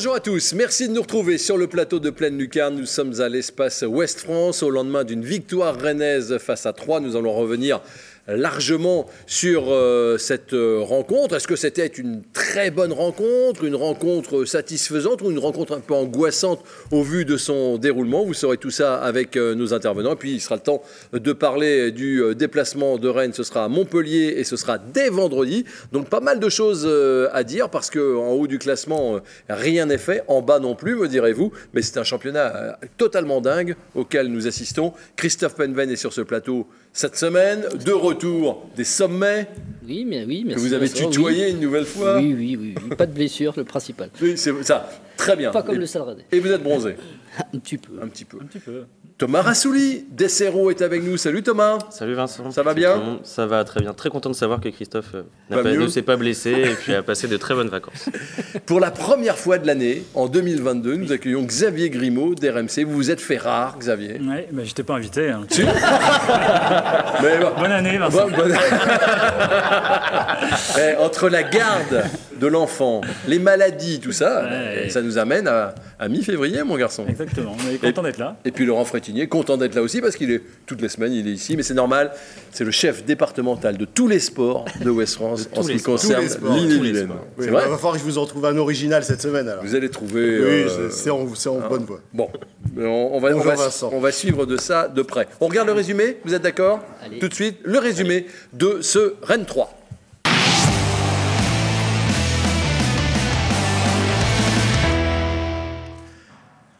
Bonjour 0.00 0.14
à 0.14 0.20
tous, 0.20 0.54
merci 0.54 0.88
de 0.88 0.94
nous 0.94 1.02
retrouver 1.02 1.36
sur 1.36 1.58
le 1.58 1.66
plateau 1.66 1.98
de 1.98 2.08
Pleine 2.08 2.38
Lucarne. 2.38 2.74
Nous 2.74 2.86
sommes 2.86 3.20
à 3.20 3.28
l'espace 3.28 3.84
Ouest 3.86 4.20
France 4.20 4.62
au 4.62 4.70
lendemain 4.70 5.04
d'une 5.04 5.22
victoire 5.22 5.78
rennaise 5.78 6.38
face 6.38 6.64
à 6.64 6.72
Troyes. 6.72 7.00
Nous 7.00 7.16
allons 7.16 7.34
revenir 7.34 7.82
largement 8.28 9.06
sur 9.26 9.64
euh, 9.68 10.18
cette 10.18 10.52
euh, 10.52 10.80
rencontre. 10.80 11.36
Est-ce 11.36 11.48
que 11.48 11.56
c'était 11.56 11.86
une 11.86 12.22
très 12.32 12.70
bonne 12.70 12.92
rencontre, 12.92 13.64
une 13.64 13.74
rencontre 13.74 14.44
satisfaisante 14.44 15.22
ou 15.22 15.30
une 15.30 15.38
rencontre 15.38 15.74
un 15.74 15.80
peu 15.80 15.94
angoissante 15.94 16.62
au 16.90 17.02
vu 17.02 17.24
de 17.24 17.36
son 17.36 17.78
déroulement? 17.78 18.24
Vous 18.24 18.34
saurez 18.34 18.56
tout 18.56 18.70
ça 18.70 18.96
avec 18.96 19.36
euh, 19.36 19.54
nos 19.54 19.74
intervenants. 19.74 20.16
Puis 20.16 20.32
il 20.32 20.40
sera 20.40 20.56
le 20.56 20.62
temps 20.62 20.82
de 21.12 21.32
parler 21.32 21.90
du 21.90 22.22
déplacement 22.34 22.98
de 22.98 23.08
Rennes. 23.08 23.32
Ce 23.32 23.42
sera 23.42 23.64
à 23.64 23.68
Montpellier 23.68 24.34
et 24.36 24.44
ce 24.44 24.56
sera 24.56 24.78
dès 24.78 25.08
vendredi. 25.08 25.64
Donc 25.92 26.08
pas 26.08 26.20
mal 26.20 26.40
de 26.40 26.48
choses 26.48 26.88
à 27.32 27.44
dire 27.44 27.70
parce 27.70 27.90
qu'en 27.90 28.30
haut 28.30 28.46
du 28.46 28.58
classement, 28.58 29.20
rien 29.48 29.86
n'est 29.86 29.98
fait. 29.98 30.22
En 30.28 30.42
bas 30.42 30.58
non 30.58 30.74
plus, 30.74 30.96
me 30.96 31.08
direz-vous. 31.08 31.52
Mais 31.74 31.82
c'est 31.82 31.98
un 31.98 32.04
championnat 32.04 32.78
totalement 32.96 33.40
dingue 33.40 33.76
auquel 33.94 34.28
nous 34.28 34.46
assistons. 34.46 34.92
Christophe 35.16 35.54
Penven 35.54 35.90
est 35.90 35.96
sur 35.96 36.12
ce 36.12 36.20
plateau 36.20 36.66
cette 36.92 37.16
semaine. 37.16 37.64
De 37.84 37.92
retour 37.92 38.66
des 38.76 38.84
sommets. 38.84 39.46
Oui, 39.86 40.04
mais 40.06 40.24
oui, 40.24 40.44
merci. 40.46 40.62
Que 40.62 40.68
vous 40.68 40.74
avez 40.74 40.88
tutoyé 40.88 41.50
une 41.50 41.60
nouvelle 41.60 41.86
fois. 41.86 42.18
Oui, 42.18 42.34
oui, 42.36 42.56
oui, 42.60 42.96
Pas 42.96 43.06
de 43.06 43.12
blessure, 43.12 43.54
le 43.56 43.64
principal. 43.64 44.10
Oui, 44.20 44.36
c'est 44.36 44.52
ça. 44.62 44.88
Très 45.16 45.36
bien. 45.36 45.50
Pas 45.50 45.62
comme 45.62 45.78
le 45.78 45.86
salradé. 45.86 46.22
Et 46.32 46.40
vous 46.40 46.50
êtes 46.50 46.62
bronzé 46.62 46.96
Un 47.54 47.58
petit 47.58 47.78
peu. 47.78 47.92
Un 48.00 48.08
petit 48.08 48.24
peu. 48.24 48.38
Un 48.40 48.46
petit 48.46 48.58
peu. 48.58 48.84
Thomas 49.20 49.42
Rassouli, 49.42 50.06
Dessero 50.10 50.70
est 50.70 50.80
avec 50.80 51.02
nous. 51.02 51.18
Salut 51.18 51.42
Thomas. 51.42 51.76
Salut 51.90 52.14
Vincent. 52.14 52.50
Ça 52.52 52.62
va 52.62 52.72
bien 52.72 53.20
Ça 53.22 53.44
va 53.44 53.62
très 53.64 53.80
bien. 53.80 53.92
Très 53.92 54.08
content 54.08 54.30
de 54.30 54.34
savoir 54.34 54.62
que 54.62 54.70
Christophe 54.70 55.14
euh, 55.14 55.76
ne 55.76 55.88
s'est 55.88 56.00
pas 56.00 56.16
blessé 56.16 56.52
et 56.52 56.74
puis 56.74 56.94
a 56.94 57.02
passé 57.02 57.28
de 57.28 57.36
très 57.36 57.52
bonnes 57.52 57.68
vacances. 57.68 58.08
Pour 58.64 58.80
la 58.80 58.90
première 58.90 59.36
fois 59.36 59.58
de 59.58 59.66
l'année, 59.66 60.04
en 60.14 60.26
2022, 60.26 60.96
nous 60.96 61.12
accueillons 61.12 61.42
Xavier 61.42 61.90
Grimaud 61.90 62.34
d'RMC. 62.34 62.84
Vous 62.86 62.94
vous 62.94 63.10
êtes 63.10 63.20
fait 63.20 63.36
rare, 63.36 63.76
Xavier. 63.78 64.18
Oui, 64.22 64.36
mais 64.52 64.64
j'étais 64.64 64.84
pas 64.84 64.94
invité. 64.94 65.28
Hein. 65.28 65.42
bonne 67.58 67.72
année, 67.72 67.98
Vincent. 67.98 68.28
Eh, 70.78 70.96
entre 70.96 71.28
la 71.28 71.42
garde 71.42 72.04
de 72.40 72.46
l'enfant, 72.46 73.02
les 73.28 73.38
maladies, 73.38 74.00
tout 74.00 74.12
ça, 74.12 74.48
ça 74.88 75.02
nous 75.02 75.18
amène 75.18 75.46
à, 75.46 75.74
mi-février, 76.08 76.62
mon 76.62 76.76
garçon. 76.76 77.04
Exactement. 77.08 77.54
On 77.54 77.70
est 77.70 77.78
content 77.78 78.02
d'être 78.02 78.18
là. 78.18 78.36
Et 78.44 78.50
puis 78.50 78.64
Laurent 78.64 78.84
Content 79.28 79.56
d'être 79.56 79.74
là 79.74 79.82
aussi 79.82 80.00
parce 80.00 80.16
qu'il 80.16 80.30
est 80.30 80.42
toutes 80.66 80.82
les 80.82 80.88
semaines, 80.88 81.12
il 81.12 81.28
est 81.28 81.32
ici, 81.32 81.56
mais 81.56 81.62
c'est 81.62 81.74
normal. 81.74 82.12
C'est 82.50 82.64
le 82.64 82.70
chef 82.70 83.04
départemental 83.04 83.76
de 83.76 83.84
tous 83.84 84.08
les 84.08 84.18
sports 84.18 84.64
de 84.82 84.90
West 84.90 85.14
France 85.14 85.48
en 85.54 85.62
ce 85.62 85.72
qui 85.72 85.82
concerne 85.82 86.24
l'île 86.54 87.08
C'est 87.38 87.46
vrai. 87.48 87.62
Il 87.66 87.70
va 87.70 87.76
falloir 87.76 87.92
que 87.94 87.98
je 87.98 88.04
vous 88.04 88.18
en 88.18 88.26
trouve 88.26 88.46
un 88.46 88.56
original 88.56 89.04
cette 89.04 89.22
semaine. 89.22 89.48
Alors. 89.48 89.62
Vous 89.64 89.74
allez 89.74 89.90
trouver. 89.90 90.38
Oui, 90.40 90.46
euh, 90.68 90.90
c'est 90.90 91.10
en, 91.10 91.20
en 91.20 91.68
bonne 91.68 91.84
voie. 91.84 92.00
Bon, 92.12 92.28
on, 92.76 93.20
va, 93.20 93.30
on, 93.92 94.00
va, 94.00 94.12
suivre 94.12 94.46
de 94.46 94.56
ça 94.56 94.88
de 94.88 95.02
près. 95.02 95.28
On 95.40 95.48
regarde 95.48 95.68
le 95.68 95.74
résumé. 95.74 96.18
Vous 96.24 96.34
êtes 96.34 96.42
d'accord 96.42 96.80
Tout 97.20 97.28
de 97.28 97.34
suite, 97.34 97.58
le 97.64 97.78
résumé 97.78 98.26
de 98.52 98.78
ce 98.80 99.14
Rennes 99.22 99.44
3. 99.44 99.79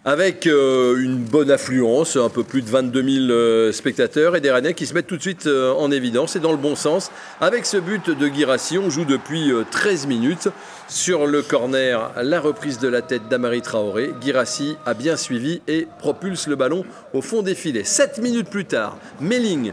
Avec 0.05 0.47
euh, 0.47 0.97
une 1.03 1.19
bonne 1.19 1.51
affluence, 1.51 2.17
un 2.17 2.31
peu 2.31 2.43
plus 2.43 2.62
de 2.62 2.70
22 2.70 3.03
000 3.03 3.31
euh, 3.31 3.73
spectateurs 3.73 4.34
et 4.34 4.41
des 4.41 4.51
Rennais 4.51 4.73
qui 4.73 4.87
se 4.87 4.95
mettent 4.95 5.06
tout 5.06 5.19
de 5.19 5.23
suite 5.23 5.47
euh, 5.47 5.75
en 5.75 5.91
évidence 5.91 6.37
et 6.37 6.41
dans 6.41 6.53
le 6.53 6.56
bon 6.56 6.75
sens. 6.75 7.11
Avec 7.41 7.67
ce 7.67 7.77
but 7.77 8.09
de 8.09 8.27
Girassi, 8.28 8.78
on 8.78 8.89
joue 8.89 9.05
depuis 9.05 9.53
13 9.71 10.06
minutes. 10.06 10.48
Sur 10.88 11.27
le 11.27 11.43
corner, 11.43 12.12
la 12.21 12.41
reprise 12.41 12.78
de 12.78 12.88
la 12.88 13.03
tête 13.03 13.28
d'Amari 13.28 13.61
Traoré. 13.62 14.12
Girassi 14.22 14.77
a 14.87 14.94
bien 14.94 15.16
suivi 15.16 15.61
et 15.69 15.87
propulse 15.99 16.47
le 16.47 16.56
ballon 16.56 16.84
au 17.12 17.21
fond 17.21 17.43
des 17.43 17.55
filets. 17.55 17.84
7 17.84 18.19
minutes 18.19 18.49
plus 18.49 18.65
tard, 18.65 18.97
Melling 19.21 19.72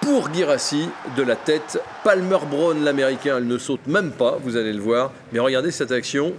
pour 0.00 0.32
Girassi 0.32 0.88
de 1.16 1.22
la 1.22 1.36
tête. 1.36 1.78
Palmer 2.04 2.38
Brown, 2.50 2.82
l'américain, 2.82 3.34
elle 3.36 3.46
ne 3.46 3.58
saute 3.58 3.86
même 3.86 4.12
pas, 4.12 4.38
vous 4.42 4.56
allez 4.56 4.72
le 4.72 4.80
voir. 4.80 5.12
Mais 5.32 5.40
regardez 5.40 5.70
cette 5.70 5.92
action. 5.92 6.32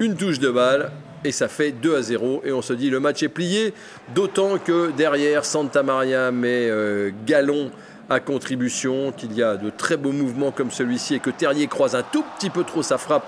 Une 0.00 0.16
touche 0.16 0.38
de 0.38 0.50
balle, 0.50 0.90
et 1.24 1.32
ça 1.32 1.48
fait 1.48 1.72
2 1.72 1.96
à 1.96 2.02
0 2.02 2.42
et 2.44 2.52
on 2.52 2.62
se 2.62 2.72
dit 2.72 2.90
le 2.90 3.00
match 3.00 3.22
est 3.22 3.28
plié, 3.28 3.74
d'autant 4.14 4.58
que 4.58 4.90
derrière 4.90 5.44
Santa 5.44 5.82
Maria 5.82 6.30
met 6.30 6.68
euh, 6.68 7.10
Galon 7.26 7.70
à 8.10 8.20
contribution, 8.20 9.12
qu'il 9.12 9.32
y 9.32 9.42
a 9.42 9.56
de 9.56 9.70
très 9.70 9.96
beaux 9.96 10.12
mouvements 10.12 10.50
comme 10.50 10.70
celui-ci 10.70 11.14
et 11.14 11.18
que 11.18 11.30
Terrier 11.30 11.66
croise 11.66 11.94
un 11.94 12.02
tout 12.02 12.24
petit 12.36 12.50
peu 12.50 12.64
trop 12.64 12.82
sa 12.82 12.98
frappe 12.98 13.26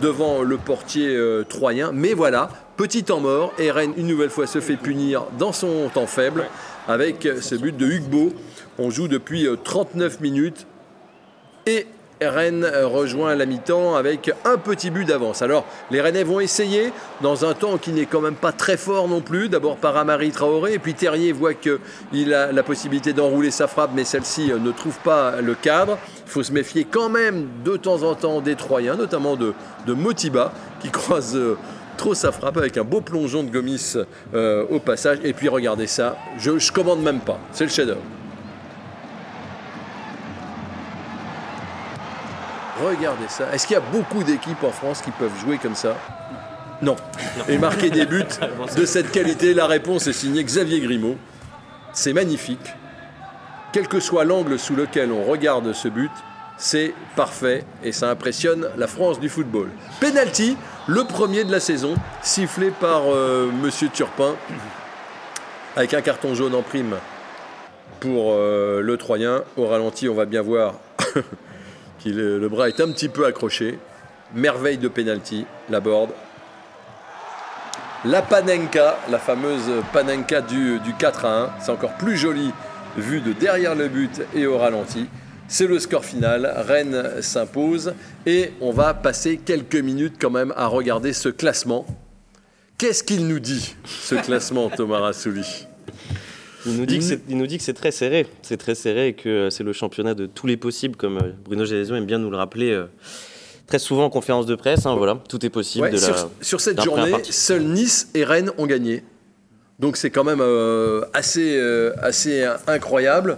devant 0.00 0.42
le 0.42 0.58
portier 0.58 1.14
euh, 1.16 1.44
troyen. 1.44 1.90
Mais 1.92 2.12
voilà, 2.12 2.50
petit 2.76 3.04
temps 3.04 3.20
mort 3.20 3.52
et 3.58 3.70
Rennes 3.70 3.94
une 3.96 4.06
nouvelle 4.06 4.30
fois 4.30 4.46
se 4.46 4.60
fait 4.60 4.76
punir 4.76 5.24
dans 5.38 5.52
son 5.52 5.88
temps 5.92 6.06
faible 6.06 6.44
avec 6.88 7.28
ce 7.40 7.54
but 7.54 7.76
de 7.76 7.86
Hugo. 7.86 8.32
On 8.78 8.90
joue 8.90 9.08
depuis 9.08 9.46
39 9.64 10.14
euh, 10.14 10.16
minutes 10.20 10.66
et 11.66 11.86
Rennes 12.22 12.66
rejoint 12.84 13.34
la 13.34 13.44
mi-temps 13.44 13.94
avec 13.94 14.30
un 14.44 14.56
petit 14.56 14.90
but 14.90 15.04
d'avance. 15.04 15.42
Alors, 15.42 15.66
les 15.90 16.00
Rennais 16.00 16.24
vont 16.24 16.40
essayer 16.40 16.92
dans 17.20 17.44
un 17.44 17.52
temps 17.52 17.76
qui 17.76 17.90
n'est 17.92 18.06
quand 18.06 18.20
même 18.20 18.34
pas 18.34 18.52
très 18.52 18.76
fort 18.76 19.08
non 19.08 19.20
plus. 19.20 19.48
D'abord 19.48 19.76
par 19.76 19.96
Amari 19.96 20.30
Traoré, 20.30 20.74
et 20.74 20.78
puis 20.78 20.94
Terrier 20.94 21.32
voit 21.32 21.52
qu'il 21.54 22.32
a 22.32 22.52
la 22.52 22.62
possibilité 22.62 23.12
d'enrouler 23.12 23.50
sa 23.50 23.66
frappe, 23.68 23.90
mais 23.94 24.04
celle-ci 24.04 24.50
ne 24.58 24.70
trouve 24.70 24.98
pas 25.00 25.40
le 25.42 25.54
cadre. 25.54 25.98
Il 26.26 26.30
faut 26.30 26.42
se 26.42 26.52
méfier 26.52 26.86
quand 26.90 27.08
même 27.08 27.48
de 27.64 27.76
temps 27.76 28.02
en 28.02 28.14
temps 28.14 28.40
des 28.40 28.56
Troyens, 28.56 28.96
notamment 28.96 29.36
de, 29.36 29.52
Motiba, 29.86 30.52
qui 30.80 30.90
croise 30.90 31.36
euh, 31.36 31.56
trop 31.96 32.14
sa 32.14 32.32
frappe 32.32 32.56
avec 32.56 32.76
un 32.78 32.84
beau 32.84 33.00
plongeon 33.00 33.42
de 33.42 33.50
Gomis 33.50 33.96
euh, 34.34 34.64
au 34.70 34.80
passage. 34.80 35.18
Et 35.22 35.32
puis 35.32 35.48
regardez 35.48 35.86
ça, 35.86 36.16
je, 36.38 36.52
ne 36.52 36.72
commande 36.72 37.02
même 37.02 37.20
pas, 37.20 37.38
c'est 37.52 37.64
le 37.64 37.70
chef 37.70 37.86
Regardez 42.82 43.28
ça. 43.28 43.52
Est-ce 43.52 43.66
qu'il 43.66 43.74
y 43.74 43.78
a 43.78 43.82
beaucoup 43.92 44.22
d'équipes 44.22 44.62
en 44.62 44.70
France 44.70 45.00
qui 45.00 45.10
peuvent 45.10 45.38
jouer 45.40 45.58
comme 45.58 45.74
ça? 45.74 45.96
Non. 46.82 46.96
Et 47.48 47.58
marquer 47.58 47.90
des 47.90 48.04
buts 48.04 48.24
de 48.76 48.84
cette 48.84 49.10
qualité, 49.10 49.54
la 49.54 49.66
réponse 49.66 50.06
est 50.06 50.12
signée 50.12 50.44
Xavier 50.44 50.80
Grimaud. 50.80 51.16
C'est 51.92 52.12
magnifique. 52.12 52.74
Quel 53.72 53.88
que 53.88 54.00
soit 54.00 54.24
l'angle 54.24 54.58
sous 54.58 54.76
lequel 54.76 55.10
on 55.10 55.24
regarde 55.24 55.72
ce 55.72 55.88
but, 55.88 56.10
c'est 56.58 56.94
parfait 57.14 57.64
et 57.82 57.92
ça 57.92 58.10
impressionne 58.10 58.68
la 58.76 58.86
France 58.86 59.20
du 59.20 59.28
football. 59.28 59.70
Penalty, 60.00 60.56
le 60.86 61.04
premier 61.04 61.44
de 61.44 61.52
la 61.52 61.60
saison, 61.60 61.94
sifflé 62.22 62.70
par 62.70 63.02
euh, 63.06 63.50
Monsieur 63.62 63.88
Turpin, 63.88 64.34
avec 65.76 65.94
un 65.94 66.00
carton 66.00 66.34
jaune 66.34 66.54
en 66.54 66.62
prime 66.62 66.96
pour 68.00 68.32
euh, 68.32 68.80
le 68.80 68.96
Troyen. 68.96 69.42
Au 69.56 69.66
ralenti, 69.66 70.08
on 70.08 70.14
va 70.14 70.24
bien 70.24 70.42
voir 70.42 70.74
le 72.12 72.48
bras 72.48 72.68
est 72.68 72.80
un 72.80 72.88
petit 72.90 73.08
peu 73.08 73.26
accroché. 73.26 73.78
Merveille 74.34 74.78
de 74.78 74.88
penalty, 74.88 75.46
la 75.70 75.80
board. 75.80 76.10
La 78.04 78.22
Panenka, 78.22 78.98
la 79.10 79.18
fameuse 79.18 79.70
Panenka 79.92 80.40
du, 80.40 80.78
du 80.80 80.94
4 80.94 81.24
à 81.24 81.42
1. 81.42 81.50
C'est 81.60 81.70
encore 81.72 81.94
plus 81.94 82.16
joli 82.16 82.52
vu 82.96 83.20
de 83.20 83.32
derrière 83.32 83.74
le 83.74 83.88
but 83.88 84.22
et 84.34 84.46
au 84.46 84.58
ralenti. 84.58 85.06
C'est 85.48 85.66
le 85.66 85.78
score 85.78 86.04
final. 86.04 86.52
Rennes 86.66 87.20
s'impose. 87.22 87.94
Et 88.26 88.52
on 88.60 88.72
va 88.72 88.94
passer 88.94 89.38
quelques 89.38 89.76
minutes 89.76 90.16
quand 90.20 90.30
même 90.30 90.52
à 90.56 90.66
regarder 90.66 91.12
ce 91.12 91.28
classement. 91.28 91.86
Qu'est-ce 92.78 93.02
qu'il 93.02 93.26
nous 93.26 93.40
dit, 93.40 93.74
ce 93.86 94.16
classement, 94.16 94.68
Thomas 94.68 94.98
Rassouli 94.98 95.66
il 96.66 97.36
nous 97.36 97.46
dit 97.46 97.58
que 97.58 97.64
c'est 97.64 97.72
très 97.72 97.90
serré. 97.90 98.26
C'est 98.42 98.56
très 98.56 98.74
serré 98.74 99.08
et 99.08 99.12
que 99.12 99.28
euh, 99.28 99.50
c'est 99.50 99.64
le 99.64 99.72
championnat 99.72 100.14
de 100.14 100.26
tous 100.26 100.46
les 100.46 100.56
possibles, 100.56 100.96
comme 100.96 101.18
euh, 101.18 101.32
Bruno 101.44 101.64
Genesio 101.64 101.94
aime 101.94 102.06
bien 102.06 102.18
nous 102.18 102.30
le 102.30 102.36
rappeler 102.36 102.70
euh, 102.70 102.86
très 103.66 103.78
souvent 103.78 104.04
en 104.04 104.10
conférence 104.10 104.46
de 104.46 104.54
presse. 104.54 104.86
Hein, 104.86 104.94
voilà, 104.96 105.18
tout 105.28 105.44
est 105.44 105.50
possible. 105.50 105.90
de 105.90 105.96
sur, 105.96 106.30
sur, 106.40 106.60
cette 106.60 106.82
journée, 106.82 107.12
seuls 107.24 107.64
Nice 107.64 108.10
et 108.14 108.24
Rennes 108.24 108.50
ont 108.58 108.66
gagné. 108.66 109.02
Donc 109.78 109.96
c'est 109.96 110.10
quand 110.10 110.24
même 110.24 110.42
assez, 111.12 111.60
assez 112.00 112.48
incroyable. 112.66 113.36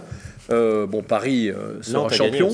bon, 0.49 1.03
Paris 1.05 1.51
sera 1.81 2.09
champion. 2.09 2.49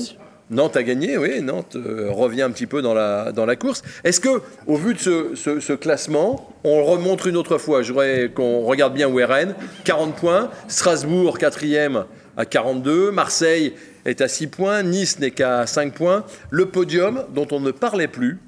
Nantes 0.48 0.76
a 0.76 0.84
gagné, 0.84 1.18
oui, 1.18 1.42
Nantes 1.42 1.74
euh, 1.74 2.08
revient 2.10 2.42
un 2.42 2.50
petit 2.50 2.66
peu 2.66 2.80
dans 2.80 2.94
la, 2.94 3.56
course. 3.56 3.82
Est-ce 4.04 4.20
que, 4.20 4.42
au 4.68 4.76
vu 4.76 4.94
de 4.94 4.98
ce, 4.98 5.72
classement, 5.72 6.54
on 6.62 6.84
remontre 6.84 7.26
une 7.26 7.36
autre 7.36 7.58
fois? 7.58 7.82
Je 7.82 7.92
voudrais 7.92 8.30
qu'on 8.32 8.60
regarde 8.60 8.94
bien 8.94 9.08
où 9.08 9.18
est 9.18 9.24
Rennes, 9.24 9.56
40 9.84 10.14
points, 10.14 10.50
Strasbourg, 10.68 11.38
quatrième, 11.38 12.04
à 12.36 12.44
42, 12.44 13.10
Marseille 13.10 13.74
est 14.04 14.20
à 14.20 14.28
6 14.28 14.46
points, 14.46 14.82
Nice 14.84 15.18
n'est 15.18 15.32
qu'à 15.32 15.66
5 15.66 15.92
points. 15.94 16.24
Le 16.50 16.66
podium, 16.66 17.24
dont 17.34 17.48
on 17.50 17.58
ne 17.58 17.72
parlait 17.72 18.08
plus, 18.08 18.38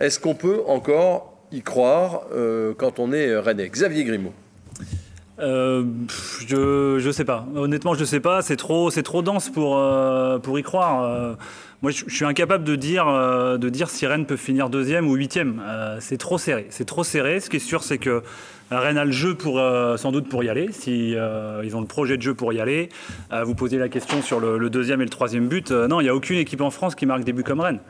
est-ce 0.00 0.18
qu'on 0.18 0.34
peut 0.34 0.62
encore 0.66 1.46
y 1.52 1.60
croire 1.60 2.22
euh, 2.32 2.72
quand 2.74 2.98
on 3.00 3.12
est 3.12 3.36
Rennais? 3.36 3.68
Xavier 3.68 4.04
Grimaud 4.04 4.32
Euh, 5.40 5.84
je 6.46 6.98
je 6.98 7.10
sais 7.10 7.24
pas. 7.24 7.46
Honnêtement, 7.54 7.94
je 7.94 8.04
sais 8.04 8.20
pas. 8.20 8.42
C'est 8.42 8.56
trop 8.56 8.90
c'est 8.90 9.02
trop 9.02 9.22
dense 9.22 9.50
pour 9.50 9.78
euh, 9.78 10.38
pour 10.38 10.58
y 10.58 10.62
croire. 10.62 11.04
Euh, 11.04 11.34
moi, 11.80 11.92
je, 11.92 12.04
suis 12.08 12.24
incapable 12.24 12.64
de 12.64 12.74
dire 12.74 13.06
de 13.06 13.68
dire 13.68 13.88
si 13.88 14.04
Rennes 14.04 14.26
peut 14.26 14.36
finir 14.36 14.68
deuxième 14.68 15.06
ou 15.06 15.14
huitième. 15.14 15.62
C'est 16.00 16.18
trop 16.18 16.36
serré. 16.36 16.66
C'est 16.70 16.86
trop 16.86 17.04
serré. 17.04 17.38
Ce 17.38 17.48
qui 17.48 17.56
est 17.56 17.60
sûr, 17.60 17.84
c'est 17.84 17.98
que 17.98 18.24
Rennes 18.72 18.98
a 18.98 19.04
le 19.04 19.12
jeu 19.12 19.36
pour 19.36 19.62
sans 19.96 20.10
doute 20.10 20.28
pour 20.28 20.42
y 20.42 20.48
aller. 20.48 20.70
Si 20.72 21.10
ils 21.10 21.76
ont 21.76 21.80
le 21.80 21.86
projet 21.86 22.16
de 22.16 22.22
jeu 22.22 22.34
pour 22.34 22.52
y 22.52 22.60
aller. 22.60 22.88
Vous 23.44 23.54
posez 23.54 23.78
la 23.78 23.88
question 23.88 24.22
sur 24.22 24.40
le, 24.40 24.70
deuxième 24.70 25.00
et 25.02 25.04
le 25.04 25.10
troisième 25.10 25.46
but. 25.46 25.70
Non, 25.70 26.00
il 26.00 26.06
y 26.06 26.08
a 26.08 26.16
aucune 26.16 26.38
équipe 26.38 26.62
en 26.62 26.70
France 26.70 26.96
qui 26.96 27.06
marque 27.06 27.22
des 27.22 27.32
buts 27.32 27.44
comme 27.44 27.60
Rennes. 27.60 27.80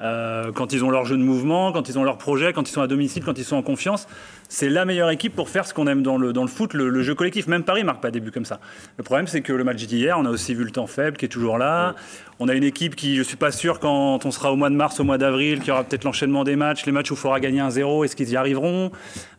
Euh, 0.00 0.52
quand 0.52 0.72
ils 0.72 0.84
ont 0.84 0.90
leur 0.90 1.04
jeu 1.04 1.16
de 1.16 1.22
mouvement, 1.22 1.72
quand 1.72 1.88
ils 1.88 1.98
ont 1.98 2.04
leur 2.04 2.18
projet, 2.18 2.52
quand 2.52 2.68
ils 2.68 2.72
sont 2.72 2.82
à 2.82 2.86
domicile, 2.86 3.24
quand 3.24 3.36
ils 3.36 3.44
sont 3.44 3.56
en 3.56 3.62
confiance, 3.62 4.06
c'est 4.48 4.68
la 4.68 4.84
meilleure 4.84 5.10
équipe 5.10 5.34
pour 5.34 5.48
faire 5.48 5.66
ce 5.66 5.74
qu'on 5.74 5.88
aime 5.88 6.02
dans 6.02 6.16
le, 6.16 6.32
dans 6.32 6.42
le 6.42 6.48
foot, 6.48 6.72
le, 6.72 6.88
le 6.88 7.02
jeu 7.02 7.14
collectif. 7.16 7.48
Même 7.48 7.64
Paris 7.64 7.82
marque 7.82 8.00
pas 8.00 8.12
des 8.12 8.20
buts 8.20 8.30
comme 8.30 8.44
ça. 8.44 8.60
Le 8.96 9.02
problème, 9.02 9.26
c'est 9.26 9.40
que 9.40 9.52
le 9.52 9.64
match 9.64 9.84
d'hier, 9.84 10.16
on 10.18 10.24
a 10.24 10.30
aussi 10.30 10.54
vu 10.54 10.62
le 10.62 10.70
temps 10.70 10.86
faible 10.86 11.16
qui 11.16 11.24
est 11.24 11.28
toujours 11.28 11.58
là. 11.58 11.96
On 12.38 12.48
a 12.48 12.54
une 12.54 12.62
équipe 12.62 12.94
qui, 12.94 13.16
je 13.16 13.22
suis 13.24 13.36
pas 13.36 13.50
sûr, 13.50 13.80
quand 13.80 14.24
on 14.24 14.30
sera 14.30 14.52
au 14.52 14.56
mois 14.56 14.70
de 14.70 14.76
mars, 14.76 15.00
au 15.00 15.04
mois 15.04 15.18
d'avril, 15.18 15.58
qu'il 15.58 15.68
y 15.68 15.70
aura 15.72 15.82
peut-être 15.82 16.04
l'enchaînement 16.04 16.44
des 16.44 16.54
matchs, 16.54 16.86
les 16.86 16.92
matchs 16.92 17.10
où 17.10 17.14
il 17.14 17.18
faudra 17.18 17.40
gagner 17.40 17.58
un 17.58 17.70
zéro, 17.70 18.04
est-ce 18.04 18.14
qu'ils 18.14 18.30
y 18.30 18.36
arriveront? 18.36 18.92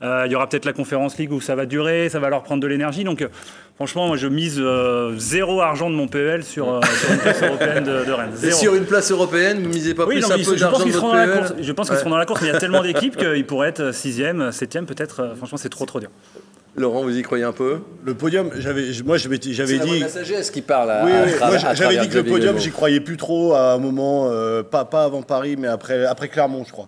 Euh, 0.04 0.24
Il 0.26 0.32
y 0.34 0.36
aura 0.36 0.48
peut-être 0.50 0.66
la 0.66 0.74
Conférence 0.74 1.18
League 1.18 1.32
où 1.32 1.40
ça 1.40 1.56
va 1.56 1.66
durer, 1.66 2.10
ça 2.10 2.20
va 2.20 2.30
leur 2.30 2.44
prendre 2.44 2.62
de 2.62 2.68
l'énergie. 2.68 3.06
Donc, 3.06 3.22
euh, 3.22 3.30
franchement, 3.80 4.08
moi, 4.08 4.18
je 4.18 4.28
mise 4.28 4.58
euh, 4.60 5.14
zéro 5.18 5.62
argent 5.62 5.90
de 5.90 5.96
mon 5.96 6.08
PEL 6.10 6.44
sur, 6.44 6.70
euh, 6.70 6.82
sur 7.00 7.12
une 7.14 7.18
place 7.20 7.42
européenne 7.44 7.84
de, 7.86 8.06
de 8.06 8.12
Rennes. 8.12 8.32
Et 8.36 8.38
Zéro. 8.48 8.60
sur 8.60 8.76
une 8.76 8.84
place 8.86 9.10
européenne, 9.12 9.64
vous 9.64 9.70
misez 9.70 9.94
pas 9.94 10.06
Oui, 10.06 10.16
plus 10.20 10.22
non, 10.28 10.32
un 10.32 10.38
peu 10.38 10.44
je 10.44 10.50
pense 10.50 10.60
d'argent 10.60 10.78
qu'ils 10.84 10.92
de 10.92 10.98
seront 10.98 11.08
votre 11.08 11.18
dans 11.20 11.26
la 11.26 11.28
PEL 11.28 11.40
course. 11.48 11.54
Je 11.62 11.72
pense 11.72 11.88
qu'ils 11.88 11.94
Ouais. 11.96 12.00
seront 12.02 12.10
dans 12.12 12.18
la 12.18 12.26
course, 12.26 12.42
mais 12.42 12.48
il 12.50 12.54
y 12.54 12.56
a 12.56 12.60
tellement 12.60 12.84
d'équipes 12.84 13.16
qu'ils 13.16 13.46
pourraient 13.46 13.70
être 13.70 13.94
sixième, 13.94 14.52
septième, 14.52 14.86
peut-être. 14.86 15.22
Euh, 15.22 15.36
Franchement, 15.36 15.58
c'est 15.58 15.70
trop, 15.70 15.86
trop 15.86 16.00
dur. 16.02 16.10
Laurent, 16.76 17.02
vous 17.04 17.18
y 17.18 17.22
croyez 17.24 17.44
un 17.44 17.52
peu? 17.52 17.80
Le 18.06 18.14
podium, 18.14 18.52
j'avais, 18.58 18.84
moi 19.04 19.18
j'avais 19.18 19.40
j'avais 19.42 19.80
C'est 19.80 19.86
la 19.86 19.86
dit. 19.86 20.10
sagesse 20.10 20.52
qui 20.52 20.62
parle 20.62 20.92
à, 20.92 21.04
Oui, 21.04 21.12
oui, 21.26 21.32
moi 21.40 21.58
j'avais 21.74 21.98
dit 21.98 22.10
que 22.10 22.18
le 22.18 22.24
podium, 22.24 22.58
j'y 22.60 22.70
croyais 22.72 23.00
plus 23.00 23.18
trop 23.18 23.54
à 23.54 23.74
un 23.74 23.78
moment, 23.80 24.30
euh, 24.32 24.62
pas, 24.62 24.86
pas 24.86 25.04
avant 25.04 25.22
Paris, 25.24 25.56
mais 25.58 25.68
après, 25.68 26.06
après 26.06 26.28
Clermont, 26.30 26.64
je 26.66 26.72
crois. 26.72 26.88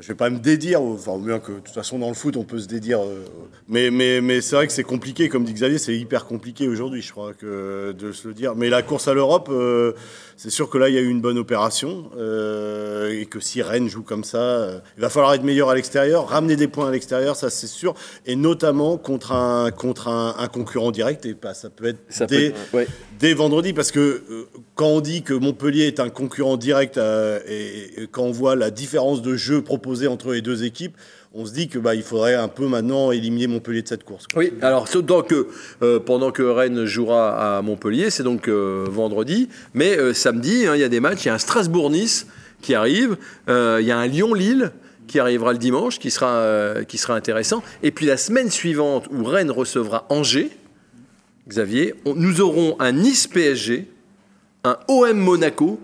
Je 0.00 0.08
vais 0.08 0.14
pas 0.14 0.30
me 0.30 0.38
dédire, 0.38 0.80
enfin, 0.80 1.18
bien 1.18 1.38
que 1.38 1.52
de 1.52 1.58
toute 1.58 1.74
façon 1.74 1.98
dans 1.98 2.08
le 2.08 2.14
foot 2.14 2.38
on 2.38 2.44
peut 2.44 2.58
se 2.58 2.66
dédire, 2.66 3.00
euh, 3.02 3.26
mais, 3.68 3.90
mais, 3.90 4.22
mais 4.22 4.40
c'est 4.40 4.56
vrai 4.56 4.66
que 4.66 4.72
c'est 4.72 4.84
compliqué, 4.84 5.28
comme 5.28 5.44
dit 5.44 5.52
Xavier, 5.52 5.76
c'est 5.76 5.94
hyper 5.94 6.24
compliqué 6.24 6.66
aujourd'hui, 6.66 7.02
je 7.02 7.12
crois, 7.12 7.34
que 7.34 7.92
de 7.92 8.12
se 8.12 8.26
le 8.26 8.32
dire. 8.32 8.54
Mais 8.54 8.70
la 8.70 8.82
course 8.82 9.06
à 9.08 9.14
l'Europe, 9.14 9.48
euh, 9.50 9.92
c'est 10.42 10.50
sûr 10.50 10.68
que 10.68 10.76
là 10.76 10.88
il 10.88 10.94
y 10.96 10.98
a 10.98 11.00
eu 11.00 11.08
une 11.08 11.20
bonne 11.20 11.38
opération, 11.38 12.10
euh, 12.18 13.12
et 13.20 13.26
que 13.26 13.38
si 13.38 13.62
Rennes 13.62 13.88
joue 13.88 14.02
comme 14.02 14.24
ça, 14.24 14.38
euh, 14.38 14.78
il 14.96 15.00
va 15.00 15.08
falloir 15.08 15.34
être 15.34 15.44
meilleur 15.44 15.70
à 15.70 15.74
l'extérieur, 15.76 16.26
ramener 16.28 16.56
des 16.56 16.66
points 16.66 16.88
à 16.88 16.90
l'extérieur, 16.90 17.36
ça 17.36 17.48
c'est 17.48 17.68
sûr, 17.68 17.94
et 18.26 18.34
notamment 18.34 18.96
contre 18.98 19.30
un, 19.30 19.70
contre 19.70 20.08
un, 20.08 20.34
un 20.36 20.48
concurrent 20.48 20.90
direct, 20.90 21.24
et 21.26 21.34
pas, 21.34 21.54
ça 21.54 21.70
peut 21.70 21.86
être 21.86 21.98
Ça 22.08 22.26
peut 22.26 22.34
dès, 22.36 22.46
être- 22.46 22.74
ouais. 22.74 22.88
dès 23.20 23.34
vendredi, 23.34 23.72
parce 23.72 23.92
que 23.92 24.00
euh, 24.00 24.48
quand 24.74 24.88
on 24.88 25.00
dit 25.00 25.22
que 25.22 25.32
Montpellier 25.34 25.86
est 25.86 26.00
un 26.00 26.08
concurrent 26.10 26.56
direct 26.56 26.96
et, 26.98 28.02
et 28.02 28.06
quand 28.10 28.24
on 28.24 28.32
voit 28.32 28.56
la 28.56 28.70
différence 28.72 29.22
de 29.22 29.36
jeu 29.36 29.62
proposée 29.62 30.08
entre 30.08 30.32
les 30.32 30.40
deux 30.42 30.64
équipes, 30.64 30.96
on 31.34 31.46
se 31.46 31.52
dit 31.52 31.68
que 31.68 31.78
bah, 31.78 31.94
il 31.94 32.02
faudrait 32.02 32.34
un 32.34 32.48
peu 32.48 32.66
maintenant 32.66 33.10
éliminer 33.10 33.46
Montpellier 33.46 33.82
de 33.82 33.88
cette 33.88 34.04
course. 34.04 34.26
Oui, 34.36 34.52
alors 34.60 34.86
euh, 35.82 36.00
pendant 36.00 36.30
que 36.30 36.42
Rennes 36.42 36.84
jouera 36.84 37.56
à 37.58 37.62
Montpellier, 37.62 38.10
c'est 38.10 38.22
donc 38.22 38.48
euh, 38.48 38.86
vendredi, 38.90 39.48
mais 39.74 39.96
euh, 39.96 40.12
samedi, 40.12 40.66
hein, 40.66 40.74
il 40.74 40.80
y 40.80 40.84
a 40.84 40.88
des 40.88 41.00
matchs, 41.00 41.24
il 41.24 41.28
y 41.28 41.30
a 41.30 41.34
un 41.34 41.38
Strasbourg-Nice 41.38 42.26
qui 42.60 42.74
arrive, 42.74 43.16
il 43.48 43.84
y 43.84 43.90
a 43.90 43.98
un 43.98 44.06
Lyon-Lille 44.06 44.72
qui 45.08 45.18
arrivera 45.18 45.52
le 45.52 45.58
dimanche, 45.58 45.98
qui 45.98 46.10
sera, 46.10 46.84
intéressant, 47.08 47.62
et 47.82 47.90
puis 47.90 48.06
la 48.06 48.16
semaine 48.16 48.50
suivante 48.50 49.08
où 49.10 49.24
Rennes 49.24 49.50
recevra 49.50 50.06
Angers, 50.10 50.50
Xavier, 51.48 51.94
nous 52.06 52.40
aurons 52.40 52.76
un 52.78 52.92
Nice-PSG, 52.92 53.88
un 54.62 54.76
OM 54.86 55.18
Monaco 55.18 55.80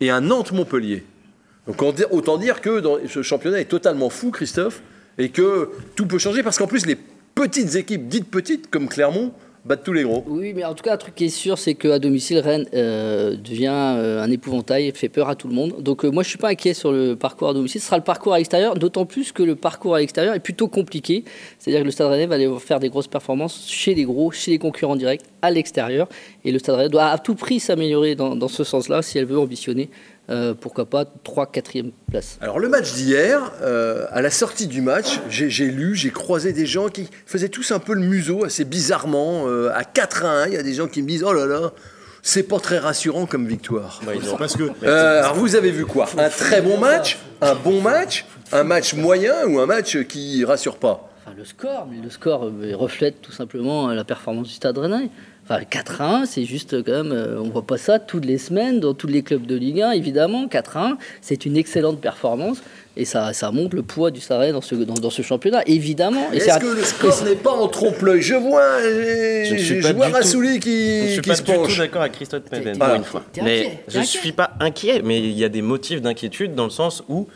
et 0.00 0.08
un 0.08 0.22
Nantes-Montpellier. 0.22 1.04
Donc 1.66 1.82
autant 2.10 2.38
dire 2.38 2.60
que 2.60 2.82
ce 3.08 3.22
championnat 3.22 3.60
est 3.60 3.66
totalement 3.66 4.08
fou, 4.08 4.30
Christophe, 4.30 4.82
et 5.18 5.30
que 5.30 5.70
tout 5.96 6.06
peut 6.06 6.18
changer, 6.18 6.42
parce 6.42 6.58
qu'en 6.58 6.66
plus 6.66 6.86
les 6.86 6.96
petites 7.34 7.74
équipes, 7.74 8.08
dites 8.08 8.30
petites, 8.30 8.70
comme 8.70 8.88
Clermont, 8.88 9.32
battent 9.66 9.82
tous 9.82 9.92
les 9.92 10.04
gros. 10.04 10.24
Oui, 10.28 10.52
mais 10.54 10.64
en 10.64 10.74
tout 10.74 10.84
cas, 10.84 10.94
un 10.94 10.96
truc 10.96 11.14
qui 11.14 11.24
est 11.24 11.28
sûr, 11.28 11.58
c'est 11.58 11.74
qu'à 11.74 11.98
domicile, 11.98 12.38
Rennes 12.38 12.66
euh, 12.72 13.36
devient 13.36 13.96
euh, 13.96 14.22
un 14.22 14.30
épouvantail, 14.30 14.92
fait 14.92 15.08
peur 15.08 15.28
à 15.28 15.34
tout 15.34 15.48
le 15.48 15.54
monde. 15.54 15.82
Donc, 15.82 16.04
euh, 16.04 16.10
moi, 16.10 16.22
je 16.22 16.28
suis 16.28 16.38
pas 16.38 16.50
inquiet 16.50 16.72
sur 16.72 16.92
le 16.92 17.16
parcours 17.16 17.48
à 17.48 17.54
domicile. 17.54 17.80
Ce 17.80 17.88
sera 17.88 17.96
le 17.96 18.04
parcours 18.04 18.32
à 18.32 18.38
l'extérieur, 18.38 18.76
d'autant 18.76 19.04
plus 19.04 19.32
que 19.32 19.42
le 19.42 19.56
parcours 19.56 19.96
à 19.96 19.98
l'extérieur 19.98 20.34
est 20.34 20.40
plutôt 20.40 20.68
compliqué. 20.68 21.24
C'est-à-dire 21.58 21.80
que 21.80 21.86
le 21.86 21.90
Stade 21.90 22.08
Rennais 22.08 22.26
va 22.26 22.36
aller 22.36 22.48
faire 22.60 22.80
des 22.80 22.88
grosses 22.88 23.08
performances 23.08 23.66
chez 23.68 23.94
les 23.94 24.04
gros, 24.04 24.30
chez 24.30 24.52
les 24.52 24.58
concurrents 24.58 24.96
directs, 24.96 25.22
à 25.42 25.50
l'extérieur. 25.50 26.08
Et 26.44 26.52
le 26.52 26.58
Stade 26.58 26.76
Rennais 26.76 26.88
doit 26.88 27.06
à 27.06 27.18
tout 27.18 27.34
prix 27.34 27.58
s'améliorer 27.58 28.14
dans 28.14 28.48
ce 28.48 28.62
sens-là 28.62 29.02
si 29.02 29.18
elle 29.18 29.26
veut 29.26 29.38
ambitionner, 29.38 29.90
euh, 30.30 30.54
pourquoi 30.58 30.86
pas, 30.86 31.04
3 31.24 31.46
4 31.52 31.72
place. 32.10 32.38
Alors 32.40 32.58
le 32.58 32.68
match 32.68 32.92
d'hier, 32.94 33.52
euh, 33.62 34.06
à 34.10 34.22
la 34.22 34.30
sortie 34.30 34.66
du 34.66 34.80
match, 34.80 35.20
j'ai 35.28 35.66
lu, 35.66 35.94
j'ai 35.94 36.10
croisé 36.10 36.52
des 36.52 36.66
gens 36.66 36.88
qui 36.88 37.08
faisaient 37.26 37.48
tous 37.48 37.70
un 37.72 37.78
peu 37.78 37.94
le 37.94 38.00
museau, 38.00 38.44
assez 38.44 38.64
bizarrement, 38.64 39.44
euh, 39.46 39.70
à 39.74 39.84
4 39.84 40.24
à 40.24 40.42
1, 40.42 40.46
il 40.48 40.52
y 40.54 40.56
a 40.56 40.62
des 40.62 40.74
gens 40.74 40.88
qui 40.88 41.02
me 41.02 41.08
disent, 41.08 41.22
oh 41.24 41.32
là 41.32 41.46
là, 41.46 41.72
c'est 42.22 42.42
pas 42.42 42.58
très 42.58 42.78
rassurant 42.78 43.26
comme 43.26 43.46
victoire. 43.46 44.00
Bah, 44.04 44.12
ils 44.16 44.28
ont- 44.28 44.36
Parce 44.36 44.56
que 44.56 44.64
Euh, 44.82 45.20
alors 45.22 45.34
vous 45.36 45.54
avez 45.54 45.70
vu 45.70 45.86
quoi? 45.86 46.08
Un 46.18 46.28
très 46.28 46.60
bon 46.60 46.76
match 46.78 47.18
Un 47.40 47.54
bon 47.54 47.80
match 47.80 48.24
Un 48.52 48.64
match 48.64 48.94
moyen 48.94 49.46
ou 49.46 49.60
un 49.60 49.66
match 49.66 49.96
qui 50.04 50.44
rassure 50.44 50.76
pas? 50.76 51.08
Enfin, 51.24 51.36
le 51.36 51.44
score, 51.44 51.86
mais 51.90 52.00
le 52.02 52.10
score 52.10 52.50
reflète 52.74 53.20
tout 53.22 53.32
simplement 53.32 53.88
la 53.88 54.04
performance 54.04 54.48
du 54.48 54.54
Stade 54.54 54.76
Rennais. 54.78 55.08
Enfin, 55.48 55.62
4 55.62 56.00
à 56.00 56.16
1, 56.22 56.26
c'est 56.26 56.44
juste 56.44 56.82
quand 56.82 56.90
même, 57.04 57.12
euh, 57.12 57.38
on 57.40 57.48
voit 57.50 57.64
pas 57.64 57.78
ça 57.78 58.00
toutes 58.00 58.24
les 58.24 58.36
semaines 58.36 58.80
dans 58.80 58.94
tous 58.94 59.06
les 59.06 59.22
clubs 59.22 59.46
de 59.46 59.54
Ligue 59.54 59.80
1, 59.80 59.92
évidemment. 59.92 60.48
4 60.48 60.76
à 60.76 60.86
1, 60.88 60.98
c'est 61.20 61.46
une 61.46 61.56
excellente 61.56 62.00
performance 62.00 62.58
et 62.96 63.04
ça, 63.04 63.32
ça 63.32 63.52
montre 63.52 63.76
le 63.76 63.82
poids 63.82 64.10
du 64.10 64.20
Rennais 64.28 64.50
dans 64.52 64.60
ce, 64.60 64.74
dans, 64.74 64.94
dans 64.94 65.10
ce 65.10 65.22
championnat, 65.22 65.62
évidemment. 65.66 66.32
Est-ce 66.32 66.58
que 66.58 66.66
le 66.76 66.82
score 66.82 67.24
n'est 67.24 67.36
pas 67.36 67.52
en 67.52 67.68
trompe-l'œil? 67.68 68.22
Je 68.22 68.34
vois, 68.34 68.80
Je 68.82 69.52
ne 69.52 69.58
suis 69.58 69.82
je 69.82 69.92
vois 69.92 70.08
Rassouli 70.08 70.48
Je 70.48 70.54
ne 70.54 70.58
qui, 70.58 71.12
suis 71.12 71.22
qui 71.22 71.28
pas 71.28 71.36
se 71.36 71.42
du 71.42 71.52
tout 71.52 71.76
d'accord 71.78 72.00
avec 72.02 72.14
Christophe 72.14 72.42
fois. 73.04 73.22
t'es 73.32 73.42
Mais 73.42 73.60
inquiet, 73.60 73.78
je 73.86 73.98
inquiet. 73.98 74.18
suis 74.18 74.32
pas 74.32 74.50
inquiet, 74.58 75.02
mais 75.04 75.20
il 75.20 75.38
y 75.38 75.44
a 75.44 75.48
des 75.48 75.62
motifs 75.62 76.02
d'inquiétude 76.02 76.54
dans 76.56 76.64
le 76.64 76.70
sens 76.70 77.04
où 77.08 77.28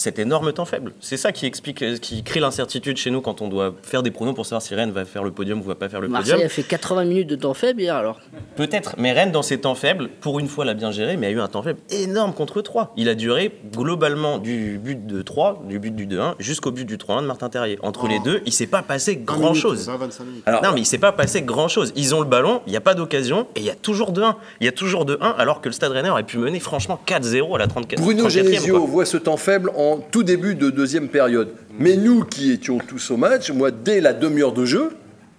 cet 0.00 0.18
énorme 0.18 0.50
temps 0.54 0.64
faible. 0.64 0.94
C'est 1.00 1.18
ça 1.18 1.30
qui 1.30 1.44
explique, 1.44 1.82
euh, 1.82 1.98
qui 1.98 2.22
crée 2.22 2.40
l'incertitude 2.40 2.96
chez 2.96 3.10
nous 3.10 3.20
quand 3.20 3.42
on 3.42 3.48
doit 3.48 3.74
faire 3.82 4.02
des 4.02 4.10
pronos 4.10 4.34
pour 4.34 4.46
savoir 4.46 4.62
si 4.62 4.74
Rennes 4.74 4.92
va 4.92 5.04
faire 5.04 5.22
le 5.22 5.30
podium 5.30 5.60
ou 5.60 5.62
va 5.62 5.74
pas 5.74 5.90
faire 5.90 6.00
le 6.00 6.08
Marseille 6.08 6.32
podium. 6.32 6.46
a 6.46 6.48
fait 6.48 6.62
80 6.62 7.04
minutes 7.04 7.28
de 7.28 7.36
temps 7.36 7.52
faible 7.52 7.82
hier 7.82 7.94
alors. 7.94 8.18
Peut-être, 8.56 8.94
mais 8.96 9.12
Rennes 9.12 9.30
dans 9.30 9.42
ses 9.42 9.60
temps 9.60 9.74
faibles, 9.74 10.08
pour 10.22 10.40
une 10.40 10.48
fois 10.48 10.64
l'a 10.64 10.72
bien 10.72 10.90
géré, 10.90 11.18
mais 11.18 11.26
a 11.26 11.30
eu 11.30 11.40
un 11.40 11.48
temps 11.48 11.62
faible 11.62 11.80
énorme 11.90 12.32
contre 12.32 12.62
3. 12.62 12.94
Il 12.96 13.10
a 13.10 13.14
duré 13.14 13.52
globalement 13.74 14.38
du 14.38 14.80
but 14.82 15.06
de 15.06 15.20
3, 15.20 15.64
du 15.68 15.78
but 15.78 15.94
du 15.94 16.06
2-1, 16.06 16.36
jusqu'au 16.38 16.70
but 16.70 16.86
du 16.86 16.96
3-1 16.96 17.20
de 17.20 17.26
Martin 17.26 17.50
Terrier. 17.50 17.78
Entre 17.82 18.08
les 18.08 18.20
deux, 18.20 18.40
il 18.46 18.54
s'est 18.54 18.66
pas 18.66 18.80
passé 18.80 19.16
grand 19.16 19.52
chose. 19.52 19.86
25 19.86 20.24
minutes. 20.24 20.42
Alors, 20.46 20.62
Non, 20.62 20.70
mais 20.72 20.80
il 20.80 20.86
s'est 20.86 20.96
pas 20.96 21.12
passé 21.12 21.42
grand 21.42 21.68
chose. 21.68 21.92
Ils 21.94 22.14
ont 22.14 22.20
le 22.20 22.26
ballon, 22.26 22.62
il 22.66 22.70
n'y 22.70 22.76
a 22.78 22.80
pas 22.80 22.94
d'occasion, 22.94 23.46
et 23.54 23.60
il 23.60 23.66
y 23.66 23.70
a 23.70 23.74
toujours 23.74 24.12
2-1. 24.12 24.36
Il 24.60 24.64
y 24.64 24.68
a 24.68 24.72
toujours 24.72 25.04
2-1, 25.04 25.34
alors 25.36 25.60
que 25.60 25.68
le 25.68 25.74
Stade 25.74 25.92
Rennais 25.92 26.08
aurait 26.08 26.22
pu 26.22 26.38
mener 26.38 26.58
franchement 26.58 26.98
4-0 27.06 27.54
à 27.54 27.58
la 27.58 27.66
34 27.66 28.00
Bruno 28.00 28.28
34e, 28.28 28.30
Genesio 28.30 28.86
voit 28.86 29.04
ce 29.04 29.18
temps 29.18 29.36
faible 29.36 29.70
en 29.76 29.89
tout 29.98 30.22
début 30.22 30.54
de 30.54 30.70
deuxième 30.70 31.08
période. 31.08 31.48
Mais 31.78 31.96
nous 31.96 32.24
qui 32.24 32.52
étions 32.52 32.78
tous 32.78 33.10
au 33.10 33.16
match, 33.16 33.50
moi 33.50 33.70
dès 33.70 34.00
la 34.00 34.12
demi-heure 34.12 34.52
de 34.52 34.64
jeu, 34.64 34.90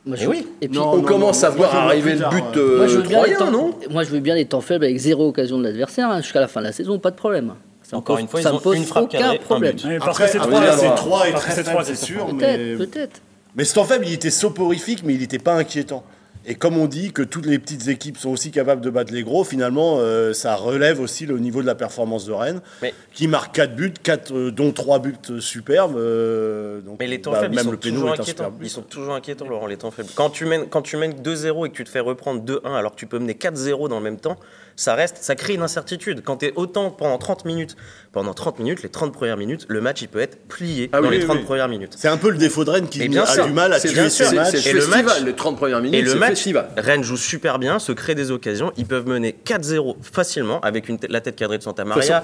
Moi, 0.06 0.18
Eh 0.20 0.26
oui. 0.28 0.48
Et 0.62 0.68
puis, 0.68 0.78
Non, 0.80 0.92
on 0.94 0.96
non, 0.98 1.02
commence 1.04 1.42
non, 1.44 1.48
à 1.48 1.52
voir 1.52 1.76
arriver 1.76 2.16
le 2.16 2.28
but 2.30 2.58
euh, 2.58 2.78
moi, 2.78 2.88
je 2.88 2.96
veux 2.98 3.02
bien 3.04 3.24
les 3.24 3.34
troyen, 3.34 3.38
temps, 3.38 3.52
non? 3.52 3.76
Moi, 3.92 4.04
je 4.04 4.10
veux 4.10 4.20
bien 4.20 4.34
les 4.36 4.46
temps 4.46 4.62
faibles 4.62 4.84
avec 4.86 4.98
zéro 4.98 5.28
occasion 5.28 5.60
de 5.60 5.64
l'adversaire 5.64 6.10
hein, 6.10 6.22
jusqu'à 6.22 6.40
la 6.40 6.48
fin 6.48 6.60
de 6.62 6.66
la 6.66 6.72
saison, 6.72 6.98
pas 6.98 7.12
de 7.12 7.16
problème. 7.16 7.54
Ça 7.84 7.98
Encore 7.98 8.16
pose- 8.16 8.22
une 8.24 8.28
fois, 8.28 8.42
ça 8.42 8.50
ils 8.50 8.56
me 8.56 8.60
pose 8.60 8.78
une 8.78 8.84
frappe 8.86 9.04
aucun 9.04 9.20
cadrée, 9.20 9.36
un 9.36 9.40
problème. 9.40 9.76
parce 10.00 10.08
Après, 10.08 10.26
que 10.26 10.32
c'est 10.32 10.38
après, 10.40 10.50
trois, 10.50 10.62
là, 10.66 10.72
c'est 10.74 10.80
c'est- 10.88 11.64
3 11.64 11.82
et 11.82 11.86
c'est 11.86 11.96
sûr, 12.06 12.26
Peut-être, 12.28 12.60
mais... 12.60 12.76
peut-être. 12.86 13.22
Mais 13.56 13.64
ce 13.66 13.74
temps 13.76 13.84
faible, 13.84 14.06
il 14.08 14.14
était 14.14 14.30
soporifique, 14.32 15.04
mais 15.06 15.14
il 15.14 15.20
n'était 15.20 15.38
pas 15.40 15.54
inquiétant. 15.56 16.04
Et 16.46 16.56
comme 16.56 16.78
on 16.78 16.88
dit 16.88 17.12
que 17.12 17.22
toutes 17.22 17.46
les 17.46 17.60
petites 17.60 17.88
équipes 17.88 18.18
sont 18.18 18.30
aussi 18.30 18.50
capables 18.50 18.82
de 18.82 18.90
battre 18.90 19.14
les 19.14 19.24
gros, 19.24 19.44
finalement, 19.44 19.98
euh, 20.00 20.34
ça 20.34 20.56
relève 20.56 21.00
aussi 21.00 21.28
le 21.28 21.38
niveau 21.38 21.62
de 21.62 21.68
la 21.68 21.76
performance 21.76 22.26
de 22.26 22.32
Rennes, 22.32 22.62
Mais- 22.82 22.94
qui 23.14 23.28
marque 23.28 23.54
4 23.54 23.76
buts, 23.76 23.94
euh, 24.32 24.50
dont 24.50 24.72
3 24.72 25.00
buts 25.00 25.14
superbes. 25.40 25.96
euh, 25.98 26.82
donc, 26.82 26.98
Mais 27.00 27.08
les 27.08 27.22
temps 27.22 27.32
bah, 27.32 27.42
faibles, 27.42 27.54
ils 27.54 27.58
même 27.58 27.66
sont 27.66 27.72
le 27.72 27.78
toujours 27.78 28.10
est 28.10 28.20
inquiétants. 28.20 28.54
Ils 28.62 28.70
sont 28.70 28.82
toujours 28.82 29.14
inquiétants, 29.14 29.48
Laurent, 29.48 29.68
les 29.68 29.78
temps 29.78 29.92
faibles. 29.92 30.10
Quand 30.16 30.32
tu 30.32 30.46
mènes, 30.46 30.68
quand 30.68 30.82
tu 30.82 30.98
mènes 30.98 31.14
2-0 31.14 31.66
et 31.68 31.70
que 31.70 31.76
tu 31.76 31.84
te 31.84 31.90
fais 31.90 32.00
reprendre 32.00 32.42
2-1 32.42 32.74
alors 32.76 32.94
que 32.94 33.00
tu 33.00 33.06
peux 33.06 33.20
mener 33.20 33.36
4-0 33.36 33.88
dans 33.88 33.98
le 33.98 34.04
même 34.04 34.20
temps, 34.20 34.38
ça 34.76 34.96
reste, 34.96 35.18
ça 35.22 35.36
crée 35.36 35.54
une 35.54 35.62
incertitude. 35.62 36.22
Quand 36.24 36.38
tu 36.38 36.48
es 36.48 36.54
autant 36.56 36.90
pendant 36.92 37.18
30 37.18 37.46
minutes, 37.46 37.76
pendant 38.12 38.34
30 38.34 38.60
minutes, 38.60 38.84
les 38.84 38.90
30 38.90 39.14
premières 39.14 39.38
minutes, 39.38 39.66
le 39.70 39.80
match 39.82 40.02
il 40.02 40.08
peut 40.08 40.20
être 40.20 40.38
plié 40.48 40.90
Ah 40.92 40.98
dans 41.02 41.08
oui, 41.08 41.16
les 41.16 41.18
oui, 41.22 41.26
30 41.26 41.38
oui. 41.40 41.44
premières 41.46 41.68
minutes. 41.70 41.94
C'est 41.98 42.08
un 42.08 42.18
peu 42.18 42.30
le 42.30 42.38
défout 42.38 42.66
de 42.66 42.72
Rennes 42.72 42.88
qui 42.90 43.08
bien 43.08 43.24
a 43.24 43.26
sûr, 43.26 43.46
du 43.46 43.54
mal 43.54 43.72
à 43.74 43.80
tuer 43.80 43.90
matchs. 43.96 44.20
le 44.20 44.68
Et 44.68 44.74
le 44.74 44.80
festival, 44.82 45.04
match- 45.06 45.22
les 45.24 45.34
30 45.36 45.58
premières 45.58 45.80
minutes. 45.82 46.00
Et 46.00 46.02
le 46.02 46.12
c'est 46.12 46.18
match, 46.18 46.30
festival. 46.32 46.70
Rennes 46.78 47.04
joue 47.04 47.18
super 47.18 47.60
bien, 47.60 47.80
se 47.80 47.92
crée 47.92 48.16
des 48.16 48.32
occasions. 48.32 48.72
Ils 48.78 48.86
peuvent 48.86 49.08
mener 49.08 49.36
4-0 49.46 49.96
facilement 50.02 50.60
avec 50.62 50.90
une 50.90 50.98
la 51.10 51.22
tête 51.22 51.36
cadrée 51.36 51.58
de 51.58 51.64
Santa 51.64 51.86
Maria, 51.86 52.24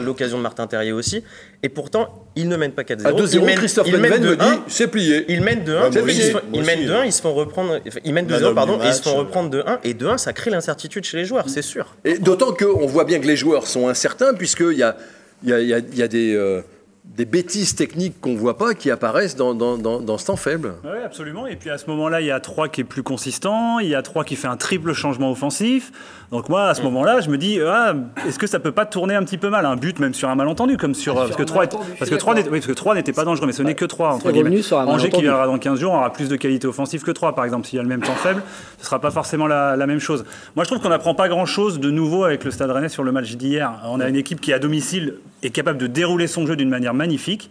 l'occasion 0.00 0.38
de 0.38 0.42
Martin 0.42 0.66
Terrier 0.66 0.92
aussi. 0.92 1.22
Et 1.64 1.70
pourtant, 1.70 2.26
ils 2.36 2.46
ne 2.46 2.56
mènent 2.58 2.72
pas 2.72 2.82
4-0. 2.84 3.06
À 3.06 3.12
2-0, 3.12 3.38
Ils 3.40 3.40
mènent- 3.46 3.56
Christophe 3.56 3.86
mènent 3.90 4.02
Penven 4.02 4.22
me 4.22 4.36
2-1. 4.36 4.36
dit 4.56 4.60
c'est 4.68 4.86
plié. 4.86 5.24
Ils 5.28 5.40
mènent 5.40 5.64
2-1, 5.64 5.88
Ouais, 5.88 6.02
moi 6.02 6.12
ils, 6.52 6.62
mènent 6.62 6.86
2-1, 6.86 7.00
euh. 7.00 7.06
ils 7.06 7.12
se 7.12 7.22
font 7.22 7.32
reprendre, 7.32 7.80
ils 8.04 8.12
mènent 8.12 8.26
Man 8.28 8.38
2-0 8.38 8.44
of 8.50 8.54
pardon, 8.54 8.78
et 8.82 8.88
ils 8.88 8.92
se 8.94 9.02
font 9.02 9.16
reprendre 9.16 9.48
2-1 9.50 9.78
et 9.82 9.94
2-1 9.94 10.18
ça 10.18 10.34
crée 10.34 10.50
l'incertitude 10.50 11.04
chez 11.04 11.16
les 11.16 11.24
joueurs, 11.24 11.48
c'est 11.48 11.62
sûr. 11.62 11.94
Et 12.04 12.18
d'autant 12.18 12.52
qu'on 12.52 12.86
voit 12.86 13.04
bien 13.04 13.18
que 13.18 13.26
les 13.26 13.36
joueurs 13.36 13.66
sont 13.66 13.88
incertains, 13.88 14.34
puisqu'il 14.34 14.76
y 14.76 14.82
a, 14.82 14.94
il 15.42 15.48
y 15.48 15.52
a, 15.54 15.60
il 15.60 15.68
y 15.68 15.72
a- 15.74 15.78
il 15.78 15.96
y 15.98 16.02
a 16.02 16.08
des, 16.08 16.34
euh, 16.34 16.60
des 17.04 17.26
bêtises 17.26 17.74
techniques 17.74 18.20
qu'on 18.20 18.32
ne 18.32 18.38
voit 18.38 18.56
pas 18.56 18.74
qui 18.74 18.90
apparaissent 18.90 19.36
dans, 19.36 19.54
dans, 19.54 19.76
dans, 19.76 20.00
dans 20.00 20.18
ce 20.18 20.26
temps 20.26 20.36
faible. 20.36 20.74
Oui, 20.84 20.90
absolument. 21.04 21.46
Et 21.46 21.54
puis 21.54 21.70
à 21.70 21.76
ce 21.78 21.86
moment-là, 21.90 22.22
il 22.22 22.26
y 22.26 22.30
a 22.30 22.40
3 22.40 22.68
qui 22.68 22.80
est 22.80 22.84
plus 22.84 23.02
consistant, 23.02 23.78
il 23.78 23.88
y 23.88 23.94
a 23.94 24.02
3 24.02 24.24
qui 24.24 24.36
fait 24.36 24.48
un 24.48 24.56
triple 24.56 24.94
changement 24.94 25.30
offensif. 25.30 25.92
Donc 26.32 26.48
moi, 26.48 26.64
à 26.64 26.74
ce 26.74 26.82
moment-là, 26.82 27.20
je 27.20 27.28
me 27.28 27.36
dis, 27.38 27.60
ah, 27.60 27.94
est-ce 28.26 28.38
que 28.38 28.46
ça 28.46 28.58
peut 28.58 28.72
pas 28.72 28.86
tourner 28.86 29.14
un 29.14 29.22
petit 29.22 29.38
peu 29.38 29.50
mal? 29.50 29.66
Un 29.66 29.76
but, 29.76 30.00
même 30.00 30.14
sur 30.14 30.28
un 30.30 30.34
malentendu, 30.34 30.76
comme 30.78 30.94
sur. 30.94 31.14
Parce, 31.14 31.36
que 31.36 31.42
un 31.42 31.44
3 31.44 31.60
malentendu, 31.66 31.84
je 31.92 31.98
parce, 31.98 32.10
que 32.10 32.16
3 32.16 32.34
d'accord. 32.34 32.34
n'était 32.34 32.50
oui, 32.50 32.58
parce 32.58 32.66
que 32.66 32.72
3 32.72 32.94
n'était 32.94 33.12
pas 33.12 33.24
dangereux, 33.24 33.46
mais 33.46 33.52
ce 33.52 33.62
n'est 33.62 33.74
que 33.74 33.84
3. 33.84 34.14
Entre 34.14 34.32
guillemets. 34.32 34.62
sur 34.62 34.80
un 34.80 34.86
Angers 34.86 35.10
qui 35.10 35.20
viendra 35.20 35.46
dans 35.46 35.58
15 35.58 35.78
jours 35.78 35.92
aura 35.92 36.12
plus 36.12 36.28
de 36.28 36.36
qualité 36.36 36.66
offensive 36.66 37.02
que 37.02 37.10
3, 37.10 37.34
par 37.34 37.44
exemple. 37.44 37.66
S'il 37.66 37.76
y 37.76 37.80
a 37.80 37.82
le 37.82 37.88
même 37.88 38.02
temps 38.02 38.14
faible, 38.14 38.42
ce 38.78 38.82
ne 38.82 38.86
sera 38.86 39.00
pas 39.00 39.10
forcément 39.10 39.46
la, 39.46 39.76
la 39.76 39.86
même 39.86 40.00
chose. 40.00 40.24
Moi, 40.56 40.64
je 40.64 40.70
trouve 40.70 40.82
qu'on 40.82 40.88
n'apprend 40.88 41.14
pas 41.14 41.28
grand-chose 41.28 41.78
de 41.78 41.90
nouveau 41.90 42.24
avec 42.24 42.44
le 42.44 42.50
Stade 42.50 42.70
Rennais 42.70 42.88
sur 42.88 43.04
le 43.04 43.12
match 43.12 43.36
d'hier. 43.36 43.72
On 43.84 44.00
a 44.00 44.08
une 44.08 44.16
équipe 44.16 44.40
qui, 44.40 44.52
à 44.52 44.58
domicile, 44.58 45.18
est 45.42 45.50
capable 45.50 45.78
de 45.78 45.86
dérouler 45.86 46.26
son 46.26 46.46
jeu 46.46 46.56
d'une 46.56 46.70
manière 46.70 46.93
magnifique 46.94 47.50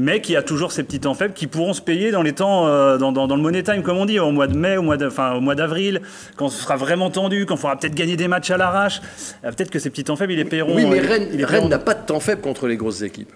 mais 0.00 0.20
qui 0.20 0.36
a 0.36 0.42
toujours 0.42 0.70
ces 0.70 0.84
petits 0.84 1.00
temps 1.00 1.14
faibles 1.14 1.34
qui 1.34 1.48
pourront 1.48 1.72
se 1.72 1.82
payer 1.82 2.12
dans 2.12 2.22
les 2.22 2.32
temps, 2.32 2.68
euh, 2.68 2.98
dans, 2.98 3.10
dans- 3.10 3.26
dans 3.26 3.34
le 3.34 3.42
money 3.42 3.64
time, 3.64 3.82
comme 3.82 3.96
on 3.96 4.06
dit, 4.06 4.20
au 4.20 4.30
mois 4.30 4.46
de 4.46 4.56
mai, 4.56 4.76
au 4.76 4.82
mois 4.82 4.96
de- 4.96 5.08
enfin, 5.08 5.32
au 5.34 5.40
mois 5.40 5.56
d'avril, 5.56 6.02
quand 6.36 6.48
ce 6.48 6.62
sera 6.62 6.76
vraiment 6.76 7.10
tendu, 7.10 7.46
quand 7.46 7.56
il 7.56 7.60
faudra 7.60 7.76
peut-être 7.76 7.96
gagner 7.96 8.16
des 8.16 8.28
matchs 8.28 8.52
à 8.52 8.56
l'arrache. 8.56 9.00
Euh, 9.44 9.50
Peut-être 9.50 9.70
que 9.72 9.80
ces 9.80 9.90
petits 9.90 10.04
temps 10.04 10.14
faibles, 10.14 10.34
ils 10.34 10.36
les 10.36 10.44
payeront. 10.44 10.76
Oui, 10.76 10.86
mais 10.86 11.00
euh, 11.00 11.04
Rennes, 11.08 11.36
paieront. 11.36 11.68
n'a 11.68 11.80
pas 11.80 11.94
de 11.94 12.06
temps 12.06 12.20
faible 12.20 12.40
contre 12.42 12.68
les 12.68 12.76
grosses 12.76 13.02
équipes. 13.02 13.32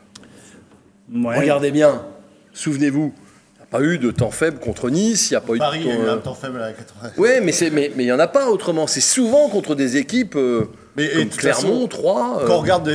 Ouais. 1.12 1.36
Regardez 1.36 1.72
bien, 1.72 2.00
souvenez-vous, 2.52 3.12
il 3.16 3.58
n'y 3.58 3.62
a 3.64 3.66
pas 3.66 3.80
eu 3.82 3.98
de 3.98 4.12
temps 4.12 4.30
faible 4.30 4.60
contre 4.60 4.88
Nice, 4.88 5.30
il 5.30 5.34
n'y 5.34 5.38
a 5.38 5.40
pas 5.40 5.54
eu 5.54 5.58
Paris, 5.58 5.80
de 5.80 5.84
il 5.84 5.88
y 5.88 5.90
a 5.90 5.94
eu 5.94 6.06
temps... 6.06 6.12
un 6.12 6.18
temps 6.18 6.34
faible 6.34 6.58
à 6.62 6.66
la 6.68 6.72
80. 6.74 7.10
Oui, 7.18 7.28
mais 7.42 7.50
c'est- 7.50 7.70
mais 7.70 7.90
mais 7.96 8.04
il 8.04 8.06
n'y 8.06 8.12
en 8.12 8.20
a 8.20 8.28
pas 8.28 8.48
autrement. 8.48 8.86
C'est 8.86 9.00
souvent 9.00 9.48
contre 9.48 9.74
des 9.74 9.96
équipes 9.96 10.36
euh, 10.36 10.66
Mais- 10.96 11.08
comme 11.08 11.28
Clermont, 11.30 11.60
façon, 11.60 11.88
3. 11.88 12.42
Quand 12.46 12.54
on 12.56 12.60
regarde 12.60 12.88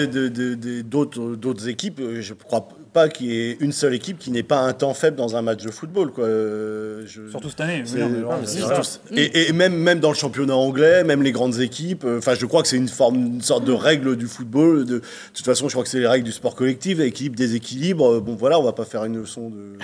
d'autres 0.84 1.36
d'autres 1.36 1.68
équipes, 1.68 2.00
euh, 2.00 2.22
je 2.22 2.34
ne 2.34 2.38
crois 2.39 2.68
pas 2.94 3.10
qu'il 3.10 3.27
y 3.27 3.39
ait 3.51 3.58
une 3.60 3.72
seule 3.74 3.94
équipe 3.94 4.18
qui 4.18 4.32
n'ait 4.32 4.44
pas 4.44 4.60
un 4.62 4.74
temps 4.74 4.94
faible 4.94 5.18
dans 5.18 5.36
un 5.36 5.42
match 5.44 5.63
de 5.63 5.70
football. 5.70 6.12
Quoi. 6.12 6.24
Euh, 6.25 7.04
je- 7.06 7.30
Surtout 7.30 7.50
cette 7.50 7.62
année. 7.62 7.84
oui, 7.94 8.01
non, 8.22 8.44
ça. 8.46 9.00
et, 9.16 9.50
et 9.50 9.54
même, 9.54 9.75
même 9.75 10.00
dans 10.00 10.10
le 10.10 10.16
championnat 10.16 10.56
anglais, 10.56 11.04
même 11.04 11.22
les 11.22 11.32
grandes 11.32 11.60
équipes, 11.60 12.06
euh, 12.06 12.18
enfin, 12.20 12.34
je 12.34 12.46
crois 12.46 12.62
que 12.63 12.68
c'est 12.68 12.77
une 12.77 12.88
forme, 12.88 13.16
une 13.18 13.42
sorte 13.42 13.66
de 13.66 13.72
règle 13.74 14.16
du 14.16 14.25
football. 14.27 14.86
De, 14.86 14.96
de 14.96 15.01
toute 15.34 15.46
façon, 15.46 15.68
je 15.68 15.74
crois 15.74 15.84
que 15.84 15.89
c'est 15.89 16.00
les 16.00 16.08
règles 16.08 16.25
du 16.25 16.32
sport 16.32 16.56
collectif, 16.56 17.00
équilibre, 17.00 17.36
déséquilibre. 17.36 18.13
Euh, 18.16 18.20
Bon, 18.20 18.36
voilà, 18.36 18.60
on 18.60 18.63
va 18.63 18.74
pas 18.74 18.86
faire 18.86 19.06
une 19.06 19.18
leçon 19.20 19.50
de. 19.51 19.77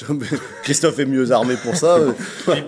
Christophe 0.62 0.98
est 0.98 1.06
mieux 1.06 1.30
armé 1.32 1.54
pour 1.62 1.76
ça. 1.76 1.96
euh, 1.96 2.12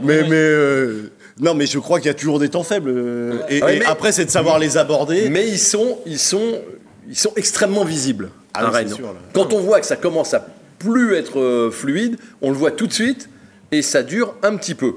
mais, 0.02 0.22
mais 0.22 0.30
euh, 0.32 1.10
non, 1.40 1.54
mais 1.54 1.66
je 1.66 1.78
crois 1.78 1.98
qu'il 1.98 2.08
y 2.08 2.10
a 2.10 2.14
toujours 2.14 2.38
des 2.38 2.48
temps 2.48 2.62
faibles. 2.62 2.90
euh, 2.90 3.38
et, 3.48 3.62
Ouais, 3.62 3.76
et 3.76 3.78
mais- 3.80 3.84
après, 3.86 4.12
c'est 4.12 4.24
de 4.24 4.30
savoir 4.30 4.58
les 4.58 4.76
aborder. 4.76 5.28
Mais 5.30 5.48
ils 5.48 5.58
sont, 5.58 5.98
ils 6.06 6.18
sont, 6.18 6.60
ils 7.08 7.16
sont 7.16 7.32
extrêmement 7.36 7.84
visibles 7.84 8.30
Ah 8.54 8.60
à 8.66 8.70
c'est 8.70 8.76
Rennes. 8.78 8.88
sûr. 8.94 9.14
Quand 9.32 9.52
on 9.52 9.60
voit 9.60 9.80
que 9.80 9.86
ça 9.86 9.96
commence 9.96 10.34
à 10.34 10.46
plus 10.78 11.14
être 11.14 11.38
euh, 11.40 11.70
fluide, 11.70 12.16
on 12.42 12.50
le 12.50 12.56
voit 12.56 12.70
tout 12.72 12.86
de 12.86 12.92
suite 12.92 13.28
et 13.70 13.82
ça 13.82 14.02
dure 14.02 14.34
un 14.42 14.56
petit 14.56 14.74
peu. 14.74 14.94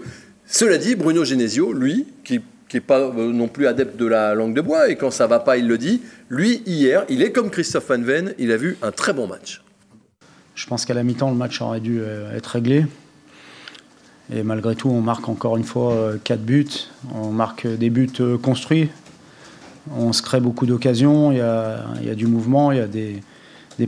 Cela 0.47 0.77
dit, 0.77 0.95
Bruno 0.95 1.23
Genesio, 1.25 1.73
lui, 1.73 2.05
qui 2.23 2.41
qui 2.67 2.77
n'est 2.77 2.81
pas 2.81 2.99
euh, 2.99 3.31
non 3.31 3.47
plus 3.47 3.67
adepte 3.67 3.95
de 3.95 4.07
la 4.07 4.33
langue 4.33 4.55
de 4.55 4.59
bois, 4.61 4.89
et 4.89 4.95
quand 4.95 5.11
ça 5.11 5.27
va 5.27 5.39
pas, 5.39 5.55
il 5.57 5.67
le 5.67 5.77
dit, 5.77 6.01
lui, 6.29 6.63
hier, 6.65 7.05
il 7.09 7.21
est 7.21 7.31
comme 7.31 7.51
Christophe 7.51 7.87
Van 7.89 8.01
Ven, 8.01 8.33
il 8.39 8.51
a 8.51 8.57
vu 8.57 8.75
un 8.81 8.91
très 8.91 9.13
bon 9.13 9.27
match. 9.27 9.63
Je 10.55 10.65
pense 10.65 10.83
qu'à 10.83 10.95
la 10.95 11.03
mi-temps, 11.03 11.29
le 11.29 11.35
match 11.37 11.61
aurait 11.61 11.79
dû 11.79 12.01
être 12.35 12.47
réglé. 12.47 12.85
Et 14.33 14.43
malgré 14.43 14.75
tout, 14.75 14.89
on 14.89 15.01
marque 15.01 15.29
encore 15.29 15.57
une 15.57 15.63
fois 15.63 16.13
4 16.23 16.41
buts. 16.41 16.67
On 17.13 17.29
marque 17.29 17.67
des 17.67 17.89
buts 17.89 18.09
euh, 18.19 18.37
construits. 18.37 18.89
On 19.95 20.13
se 20.13 20.21
crée 20.21 20.39
beaucoup 20.39 20.65
d'occasions. 20.65 21.31
Il 21.31 21.37
y 21.37 21.41
a, 21.41 22.15
du 22.15 22.25
mouvement, 22.25 22.71
il 22.71 22.79
y 22.79 22.81
a 22.81 22.87
des, 22.87 23.21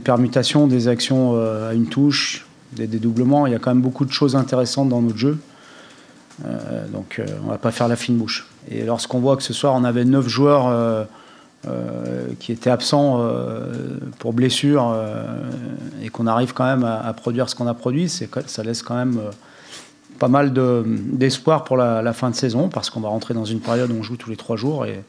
permutations, 0.00 0.66
des 0.68 0.86
actions 0.86 1.32
euh, 1.34 1.70
à 1.70 1.74
une 1.74 1.86
touche, 1.86 2.46
des 2.72 2.86
dédoublements. 2.86 3.46
Il 3.46 3.52
y 3.52 3.56
a 3.56 3.58
quand 3.58 3.70
même 3.70 3.82
beaucoup 3.82 4.04
de 4.04 4.12
choses 4.12 4.36
intéressantes 4.36 4.88
dans 4.88 5.02
notre 5.02 5.18
jeu. 5.18 5.38
Euh, 6.46 6.86
donc 6.88 7.18
euh, 7.18 7.26
on 7.42 7.46
ne 7.46 7.50
va 7.50 7.58
pas 7.58 7.72
faire 7.72 7.88
la 7.88 7.96
fine 7.96 8.16
bouche. 8.16 8.46
Et 8.70 8.84
lorsqu'on 8.84 9.18
voit 9.18 9.36
que 9.36 9.42
ce 9.42 9.52
soir, 9.52 9.74
on 9.74 9.82
avait 9.82 10.04
9 10.04 10.28
joueurs 10.28 10.68
euh, 10.68 11.04
euh, 11.66 12.28
qui 12.38 12.52
étaient 12.52 12.70
absents 12.70 13.16
euh, 13.18 13.98
pour 14.20 14.32
blessure 14.32 14.92
euh, 14.94 15.50
et 16.00 16.08
qu'on 16.08 16.28
arrive 16.28 16.52
quand 16.54 16.64
même 16.64 16.84
à, 16.84 17.12
produire 17.14 17.48
ce 17.48 17.56
qu'on 17.56 17.66
a 17.66 17.74
produit, 17.74 18.08
ça 18.08 18.62
laisse 18.62 18.82
quand 18.82 18.94
même 18.94 19.18
euh, 19.18 19.30
pas 20.18 20.28
mal 20.28 20.52
de- 20.52 20.84
d'espoir 20.86 21.64
pour 21.64 21.76
la, 21.76 22.12
fin 22.12 22.30
de 22.30 22.34
saison 22.34 22.68
parce 22.68 22.90
qu'on 22.90 23.00
va 23.00 23.08
rentrer 23.08 23.34
dans 23.34 23.44
une 23.44 23.60
période 23.60 23.90
où 23.90 23.94
on 23.94 24.02
joue 24.02 24.16
tous 24.16 24.30
les 24.30 24.36
trois 24.36 24.56
jours 24.56 24.86
et, 24.86 25.02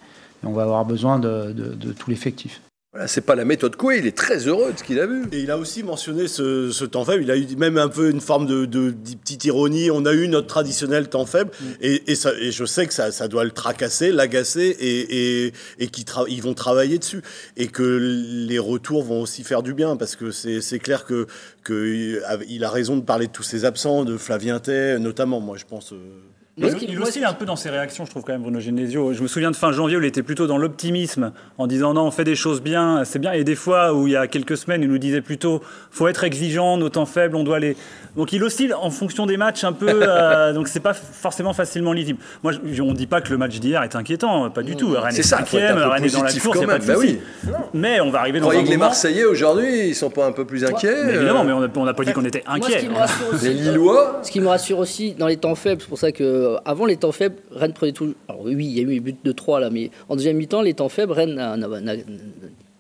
on 0.46 0.54
va 0.54 0.64
avoir 0.64 0.86
besoin 0.86 1.20
de 1.20 1.54
tout 2.00 2.10
l'effectif. 2.10 2.62
Voilà, 2.92 3.08
c'est 3.08 3.22
pas 3.22 3.36
la 3.36 3.46
méthode 3.46 3.76
Coué, 3.76 4.00
il 4.00 4.08
est 4.08 4.18
très 4.18 4.48
heureux 4.48 4.74
de 4.74 4.80
ce 4.80 4.84
qu'il 4.84 5.00
a 5.00 5.06
vu. 5.06 5.24
Et 5.32 5.42
il 5.42 5.52
a 5.52 5.60
aussi 5.60 5.84
mentionné 5.84 6.28
ce, 6.28 6.72
ce 6.72 6.86
temps 6.86 7.06
faible. 7.06 7.22
Il 7.22 7.30
a 7.30 7.38
eu 7.38 7.46
même 7.56 7.78
un 7.78 7.88
peu 7.88 8.10
une 8.10 8.20
forme 8.20 8.48
de, 8.48 8.66
de- 8.66 8.90
de 8.90 9.16
petite 9.16 9.46
ironie. 9.46 9.92
On 9.92 10.08
a 10.08 10.14
eu 10.14 10.28
notre 10.28 10.48
traditionnel 10.48 11.08
temps 11.08 11.28
faible. 11.28 11.52
Et, 11.82 12.12
et 12.12 12.16
ça, 12.16 12.32
et 12.42 12.52
je 12.52 12.66
sais 12.66 12.88
que 12.88 12.94
ça, 12.96 13.12
ça 13.12 13.28
doit 13.28 13.44
le 13.44 13.52
tracasser, 13.52 14.12
l'agacer, 14.12 14.76
et, 14.80 15.46
et, 15.46 15.54
et 15.78 15.88
qu'ils 15.90 16.06
ils 16.30 16.42
vont 16.42 16.56
travailler 16.56 16.98
dessus. 16.98 17.22
Et 17.58 17.68
que 17.68 17.84
les 18.48 18.58
retours 18.58 19.04
vont 19.04 19.22
aussi 19.22 19.44
faire 19.44 19.62
du 19.62 19.76
bien. 19.76 19.96
Parce 19.96 20.16
que 20.16 20.32
c'est 20.32 20.60
c'est 20.60 20.80
clair 20.80 21.06
que, 21.06 21.28
que 21.64 22.20
il 22.50 22.64
a 22.64 22.72
raison 22.72 22.98
de 22.98 23.04
parler 23.04 23.28
de 23.28 23.32
tous 23.32 23.44
ces 23.44 23.66
absents, 23.66 24.04
de 24.04 24.18
Flavien 24.18 24.58
Tay, 24.60 24.98
notamment, 24.98 25.40
moi, 25.40 25.58
je 25.58 25.66
pense. 25.66 25.94
euh, 25.94 25.98
Moi, 26.60 26.70
Il, 26.88 27.00
oscille 27.02 27.26
un 27.26 27.34
peu 27.34 27.46
dans 27.46 27.56
ses 27.56 27.70
réactions, 27.70 28.06
je 28.06 28.10
trouve 28.12 28.24
quand 28.24 28.34
même, 28.34 28.42
Bruno 28.42 28.60
Genesio. 28.60 29.14
Je 29.14 29.22
me 29.22 29.28
souviens 29.28 29.52
de 29.52 29.56
fin 29.56 29.72
janvier 29.72 29.98
où 29.98 30.02
il 30.02 30.06
était 30.06 30.24
plutôt 30.24 30.48
dans 30.48 30.58
l'optimisme, 30.58 31.32
en 31.58 31.68
disant 31.68 31.94
non, 31.94 32.04
on 32.04 32.12
fait 32.12 32.24
des 32.24 32.36
choses 32.36 32.62
bien, 32.62 33.04
c'est 33.06 33.20
bien. 33.20 33.32
Et 33.34 33.44
des 33.44 33.56
fois, 33.56 33.94
où 33.94 34.08
il 34.08 34.14
y 34.14 34.16
a 34.16 34.28
quelques 34.28 34.58
semaines, 34.58 34.82
il 34.82 34.90
nous 34.90 34.98
disait 34.98 35.22
plutôt 35.22 35.62
faut 35.92 36.08
être 36.08 36.24
exigeant, 36.24 36.78
nos 36.78 36.90
temps 36.90 37.06
faibles, 37.06 37.36
on 37.36 37.44
doit 37.44 37.60
les. 37.60 37.78
Donc 38.18 38.34
il 38.34 38.44
oscille 38.44 38.74
en 38.74 38.90
fonction 38.90 39.26
des 39.26 39.38
matchs 39.38 39.64
un 39.64 39.74
peu, 39.74 39.88
euh, 40.02 40.54
donc 40.54 40.68
c'est 40.68 40.80
pas 40.80 40.94
forcément 40.94 41.54
facilement 41.54 41.94
lisible. 41.94 42.20
Moi, 42.44 42.52
je- 42.52 42.82
on 42.82 42.92
ne 42.92 42.96
dit 42.96 43.08
pas 43.08 43.22
que 43.22 43.30
le 43.30 43.38
match 43.38 43.60
d'hier 43.60 43.84
est 43.84 43.96
inquiétant, 43.96 44.50
pas 44.50 44.64
du 44.64 44.76
tout. 44.76 44.92
Rennes 44.92 45.12
C'est 45.12 45.20
est 45.20 45.24
cinquième, 45.24 45.78
un 45.78 45.88
Rennes 45.90 46.06
est 46.06 46.14
dans 46.14 46.24
la 46.24 46.32
course, 46.32 46.66
pas 46.66 46.80
de 46.80 46.86
bah 46.86 46.94
oui. 46.98 47.20
Mais 47.74 48.02
on 48.02 48.10
va 48.10 48.20
arriver 48.20 48.40
Vous 48.40 48.46
dans 48.46 48.50
un 48.50 48.54
croyez 48.54 48.68
que 48.68 48.72
les 48.72 48.78
Marseillais 48.78 49.26
aujourd'hui, 49.26 49.90
ils 49.90 49.96
sont 49.96 50.10
pas 50.10 50.26
un 50.26 50.32
peu 50.32 50.46
plus 50.46 50.64
inquiets 50.66 51.04
Mais 51.06 51.14
euh, 51.14 51.16
évidemment, 51.18 51.44
mais 51.44 51.54
on 51.54 51.86
n'a 51.86 51.94
pas 51.94 52.04
dit 52.04 52.14
qu'on 52.14 52.26
était 52.26 52.44
Moi, 52.48 52.68
ce 52.70 52.78
qui 52.78 52.90
me 52.90 52.96
rassure 52.96 53.28
aussi, 53.34 53.46
Les 53.46 53.54
Lillois 53.54 54.20
Ce 54.24 54.32
qui 54.32 54.42
me 54.42 54.48
rassure 54.48 54.80
aussi 54.80 55.14
dans 55.14 55.28
les 55.28 55.38
temps 55.38 55.56
faibles, 55.56 55.82
c'est 55.82 55.88
pour 55.90 55.98
ça 55.98 56.12
que 56.12 56.49
euh, 56.50 56.58
avant 56.66 56.86
les 56.86 56.98
temps 56.98 57.12
faibles, 57.12 57.36
Rennes 57.52 57.74
prenait 57.74 57.92
tout. 57.92 58.14
Alors 58.28 58.42
oui, 58.44 58.56
il 58.66 58.72
y 58.78 58.80
a 58.80 58.84
eu 58.84 58.88
les 58.88 59.00
buts 59.00 59.16
de 59.24 59.32
3 59.32 59.60
là, 59.60 59.70
mais 59.70 59.92
en 60.10 60.16
deuxième 60.16 60.38
mi-temps, 60.38 60.62
les 60.62 60.74
temps 60.74 60.90
faibles, 60.90 61.14
Rennes 61.14 61.40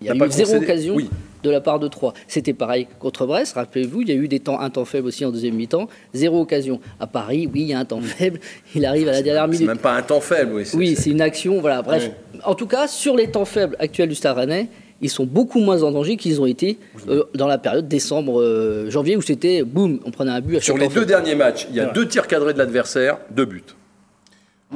il 0.01 0.07
y 0.07 0.09
a 0.09 0.15
pas 0.15 0.27
eu 0.27 0.31
zéro 0.31 0.55
occasion 0.55 0.95
Oui. 0.95 1.09
de 1.43 1.49
la 1.49 1.59
part 1.59 1.77
de 1.77 1.89
3. 1.89 2.13
C'était 2.27 2.53
pareil 2.53 2.87
contre 2.99 3.25
Brest, 3.25 3.53
rappelez-vous, 3.55 4.01
il 4.01 4.07
y 4.09 4.11
a 4.11 4.15
eu 4.15 4.29
des 4.29 4.39
temps, 4.39 4.59
un 4.59 4.69
temps 4.69 4.85
faible 4.85 5.07
aussi 5.07 5.25
en 5.25 5.31
deuxième 5.31 5.55
mi-temps, 5.55 5.89
zéro 6.13 6.39
occasion. 6.39 6.79
À 7.01 7.07
Paris, 7.07 7.49
oui, 7.53 7.61
il 7.63 7.67
y 7.67 7.73
a 7.73 7.79
un 7.79 7.85
temps 7.85 7.99
faible, 8.01 8.39
il 8.75 8.85
arrive 8.85 9.09
à 9.09 9.11
la 9.11 9.21
dernière 9.21 9.43
C'est 9.45 9.51
minute. 9.51 9.67
même 9.67 9.77
pas 9.77 9.93
un 9.95 10.01
temps 10.01 10.21
faible, 10.21 10.53
oui. 10.53 10.63
Oui, 10.73 10.95
c'est 10.97 11.09
une 11.09 11.19
action, 11.21 11.59
voilà, 11.59 11.81
bref. 11.81 12.11
En 12.45 12.55
tout 12.55 12.67
cas, 12.67 12.87
sur 12.87 13.17
les 13.17 13.27
temps 13.29 13.43
faibles 13.45 13.75
actuels 13.79 14.07
du 14.09 14.15
Stade 14.15 14.37
Rennais, 14.37 14.69
ils 15.01 15.09
sont 15.09 15.25
beaucoup 15.25 15.59
moins 15.59 15.83
en 15.83 15.91
danger 15.91 16.17
qu'ils 16.17 16.41
ont 16.41 16.45
été 16.45 16.77
euh, 17.07 17.23
dans 17.35 17.47
la 17.47 17.57
période 17.57 17.87
décembre-janvier 17.87 19.17
où 19.17 19.21
c'était 19.21 19.63
boum, 19.63 19.99
on 20.05 20.11
prenait 20.11 20.31
un 20.31 20.41
but 20.41 20.57
à 20.57 20.61
Sur 20.61 20.77
les 20.77 20.87
deux 20.87 21.05
derniers 21.05 21.35
matchs, 21.35 21.67
il 21.69 21.75
y 21.75 21.79
a 21.79 21.85
deux 21.85 22.07
tirs 22.07 22.27
cadrés 22.27 22.53
de 22.53 22.57
l'adversaire, 22.57 23.17
deux 23.31 23.45
buts. 23.45 23.63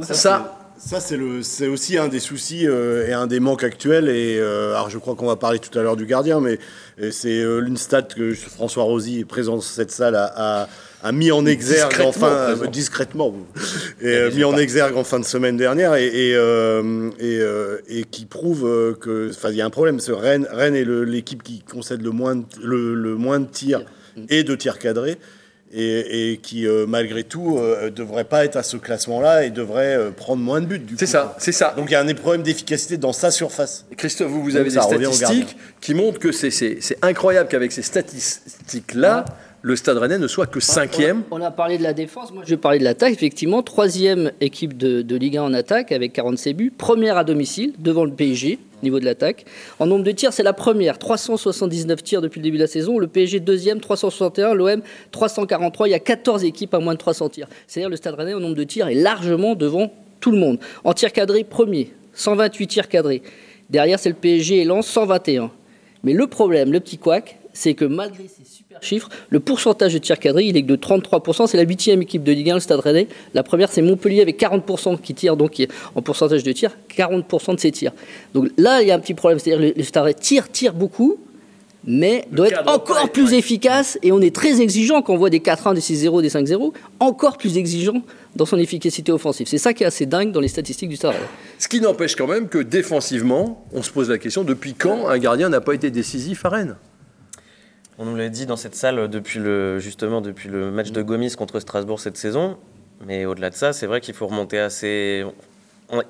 Ça, 0.02 0.14
Ça, 0.14 0.14
c'est- 0.78 0.90
ça 0.90 1.00
c'est 1.00 1.18
le, 1.18 1.44
c'est 1.44 1.68
aussi 1.68 1.98
un 1.98 2.08
des 2.08 2.20
soucis 2.20 2.68
euh, 2.68 3.08
et 3.08 3.14
un 3.14 3.28
des 3.28 3.40
manques 3.40 3.64
actuels. 3.64 4.10
Et 4.10 4.38
euh, 4.40 4.74
alors, 4.74 4.90
je 4.90 4.98
crois 4.98 5.16
qu'on 5.16 5.28
va 5.28 5.36
parler 5.36 5.60
tout 5.60 5.78
à 5.78 5.84
l'heure 5.84 5.96
du 5.96 6.06
gardien, 6.06 6.40
mais 6.42 6.58
euh, 7.02 7.12
c'est 7.12 7.42
euh, 7.42 7.66
une 7.66 7.78
stat 7.78 8.02
que 8.04 8.34
François 8.34 8.84
Rosy, 8.84 9.24
présent 9.24 9.56
dans 9.56 9.62
cette 9.62 9.92
salle, 9.92 10.16
a- 10.16 10.68
a 11.04 11.12
mis 11.12 11.32
en 11.32 11.46
exergue 11.46 11.90
Discrètement 11.92 12.10
enfin 12.10 12.32
euh, 12.64 12.68
discrètement, 12.68 13.36
et 14.02 14.08
euh, 14.08 14.32
mis 14.32 14.44
en 14.46 14.58
exergue 14.58 14.96
en 14.96 15.04
fin 15.04 15.20
de 15.20 15.26
semaine 15.26 15.58
dernière, 15.58 15.96
et, 15.96 16.08
et, 16.08 16.36
euh, 16.36 17.10
et, 17.20 18.00
et 18.00 18.04
qui 18.06 18.26
prouve 18.26 18.62
que, 19.00 19.30
enfin, 19.30 19.50
il 19.52 19.58
y 19.58 19.62
a 19.62 19.66
un 19.66 19.70
problème. 19.70 20.00
Ce 20.00 20.12
Rennes, 20.12 20.48
Rennes 20.52 20.76
est 20.76 20.86
l'équipe 20.86 21.44
qui 21.44 21.62
concède 21.70 22.02
le 22.02 22.12
moins, 22.12 22.36
de, 22.38 22.46
le, 22.64 22.96
le 22.96 23.16
moins 23.16 23.40
de 23.40 23.48
tirs 23.48 23.84
et 24.30 24.44
de 24.44 24.56
tirs 24.56 24.80
cadrés 24.80 25.18
et, 25.76 26.32
et 26.34 26.38
qui, 26.38 26.68
euh, 26.68 26.86
malgré 26.88 27.24
tout, 27.24 27.58
euh, 27.58 27.90
devrait 27.90 28.26
pas 28.26 28.46
être 28.46 28.56
à 28.58 28.62
ce 28.64 28.78
classement-là 28.78 29.44
et 29.44 29.50
devrait 29.50 29.96
euh, 29.98 30.12
prendre 30.12 30.42
moins 30.44 30.62
de 30.62 30.68
buts. 30.68 30.86
c'est 31.00 31.08
ça, 31.08 31.36
c'est 31.40 31.52
ça. 31.52 31.74
Donc 31.76 31.90
il 31.90 31.94
y 31.94 31.96
a 31.96 32.00
un 32.02 32.06
des 32.06 32.14
problèmes 32.14 32.44
d'efficacité 32.44 32.98
dans 32.98 33.12
sa 33.12 33.32
surface. 33.32 33.86
Christophe, 33.98 34.30
vous, 34.30 34.44
vous 34.44 34.52
Donc 34.52 34.60
avez 34.62 34.70
des 34.70 34.78
revient 34.80 35.06
au 35.08 35.12
statistiques 35.12 35.58
qui 35.82 35.96
montrent 35.96 36.20
que 36.20 36.32
c'est- 36.32 36.52
c'est 36.52 36.78
c'est 36.80 36.98
incroyable 37.02 37.50
qu'avec 37.50 37.72
ces 37.72 37.82
statistiques-là, 37.82 39.26
le 39.66 39.78
Stade 39.78 39.98
Rennais 39.98 40.20
ne 40.20 40.28
soit 40.28 40.46
que 40.46 40.60
cinquième. 40.60 41.24
On 41.32 41.42
a 41.42 41.50
parlé 41.50 41.78
de 41.78 41.84
la 41.84 41.94
défense, 41.94 42.34
moi 42.34 42.44
je 42.46 42.50
vais 42.50 42.58
parler 42.58 42.80
de 42.80 42.84
l'attaque. 42.84 43.14
Effectivement, 43.14 43.64
troisième 43.64 44.34
équipe 44.42 44.76
de, 44.76 45.02
de 45.02 45.16
Ligue 45.16 45.38
1 45.38 45.44
en 45.44 45.54
attaque 45.54 45.94
avec 45.94 46.12
46 46.12 46.54
buts. 46.54 46.74
Première 46.78 47.16
à 47.16 47.24
domicile, 47.24 47.74
devant 47.80 48.04
le 48.04 48.12
PSG, 48.12 48.60
au 48.82 48.84
niveau 48.84 49.00
de 49.00 49.06
l'attaque. 49.06 49.46
En 49.80 49.86
nombre 49.86 50.04
de 50.04 50.12
tirs, 50.12 50.34
c'est 50.34 50.44
la 50.44 50.52
première. 50.52 51.00
379 51.00 52.04
tirs 52.04 52.22
depuis 52.22 52.42
le 52.42 52.44
début 52.44 52.58
de 52.58 52.64
la 52.64 52.68
saison. 52.68 53.00
Le 53.00 53.08
PSG 53.08 53.40
deuxième, 53.40 53.80
361. 53.80 54.54
L'OM, 54.54 54.82
343. 55.12 55.88
Il 55.88 55.92
y 55.92 55.94
a 55.94 56.00
14 56.00 56.44
équipes 56.44 56.74
à 56.74 56.80
moins 56.80 56.94
de 56.94 57.00
300 57.00 57.30
tirs. 57.30 57.48
C'est-à-dire 57.66 57.90
le 57.90 57.96
Stade 57.96 58.16
Rennais, 58.16 58.34
en 58.34 58.42
nombre 58.42 58.56
de 58.56 58.66
tirs, 58.66 58.90
est 58.90 58.96
largement 58.96 59.56
devant 59.56 59.94
tout 60.20 60.32
le 60.32 60.40
monde. 60.40 60.60
En 60.84 60.92
tir 60.92 61.14
cadré, 61.14 61.46
premier. 61.46 61.94
128 62.16 62.68
tirs 62.68 62.90
cadrés. 62.90 63.24
Derrière, 63.70 63.98
c'est 63.98 64.10
le 64.10 64.16
PSG 64.16 64.58
et 64.58 64.66
Lens, 64.66 64.88
121. 64.88 65.52
Mais 66.04 66.12
le 66.12 66.28
problème, 66.28 66.74
le 66.74 66.82
petit 66.82 66.98
couac, 66.98 67.38
c'est 67.54 67.76
que 67.76 67.86
malgré 67.86 68.24
ces 68.28 68.44
super 68.44 68.82
chiffres, 68.82 69.10
le 69.30 69.40
pourcentage 69.40 69.94
de 69.94 70.00
tirs 70.00 70.20
cadrés, 70.20 70.46
il 70.46 70.58
est 70.58 70.64
que 70.64 70.68
de 70.68 70.76
33%. 70.76 71.48
C'est 71.48 71.58
la 71.58 71.64
huitième 71.64 72.02
équipe 72.02 72.24
de 72.24 72.32
Ligue 72.32 72.50
1, 72.50 72.56
le 72.56 72.60
Stade 72.60 72.80
Rennais. 72.80 73.08
La 73.34 73.44
première, 73.44 73.72
c'est 73.72 73.82
Montpellier 73.82 74.22
avec 74.22 74.40
40% 74.40 75.00
qui 75.00 75.14
tire, 75.14 75.38
donc 75.38 75.52
qui 75.52 75.64
est 75.64 75.72
en 75.96 76.02
pourcentage 76.02 76.44
de 76.44 76.52
tirs, 76.52 76.72
40% 76.98 77.56
de 77.56 77.60
ses 77.60 77.72
tirs. 77.72 77.94
Donc 78.34 78.50
là, 78.58 78.82
il 78.82 78.88
y 78.88 78.92
a 78.92 78.96
un 78.96 79.00
petit 79.00 79.14
problème. 79.14 79.40
C'est-à-dire 79.40 79.74
que 79.74 79.78
le 79.78 79.84
Stade 79.84 80.04
Rennais 80.04 80.16
tire, 80.16 80.52
tire 80.52 80.74
beaucoup, 80.74 81.18
mais 81.86 82.26
doit 82.32 82.48
être 82.48 82.68
encore 82.68 83.10
plus 83.12 83.34
efficace. 83.34 84.00
Et 84.04 84.12
on 84.12 84.22
est 84.22 84.34
très 84.34 84.62
exigeant 84.62 85.02
quand 85.02 85.14
on 85.14 85.18
voit 85.18 85.30
des 85.30 85.40
4-1, 85.40 85.76
des 85.76 85.82
6-0, 85.82 86.22
des 86.22 86.30
5-0, 86.30 86.74
encore 87.00 87.38
plus 87.38 87.58
exigeant 87.58 88.02
dans 88.36 88.46
son 88.46 88.58
efficacité 88.58 89.12
offensive. 89.12 89.48
C'est 89.48 89.58
ça 89.58 89.74
qui 89.74 89.84
est 89.84 89.88
assez 89.88 90.06
dingue 90.06 90.32
dans 90.32 90.40
les 90.40 90.48
statistiques 90.48 90.90
du 90.90 90.96
Stade 90.96 91.12
Rennais. 91.12 91.26
Ce 91.60 91.68
qui 91.68 91.82
n'empêche 91.82 92.16
quand 92.16 92.28
même 92.28 92.48
que 92.48 92.60
défensivement, 92.60 93.66
on 93.74 93.84
se 93.84 93.92
pose 93.92 94.10
la 94.10 94.18
question 94.18 94.44
depuis 94.44 94.74
quand 94.74 95.08
un 95.08 95.18
gardien 95.18 95.50
n'a 95.50 95.62
pas 95.62 95.74
été 95.74 95.92
décisif 95.92 96.46
à 96.46 96.50
Rennes? 96.50 96.76
On 98.00 98.06
nous 98.06 98.16
l'a 98.16 98.30
dit 98.30 98.46
dans 98.46 98.56
cette 98.56 98.76
salle 98.76 99.08
depuis 99.08 99.40
le, 99.40 99.80
justement 99.80 100.22
depuis 100.22 100.50
le 100.50 100.72
match 100.72 100.92
de 100.92 101.02
Gomis 101.02 101.36
contre 101.36 101.60
Strasbourg 101.60 102.00
cette 102.00 102.18
saison. 102.18 102.58
Mais 103.06 103.26
au-delà 103.26 103.50
de 103.50 103.56
ça, 103.56 103.74
c'est 103.74 103.86
vrai 103.86 104.02
qu'il 104.02 104.14
faut 104.14 104.28
remonter 104.28 104.60
assez. 104.60 105.26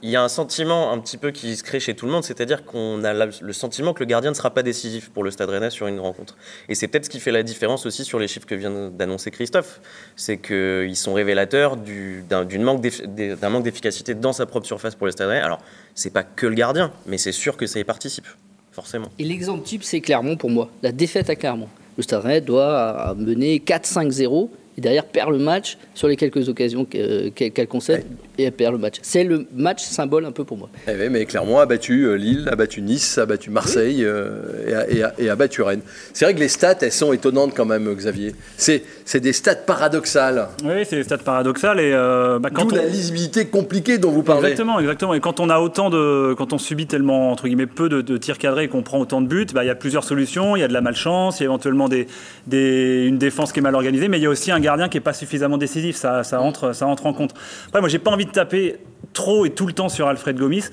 Il 0.02 0.10
y 0.10 0.16
a 0.16 0.24
un 0.24 0.30
sentiment 0.30 0.94
un 0.94 1.00
petit 1.00 1.18
peu 1.18 1.32
qui 1.32 1.58
se 1.58 1.64
crée 1.64 1.82
chez 1.82 1.94
tout 1.94 2.06
le 2.06 2.12
monde, 2.12 2.24
c'est-à-dire 2.24 2.64
qu'on 2.64 3.04
a 3.04 3.26
le 3.26 3.54
sentiment 3.54 3.94
que 3.94 4.00
le 4.00 4.06
gardien 4.06 4.30
ne 4.30 4.36
sera 4.36 4.54
pas 4.54 4.64
décisif 4.64 5.10
pour 5.10 5.26
le 5.26 5.32
Stade 5.32 5.50
Rennais 5.50 5.72
sur 5.72 5.88
une 5.88 6.00
rencontre. 6.00 6.38
Et 6.70 6.76
c'est 6.76 6.88
peut-être 6.88 7.06
ce 7.06 7.10
qui 7.10 7.20
fait 7.20 7.32
la 7.32 7.44
différence 7.44 7.86
aussi 7.86 8.06
sur 8.06 8.18
les 8.18 8.30
chiffres 8.30 8.46
que 8.46 8.56
vient 8.56 8.90
d'annoncer 8.90 9.30
Christophe. 9.32 9.82
C'est 10.16 10.38
qu'ils 10.38 10.96
sont 10.96 11.14
révélateurs 11.14 11.76
d'un 11.76 12.46
manque 12.60 13.64
d'efficacité 13.64 14.14
dans 14.14 14.32
sa 14.32 14.46
propre 14.46 14.68
surface 14.68 14.96
pour 14.96 15.08
le 15.08 15.12
Stade 15.12 15.28
Rennais. 15.28 15.42
Alors, 15.42 15.60
c'est 15.96 16.14
pas 16.14 16.24
que 16.24 16.46
le 16.46 16.56
gardien, 16.56 16.94
mais 17.06 17.18
c'est 17.18 17.34
sûr 17.34 17.58
que 17.58 17.66
ça 17.66 17.80
y 17.80 17.84
participe, 17.84 18.28
forcément. 18.74 19.08
Et 19.20 19.24
l'exemple 19.24 19.64
type, 19.64 19.84
c'est 19.84 20.02
Clermont 20.02 20.36
pour 20.36 20.50
moi. 20.50 20.70
La 20.82 20.92
défaite 20.92 21.30
à 21.30 21.36
Clermont. 21.36 21.70
Le 21.98 22.04
Stade 22.04 22.24
Rennais 22.24 22.42
doit 22.42 23.16
mener 23.18 23.60
4-5-0 23.60 24.50
et 24.78 24.82
derrière 24.82 25.06
perd 25.06 25.32
le 25.32 25.38
match 25.38 25.78
sur 25.94 26.08
les 26.08 26.16
quelques 26.16 26.50
occasions 26.50 26.84
que- 26.86 27.30
qu'elle 27.30 27.52
qu'elle 27.52 27.68
concède 27.68 28.06
et 28.38 28.44
elle 28.46 28.52
perd 28.52 28.74
le 28.74 28.80
match. 28.80 28.98
C'est 29.02 29.24
le 29.24 29.46
match 29.56 29.84
symbole 29.84 30.26
un 30.26 30.32
peu 30.32 30.44
pour 30.44 30.58
moi. 30.58 30.70
Eh 30.88 30.92
oui, 30.92 31.10
mais 31.10 31.26
Clermont 31.26 31.60
a 31.60 31.66
battu 31.66 32.06
euh, 32.06 32.16
Lille, 32.16 32.48
a 32.52 32.56
battu 32.56 32.82
Nice, 32.82 33.18
a 33.18 33.26
battu 33.26 33.50
Marseille 33.50 34.04
euh, 34.04 34.42
et, 34.68 34.74
a, 34.74 34.90
et 34.90 35.04
a- 35.04 35.14
et 35.20 35.30
a 35.30 35.36
battu 35.36 35.62
Rennes. 35.62 35.82
C'est 36.14 36.26
vrai 36.26 36.34
que 36.34 36.40
les 36.40 36.48
stats, 36.48 36.78
elles 36.82 36.92
sont 36.92 37.14
étonnantes 37.14 37.54
quand 37.56 37.66
même, 37.66 37.94
Xavier. 37.94 38.34
C'est 38.58 38.84
c'est 39.06 39.20
des 39.20 39.34
stats 39.34 39.56
paradoxales. 39.56 40.48
Oui, 40.64 40.86
c'est 40.88 40.96
des 40.96 41.04
stats 41.04 41.18
paradoxales. 41.18 41.80
Et 41.80 41.92
euh, 41.94 42.40
bah, 42.40 42.50
quand 42.54 42.66
D'où 42.66 42.76
on... 42.76 42.78
la 42.78 42.86
lisibilité 42.88 43.46
compliquée 43.48 43.98
dont 43.98 44.12
vous 44.12 44.24
parlez. 44.24 44.50
Exactement, 44.50 44.80
exactement. 44.80 45.14
Et 45.14 45.20
quand 45.20 45.40
on 45.40 45.50
a 45.50 45.60
autant 45.60 45.90
de, 45.90 46.34
quand 46.38 46.54
on 46.54 46.58
subit 46.58 46.88
tellement 46.88 47.32
entre 47.32 47.48
guillemets 47.48 47.68
peu 47.68 47.90
de, 47.90 48.02
de 48.02 48.18
tirs 48.18 48.38
cadrés 48.38 48.64
et 48.66 48.68
qu'on 48.68 48.82
prend 48.84 49.00
autant 49.00 49.22
de 49.22 49.28
buts, 49.28 49.46
bah, 49.54 49.64
il 49.64 49.68
y 49.68 49.70
a 49.72 49.76
plusieurs 49.76 50.04
solutions. 50.04 50.56
Il 50.56 50.60
y 50.60 50.64
a 50.64 50.68
de 50.68 50.74
la 50.74 50.82
malchance, 50.82 51.40
il 51.40 51.44
y 51.44 51.46
a 51.46 51.50
éventuellement 51.50 51.90
des, 51.90 52.08
des- 52.48 53.06
une 53.08 53.18
défense 53.18 53.52
qui 53.52 53.60
est 53.60 53.62
mal 53.64 53.76
organisée, 53.76 54.08
mais 54.08 54.18
il 54.18 54.24
y 54.24 54.26
a 54.26 54.30
aussi 54.30 54.52
un 54.52 54.60
gardien 54.60 54.90
qui 54.90 54.98
est 54.98 55.02
pas 55.02 55.14
suffisamment 55.14 55.58
décisif. 55.58 55.96
Ça, 55.96 56.24
ça 56.24 56.42
entre, 56.42 56.74
ça 56.74 56.88
entre 56.88 57.06
en 57.06 57.14
compte. 57.14 57.34
Après, 57.68 57.80
moi, 57.82 57.90
j'ai 57.90 58.00
pas 58.00 58.12
envie 58.12 58.23
de 58.26 58.32
taper 58.32 58.78
trop 59.14 59.46
et 59.46 59.52
tout 59.52 59.68
le 59.68 59.74
temps 59.74 59.90
sur 59.90 60.08
Alfred 60.08 60.38
Gomis. 60.38 60.66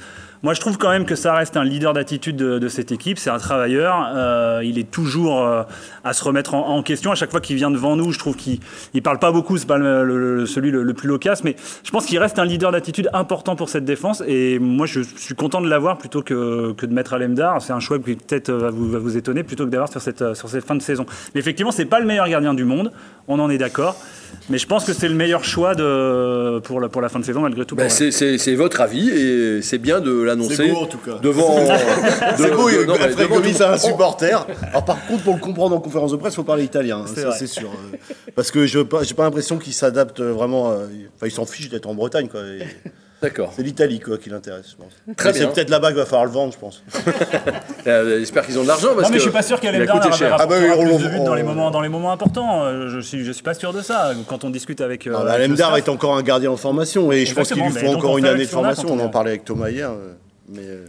Moi, 0.42 0.54
je 0.54 0.60
trouve 0.60 0.78
quand 0.78 0.88
même 0.88 1.04
que 1.04 1.16
ça 1.16 1.34
reste 1.34 1.58
un 1.58 1.64
leader 1.64 1.92
d'attitude 1.92 2.36
de, 2.36 2.68
cette 2.68 2.92
équipe. 2.92 3.18
C'est 3.18 3.28
un 3.28 3.38
travailleur. 3.38 4.10
Euh, 4.14 4.62
il 4.64 4.78
est 4.78 4.90
toujours 4.90 5.44
euh, 5.44 5.64
à 6.02 6.14
se 6.14 6.24
remettre 6.24 6.54
en, 6.54 6.82
question. 6.82 7.12
À 7.12 7.14
chaque 7.14 7.30
fois 7.30 7.42
qu'il 7.42 7.56
vient 7.56 7.70
devant 7.70 7.94
nous, 7.94 8.10
je 8.10 8.18
trouve 8.18 8.36
qu'il 8.36 8.58
il 8.94 9.02
parle 9.02 9.18
pas 9.18 9.32
beaucoup. 9.32 9.58
C'est 9.58 9.66
pas 9.66 9.76
celui 9.78 10.70
le, 10.70 10.94
plus 10.94 11.08
loquace, 11.08 11.44
mais 11.44 11.56
je 11.84 11.90
pense 11.90 12.06
qu'il 12.06 12.18
reste 12.18 12.38
un 12.38 12.46
leader 12.46 12.72
d'attitude 12.72 13.10
important 13.12 13.54
pour 13.54 13.68
cette 13.68 13.84
défense. 13.84 14.22
Et 14.26 14.58
moi, 14.58 14.86
je 14.86 15.02
suis 15.02 15.34
content 15.34 15.60
de 15.60 15.68
l'avoir 15.68 15.98
plutôt 15.98 16.22
que, 16.22 16.74
de 16.74 16.94
mettre 16.94 17.12
Alemdar. 17.12 17.60
C'est 17.60 17.74
un 17.74 17.80
choix 17.80 17.98
qui 17.98 18.16
peut-être 18.16 18.50
va 18.50 18.70
vous, 18.70 19.18
étonner 19.18 19.42
plutôt 19.42 19.66
que 19.66 19.70
d'avoir 19.70 19.90
sur 19.90 20.00
cette, 20.00 20.32
sur 20.32 20.48
cette 20.48 20.64
fin 20.64 20.74
de 20.74 20.82
saison. 20.82 21.04
Mais 21.34 21.40
effectivement, 21.40 21.70
c'est 21.70 21.84
pas 21.84 22.00
le 22.00 22.06
meilleur 22.06 22.28
gardien 22.28 22.54
du 22.54 22.64
monde. 22.64 22.92
On 23.28 23.38
en 23.40 23.50
est 23.50 23.58
d'accord. 23.58 23.94
Mais 24.50 24.58
je 24.58 24.66
pense 24.66 24.84
que 24.84 24.92
c'est 24.92 25.08
le 25.08 25.14
meilleur 25.14 25.44
choix 25.44 25.74
de, 25.74 26.58
pour, 26.60 26.80
la, 26.80 26.88
pour 26.88 27.00
la 27.00 27.08
fin 27.08 27.18
de 27.20 27.24
saison 27.24 27.40
malgré 27.40 27.64
tout. 27.64 27.76
Ben, 27.76 27.84
pour 27.84 27.92
c'est- 27.92 28.10
c'est 28.10 28.36
c'est 28.36 28.54
votre 28.56 28.80
avis 28.80 29.08
et 29.08 29.62
c'est 29.62 29.78
bien 29.78 30.00
de 30.00 30.10
l'annoncer. 30.22 30.56
C'est 30.56 30.68
beau 30.68 30.78
en 30.78 30.86
tout 30.86 30.98
cas. 30.98 31.18
Devant. 31.22 31.56
C'est 32.36 32.50
beau, 32.54 32.68
de- 32.70 32.84
non, 32.84 32.94
devant 32.94 33.40
tout- 33.40 33.62
un 33.62 33.78
supporter. 33.78 34.46
Alors 34.70 34.84
par 34.84 35.06
contre, 35.06 35.22
pour 35.22 35.34
le 35.34 35.40
comprendre 35.40 35.76
en 35.76 35.80
conférence 35.80 36.10
de 36.12 36.16
presse, 36.16 36.34
il 36.34 36.36
faut 36.36 36.42
parler 36.42 36.64
italien, 36.64 36.98
hein, 36.98 37.04
C'est 37.06 37.20
ça 37.22 37.28
vrai. 37.28 37.36
c'est 37.38 37.46
sûr. 37.46 37.70
euh, 37.70 37.96
Parce 38.34 38.50
que 38.50 38.66
je 38.66 38.80
n'ai 38.80 38.84
pas 38.84 39.22
l'impression 39.24 39.58
qu'il 39.58 39.72
s'adapte 39.72 40.20
vraiment. 40.20 40.70
euh, 40.72 40.86
Enfin, 41.16 41.26
il 41.26 41.30
s'en 41.32 41.46
fiche 41.46 41.68
d'être 41.68 41.86
en 41.88 41.94
Bretagne. 41.94 42.28
quoi. 42.28 42.40
Et 42.40 42.58
D'accord. 43.22 43.52
C'est 43.54 43.62
l'Italie 43.62 44.00
quoi, 44.00 44.16
qui 44.16 44.30
l'intéresse, 44.30 44.70
je 44.70 44.76
pense. 44.76 44.92
Très 45.16 45.28
Mais 45.32 45.38
bien. 45.38 45.48
C'est 45.48 45.54
peut-être 45.54 45.68
là-bas 45.70 45.88
qu'il 45.88 45.96
va 45.98 46.06
falloir 46.06 46.24
le 46.24 46.30
vendre, 46.30 46.52
je 46.52 46.58
pense. 46.58 46.82
Euh, 47.86 48.18
J'espère 48.18 48.44
qu'ils 48.44 48.58
ont 48.58 48.62
de 48.62 48.68
l'argent 48.68 48.88
parce 48.94 49.04
Non 49.04 49.08
mais 49.08 49.14
que 49.14 49.16
je 49.16 49.22
suis 49.22 49.30
pas 49.30 49.42
sûr 49.42 49.58
il 49.62 49.68
a 49.68 49.72
qu'Alemdar 49.72 50.00
coûté 50.02 50.14
cher. 50.14 50.36
Ah 50.38 50.46
bah 50.46 50.56
oui, 50.60 50.66
on 50.76 50.98
de 50.98 51.08
buts 51.08 51.24
dans 51.24 51.34
les 51.34 51.42
moments 51.42 51.70
dans 51.70 51.80
les 51.80 51.88
moments 51.88 52.12
importants. 52.12 52.64
Euh, 52.64 52.88
Je 52.90 53.00
suis 53.00 53.24
je 53.24 53.32
suis 53.32 53.42
pas 53.42 53.54
sûr 53.54 53.72
de 53.72 53.80
ça. 53.80 54.12
Quand 54.28 54.44
on 54.44 54.50
discute 54.50 54.80
avec. 54.82 55.06
euh, 55.06 55.12
Non, 55.12 55.18
mais 55.20 55.30
avec 55.30 55.38
le 55.38 55.44
Alemdar 55.44 55.70
staff. 55.76 55.86
est 55.86 55.90
encore 55.90 56.14
un 56.16 56.22
gardien 56.22 56.50
en 56.50 56.56
formation 56.58 57.10
et 57.10 57.24
je 57.24 57.34
pense 57.34 57.48
qu'il 57.48 57.62
Exactement, 57.62 57.68
lui 57.68 57.74
mais 57.74 57.80
faut 57.80 57.86
donc 57.94 58.04
encore 58.04 58.18
une 58.18 58.24
fait 58.24 58.30
année 58.30 58.36
avec 58.40 58.46
de 58.48 58.50
ce 58.50 58.54
qu'on 58.56 58.60
a 58.64 58.74
formation. 58.74 58.88
quand 58.88 58.94
On 58.94 58.98
on 59.00 59.04
en 59.04 59.08
est- 59.08 59.12
parlait 59.12 59.30
avec 59.30 59.44
Thomas 59.46 59.70
hier. 59.70 59.90
euh, 59.90 60.12
Mais 60.50 60.62
euh, 60.62 60.84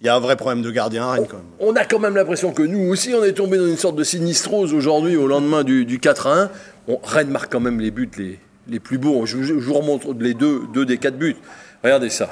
il 0.00 0.06
y 0.06 0.08
a 0.08 0.16
un 0.16 0.20
vrai 0.20 0.36
problème 0.36 0.62
de 0.62 0.70
gardien 0.70 1.04
à 1.06 1.12
Rennes 1.12 1.26
quand 1.28 1.36
même. 1.36 1.46
On 1.60 1.76
a 1.76 1.84
quand 1.84 1.98
même 1.98 2.16
l'impression 2.16 2.52
que 2.52 2.62
nous 2.62 2.88
aussi, 2.90 3.12
on 3.14 3.22
est 3.22 3.32
tombé 3.34 3.58
dans 3.58 3.66
une 3.66 3.76
sorte 3.76 3.96
de 3.96 4.04
sinistrose 4.04 4.72
aujourd'hui, 4.72 5.16
au 5.16 5.26
lendemain 5.26 5.62
du, 5.62 5.84
du 5.84 5.98
4-1. 5.98 6.48
On, 6.88 6.98
Rennes 7.04 7.28
marque 7.30 7.52
quand 7.52 7.60
même 7.60 7.80
les 7.80 7.90
buts 7.90 8.08
les, 8.16 8.38
les 8.68 8.80
plus 8.80 8.96
beaux. 8.96 9.26
Je, 9.26 9.36
vous- 9.36 9.44
je 9.44 9.52
vous 9.52 9.74
remontre 9.74 10.14
les 10.18 10.32
deux, 10.32 10.62
deux 10.72 10.86
des 10.86 10.96
quatre 10.96 11.18
buts. 11.18 11.36
Regardez 11.82 12.10
ça. 12.10 12.28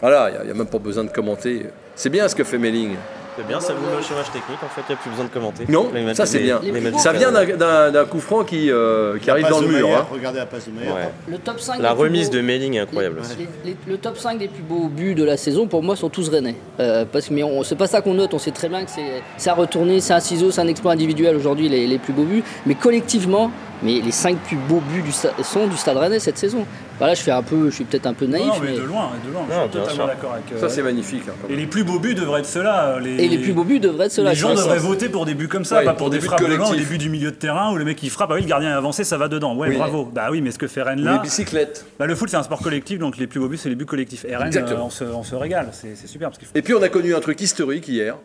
Voilà, 0.00 0.30
il 0.40 0.44
n'y 0.46 0.50
a, 0.50 0.54
même 0.54 0.66
pas 0.66 0.78
besoin 0.78 1.04
de 1.04 1.10
commenter. 1.10 1.66
C'est 1.94 2.08
bien 2.08 2.26
ce 2.28 2.34
que 2.34 2.44
fait 2.44 2.56
Melling. 2.58 2.96
C'est 3.36 3.46
bien, 3.46 3.60
ça 3.60 3.72
vous 3.74 3.80
met 3.88 3.96
au 3.98 4.02
chômage 4.02 4.30
technique, 4.32 4.58
en 4.62 4.68
fait, 4.68 4.80
il 4.88 4.92
n'y 4.92 4.94
a 4.94 4.98
plus 4.98 5.10
besoin 5.10 5.24
de 5.24 5.30
commenter. 5.30 5.64
Non, 5.68 5.90
Les 5.94 6.14
ça 6.14 6.26
c'est 6.26 6.40
bien. 6.40 6.60
les 6.62 6.98
Ça 6.98 7.12
vient 7.12 7.30
d'un- 7.30 8.04
coup 8.04 8.18
franc 8.18 8.44
qui, 8.44 8.70
euh, 8.70 9.18
qui 9.18 9.30
arrive 9.30 9.48
dans 9.48 9.60
le 9.60 9.68
mur. 9.68 9.88
Hein. 9.88 10.06
Regardez 10.10 10.38
la 10.40 10.46
passe 10.46 10.66
de 10.66 10.72
Maillère. 10.72 10.94
Ouais. 10.94 11.08
Le 11.28 11.38
top 11.38 11.60
5 11.60 11.80
La 11.80 11.92
remise 11.92 12.28
beaux- 12.28 12.36
de 12.36 12.40
Melling 12.42 12.74
est 12.74 12.80
incroyable 12.80 13.20
aussi. 13.20 13.36
Les- 13.38 13.70
les- 13.70 13.76
le 13.86 13.98
top 13.98 14.16
5 14.18 14.38
des 14.38 14.48
plus 14.48 14.62
beaux 14.62 14.88
buts 14.88 15.14
de 15.14 15.24
la 15.24 15.36
saison, 15.36 15.66
pour 15.68 15.82
moi, 15.82 15.96
sont 15.96 16.08
tous 16.10 16.28
rennais. 16.28 16.56
Euh, 16.80 17.04
parce 17.10 17.28
que 17.28 17.34
mais 17.34 17.42
on- 17.42 17.62
c'est 17.62 17.76
pas 17.76 17.86
ça 17.86 18.00
qu'on 18.00 18.14
note. 18.14 18.34
On 18.34 18.38
sait 18.38 18.50
très 18.50 18.68
bien 18.68 18.84
que 18.84 18.90
c'est 18.90 19.22
c'est 19.36 19.48
à 19.50 19.54
retourner, 19.54 20.00
c'est 20.00 20.12
un 20.12 20.20
ciseau, 20.20 20.50
c'est 20.50 20.60
un 20.60 20.66
exploit 20.68 20.92
individuel 20.92 21.36
aujourd'hui, 21.36 21.68
les, 21.68 21.86
les 21.86 21.98
plus 21.98 22.12
beaux 22.12 22.24
buts. 22.24 22.42
Mais 22.66 22.74
collectivement, 22.74 23.50
mais 23.82 24.00
les 24.00 24.10
5 24.12 24.36
plus 24.38 24.56
beaux 24.56 24.80
buts 24.92 25.02
du 25.02 25.12
sont 25.12 25.66
du 25.66 25.76
Stade 25.76 25.96
Rennais 25.96 26.18
cette 26.18 26.38
saison. 26.38 26.66
Voilà, 26.98 27.14
je 27.14 27.22
fais 27.22 27.30
un 27.30 27.42
peu, 27.42 27.70
je 27.70 27.76
suis 27.76 27.84
peut-être 27.84 28.06
un 28.06 28.12
peu 28.12 28.26
naïf, 28.26 28.44
Non, 28.46 28.52
mais 28.62 28.72
mais- 28.72 28.76
de 28.76 28.82
loin, 28.82 29.10
de 29.26 29.32
loin. 29.32 29.42
Je 29.48 29.54
suis 29.58 29.70
totalement 29.70 30.06
d'accord 30.06 30.32
avec. 30.34 30.44
euh, 30.52 30.60
Ça 30.60 30.68
c'est 30.68 30.82
magnifique. 30.82 31.22
hein, 31.30 31.32
Et 31.48 31.56
les 31.56 31.66
plus 31.66 31.82
beaux 31.82 31.98
buts 31.98 32.14
devraient 32.14 32.40
être 32.40 32.46
ceux-là. 32.46 33.00
Les... 33.00 33.24
et 33.24 33.28
les 33.28 33.38
plus 33.38 33.54
beaux 33.54 33.64
buts 33.64 33.80
devraient 33.80 34.06
être 34.06 34.12
ceux-là. 34.12 34.30
Les 34.30 34.36
gens 34.36 34.54
devraient 34.54 34.78
voter 34.78 35.08
pour 35.08 35.24
des 35.24 35.32
buts 35.34 35.48
comme 35.48 35.64
ça, 35.64 35.78
Ouais, 35.78 35.84
pas 35.84 35.92
pour 35.92 35.98
pour 35.98 36.10
des 36.10 36.18
des 36.18 36.24
frappes 36.26 36.40
de 36.42 36.54
loin, 36.54 36.70
des 36.76 36.82
buts 36.84 36.98
du 36.98 37.08
milieu 37.08 37.30
de 37.30 37.36
terrain 37.36 37.72
où 37.72 37.76
le 37.76 37.84
mec 37.86 38.02
il 38.02 38.10
frappe, 38.10 38.30
ah 38.32 38.34
oui, 38.34 38.42
le 38.42 38.46
gardien 38.48 38.68
est 38.70 38.74
avancé, 38.74 39.04
ça 39.04 39.16
va 39.16 39.28
dedans. 39.28 39.56
Ouais, 39.56 39.68
Oui. 39.68 39.76
bravo. 39.76 40.04
Bah 40.12 40.28
oui, 40.30 40.42
mais 40.42 40.50
ce 40.50 40.58
que 40.58 40.66
fait 40.66 40.82
Rennes 40.82 40.98
Les 40.98 41.04
là. 41.04 41.18
bicyclettes. 41.22 41.86
Bah, 41.98 42.04
le 42.06 42.14
foot 42.14 42.28
c'est 42.28 42.36
un 42.36 42.42
sport 42.42 42.60
collectif, 42.60 42.98
donc 42.98 43.16
les 43.16 43.26
plus 43.26 43.40
beaux 43.40 43.48
buts 43.48 43.56
c'est 43.56 43.70
les 43.70 43.76
buts 43.76 43.86
collectifs. 43.86 44.26
Et 44.28 44.36
Rennes, 44.36 44.52
euh, 44.54 44.76
on, 44.78 44.90
se, 44.90 45.04
on 45.04 45.22
se 45.22 45.34
régale, 45.34 45.68
c'est 45.72 45.96
super. 46.06 46.28
Parce 46.28 46.38
qu'il 46.38 46.48
faut... 46.48 46.52
Et 46.54 46.60
puis 46.60 46.74
on 46.74 46.82
a 46.82 46.88
connu 46.90 47.14
un 47.14 47.20
truc 47.20 47.40
historique 47.40 47.88
hier. 47.88 48.16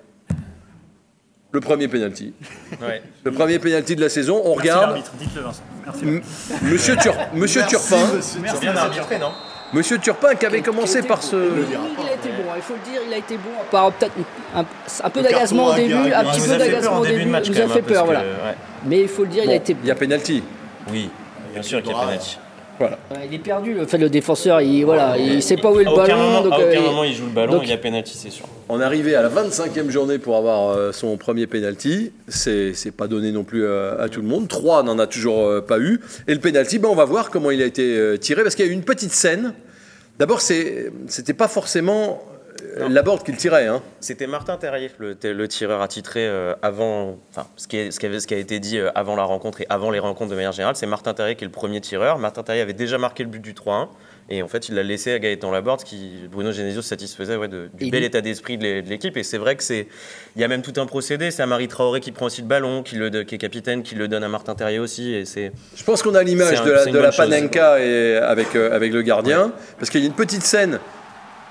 Le 1.56 1.62
premier 1.62 1.88
penalty. 1.88 2.34
Ouais. 2.82 3.02
Le 3.24 3.32
premier 3.32 3.60
penalty 3.60 3.96
de 3.96 4.02
la 4.02 4.10
saison. 4.10 4.41
On 4.44 4.58
Merci 4.58 4.62
regarde. 4.72 5.02
dites-le 5.18 5.41
Vincent. 5.41 5.62
Merci. 5.86 6.04
M- 6.04 6.22
Monsieur, 6.63 6.96
Tur- 6.98 7.15
Monsieur 7.34 7.62
Turpin. 7.65 7.96
Merci, 8.41 8.60
Bien 8.60 8.74
Vincent. 8.74 8.86
arbitré, 8.86 9.20
non 9.20 9.32
Monsieur 9.72 9.98
Turpin 9.98 10.36
qui 10.36 10.46
avait 10.46 10.62
commencé 10.62 11.02
par 11.02 11.24
ce. 11.24 11.36
Il 11.38 12.10
a 12.10 12.13
été 12.13 12.28
bon, 12.30 12.44
il 12.58 12.62
faut 12.62 12.74
le 12.74 12.91
dire, 12.91 13.02
il 13.08 13.13
a 13.13 13.18
été 13.18 13.36
bon. 13.38 13.52
Par 13.72 13.89
peut-être 13.94 14.12
un, 14.54 14.65
un 15.04 15.10
peu 15.10 15.22
d'agacement 15.22 15.68
au 15.68 15.74
début, 15.76 15.94
un 16.13 16.26
petit 16.26 16.41
peu 16.41 16.58
d'agacement 16.58 16.91
en 16.91 17.00
au 17.00 17.06
début 17.06 17.22
il 17.22 17.28
nous 17.30 17.62
a 17.62 17.68
fait 17.70 17.82
peur, 17.82 18.02
que, 18.02 18.06
voilà. 18.06 18.20
ouais. 18.20 18.56
Mais 18.86 19.02
il 19.04 19.08
faut 19.08 19.24
le 19.24 19.30
dire, 19.30 19.44
il 19.44 19.48
Bon, 19.48 19.54
a 19.54 19.56
été 19.56 19.78
Il 19.82 19.88
y 19.88 19.91
a 19.91 19.96
penalty. 19.96 20.44
Oui, 20.91 21.10
bien 21.54 21.63
sûr 21.63 21.82
qu'il 21.82 21.91
y 21.91 21.96
a 21.96 21.98
penalty. 22.00 22.38
Voilà. 22.80 23.00
Ouais, 23.12 23.28
il 23.30 23.34
est 23.36 23.40
perdu, 23.40 23.74
le, 23.74 23.86
fait, 23.86 23.98
le 23.98 24.10
défenseur, 24.10 24.62
il, 24.62 24.84
voilà, 24.84 25.18
il 25.18 25.42
sait 25.42 25.58
pas 25.58 25.72
où 25.72 25.80
est 25.80 25.84
le 25.86 25.90
aucun 25.92 26.04
ballon. 26.08 26.18
moment, 26.18 26.42
donc, 26.42 26.54
à 26.54 26.58
euh, 26.60 26.70
aucun 26.70 26.80
il- 26.80 26.84
moment 26.86 27.04
il 27.04 27.14
joue 27.14 27.26
le 27.26 27.32
ballon, 27.32 27.54
donc- 27.54 27.64
il 27.64 27.70
y 27.70 27.74
a 27.74 27.78
penalty, 27.78 28.18
c'est 28.18 28.30
sûr. 28.30 28.46
On 28.70 28.82
est 28.82 28.84
arrivé 28.84 29.16
à 29.16 29.22
la 29.22 29.30
25e 29.30 29.90
journée 29.90 30.18
pour 30.18 30.36
avoir 30.36 30.70
euh, 30.76 30.92
son 30.92 31.16
premier 31.18 31.48
penalty. 31.48 32.12
C'est 32.28 32.74
c'est 32.74 32.92
pas 32.92 33.08
donné 33.08 33.32
non 33.32 33.44
plus 33.44 33.64
euh, 33.64 34.02
à 34.04 34.10
tout 34.10 34.22
le 34.22 34.28
monde. 34.28 34.48
Trois 34.48 34.84
n'en 34.84 35.00
a 35.00 35.08
toujours 35.08 35.46
euh, 35.46 35.62
pas 35.62 35.80
eu. 35.80 36.02
Et 36.28 36.34
le 36.34 36.40
penalty, 36.40 36.80
ben, 36.80 36.90
on 36.90 36.96
va 36.96 37.06
voir 37.06 37.30
comment 37.30 37.52
il 37.52 37.62
a 37.62 37.66
été 37.66 37.96
euh, 37.98 38.18
tiré 38.18 38.44
parce 38.44 38.56
qu'il 38.56 38.66
y 38.66 38.68
a 38.68 38.72
eu 38.72 38.74
une 38.76 38.84
petite 38.84 39.12
scène. 39.14 39.54
D'abord, 40.20 40.42
c'est- 40.42 40.92
c'était 41.08 41.34
pas 41.34 41.48
forcément 41.48 42.24
euh, 42.32 42.35
Laborde 42.89 43.23
qui 43.23 43.32
le 43.32 43.38
tirait. 43.38 43.67
Hein. 43.67 43.82
C'était 43.99 44.28
Martin 44.28 44.58
Terrier, 44.58 44.91
le, 44.97 45.15
le 45.23 45.47
tireur 45.47 45.82
attitré 45.82 46.25
euh, 46.28 46.54
avant, 46.62 47.17
enfin, 47.32 47.47
ce 47.56 47.67
qui, 47.67 47.78
est, 47.78 47.91
ce, 47.91 47.99
qui 47.99 48.06
avait, 48.06 48.19
ce 48.19 48.28
qui 48.28 48.34
a 48.34 48.38
été 48.38 48.60
dit 48.60 48.78
euh, 48.78 48.89
avant 48.95 49.15
la 49.15 49.23
rencontre 49.23 49.62
et 49.62 49.65
avant 49.69 49.91
les 49.91 49.99
rencontres 49.99 50.32
de 50.32 50.36
manière 50.36 50.51
générale, 50.51 50.75
c'est 50.75 50.86
Martin 50.88 51.13
Terrier 51.13 51.36
qui 51.36 51.43
est 51.43 51.47
le 51.47 51.51
premier 51.51 51.82
tireur. 51.82 52.17
Martin 52.19 52.43
Terrier 52.43 52.62
avait 52.62 52.73
déjà 52.73 52.97
marqué 52.97 53.23
le 53.23 53.30
but 53.30 53.41
du 53.41 53.54
3-1. 53.54 53.88
Et 54.28 54.41
en 54.41 54.47
fait, 54.47 54.69
il 54.69 54.75
l'a 54.75 54.82
laissé 54.82 55.13
à 55.13 55.19
Gaëtan 55.19 55.51
Laborde, 55.51 55.84
qui 55.84 56.28
Bruno 56.32 56.51
Genesio 56.51 56.82
se 56.82 56.89
satisfaisait 56.89 57.36
ouais, 57.36 57.47
de, 57.47 57.69
du 57.75 57.86
Et 57.86 57.91
bel 57.91 58.04
état 58.04 58.21
d'esprit 58.21 58.58
de 58.58 58.63
l'é- 58.63 58.82
de 58.82 58.89
l'équipe. 58.89 59.15
Et 59.17 59.21
c'est 59.23 59.38
vrai 59.38 59.56
que 59.56 59.62
c'est, 59.62 59.88
il 60.36 60.41
y 60.41 60.43
a 60.43 60.47
même 60.47 60.63
tout 60.63 60.73
un 60.82 60.88
procédé. 60.88 61.30
C'est 61.30 61.43
Amari 61.43 61.67
Traoré 61.67 61.99
qui 61.99 62.12
prend 62.12 62.25
aussi 62.25 62.41
le 62.41 62.47
ballon, 62.47 62.82
qui, 62.82 62.95
le, 62.95 63.10
qui 63.23 63.36
est 63.36 63.38
capitaine, 63.38 63.84
qui 63.84 63.93
le 63.93 64.08
donne 64.08 64.23
à 64.23 64.28
Martin 64.28 64.56
Terrier 64.56 64.80
aussi. 64.80 65.13
Et 65.13 65.25
c'est, 65.25 65.51
Je 65.75 65.84
pense 65.84 66.01
qu'on 66.01 66.15
a 66.15 66.23
l'image 66.23 66.63
de 66.63 66.71
la, 66.71 66.86
de 66.86 66.91
la 66.97 67.01
bonne 67.04 67.12
chose. 67.12 67.17
Panenka 67.30 67.80
et 67.80 68.17
avec, 68.17 68.56
euh, 68.56 68.75
avec 68.75 68.91
le 68.93 69.04
gardien, 69.04 69.51
parce 69.78 69.91
qu'il 69.91 70.01
y 70.01 70.06
a 70.06 70.08
une 70.08 70.13
petite 70.15 70.41
scène 70.41 70.80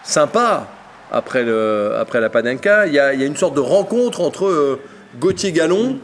sympa 0.02 0.66
après, 1.14 1.44
la 2.20 2.30
Panenka. 2.30 2.86
Il 2.86 2.92
y, 2.92 2.98
a, 2.98 3.14
il 3.14 3.20
y 3.20 3.22
a 3.22 3.26
une 3.26 3.36
sorte 3.36 3.54
de 3.54 3.60
rencontre 3.60 4.20
entre 4.20 4.46
euh, 4.46 4.80
Gauthier 5.18 5.52
Gallon 5.52 5.98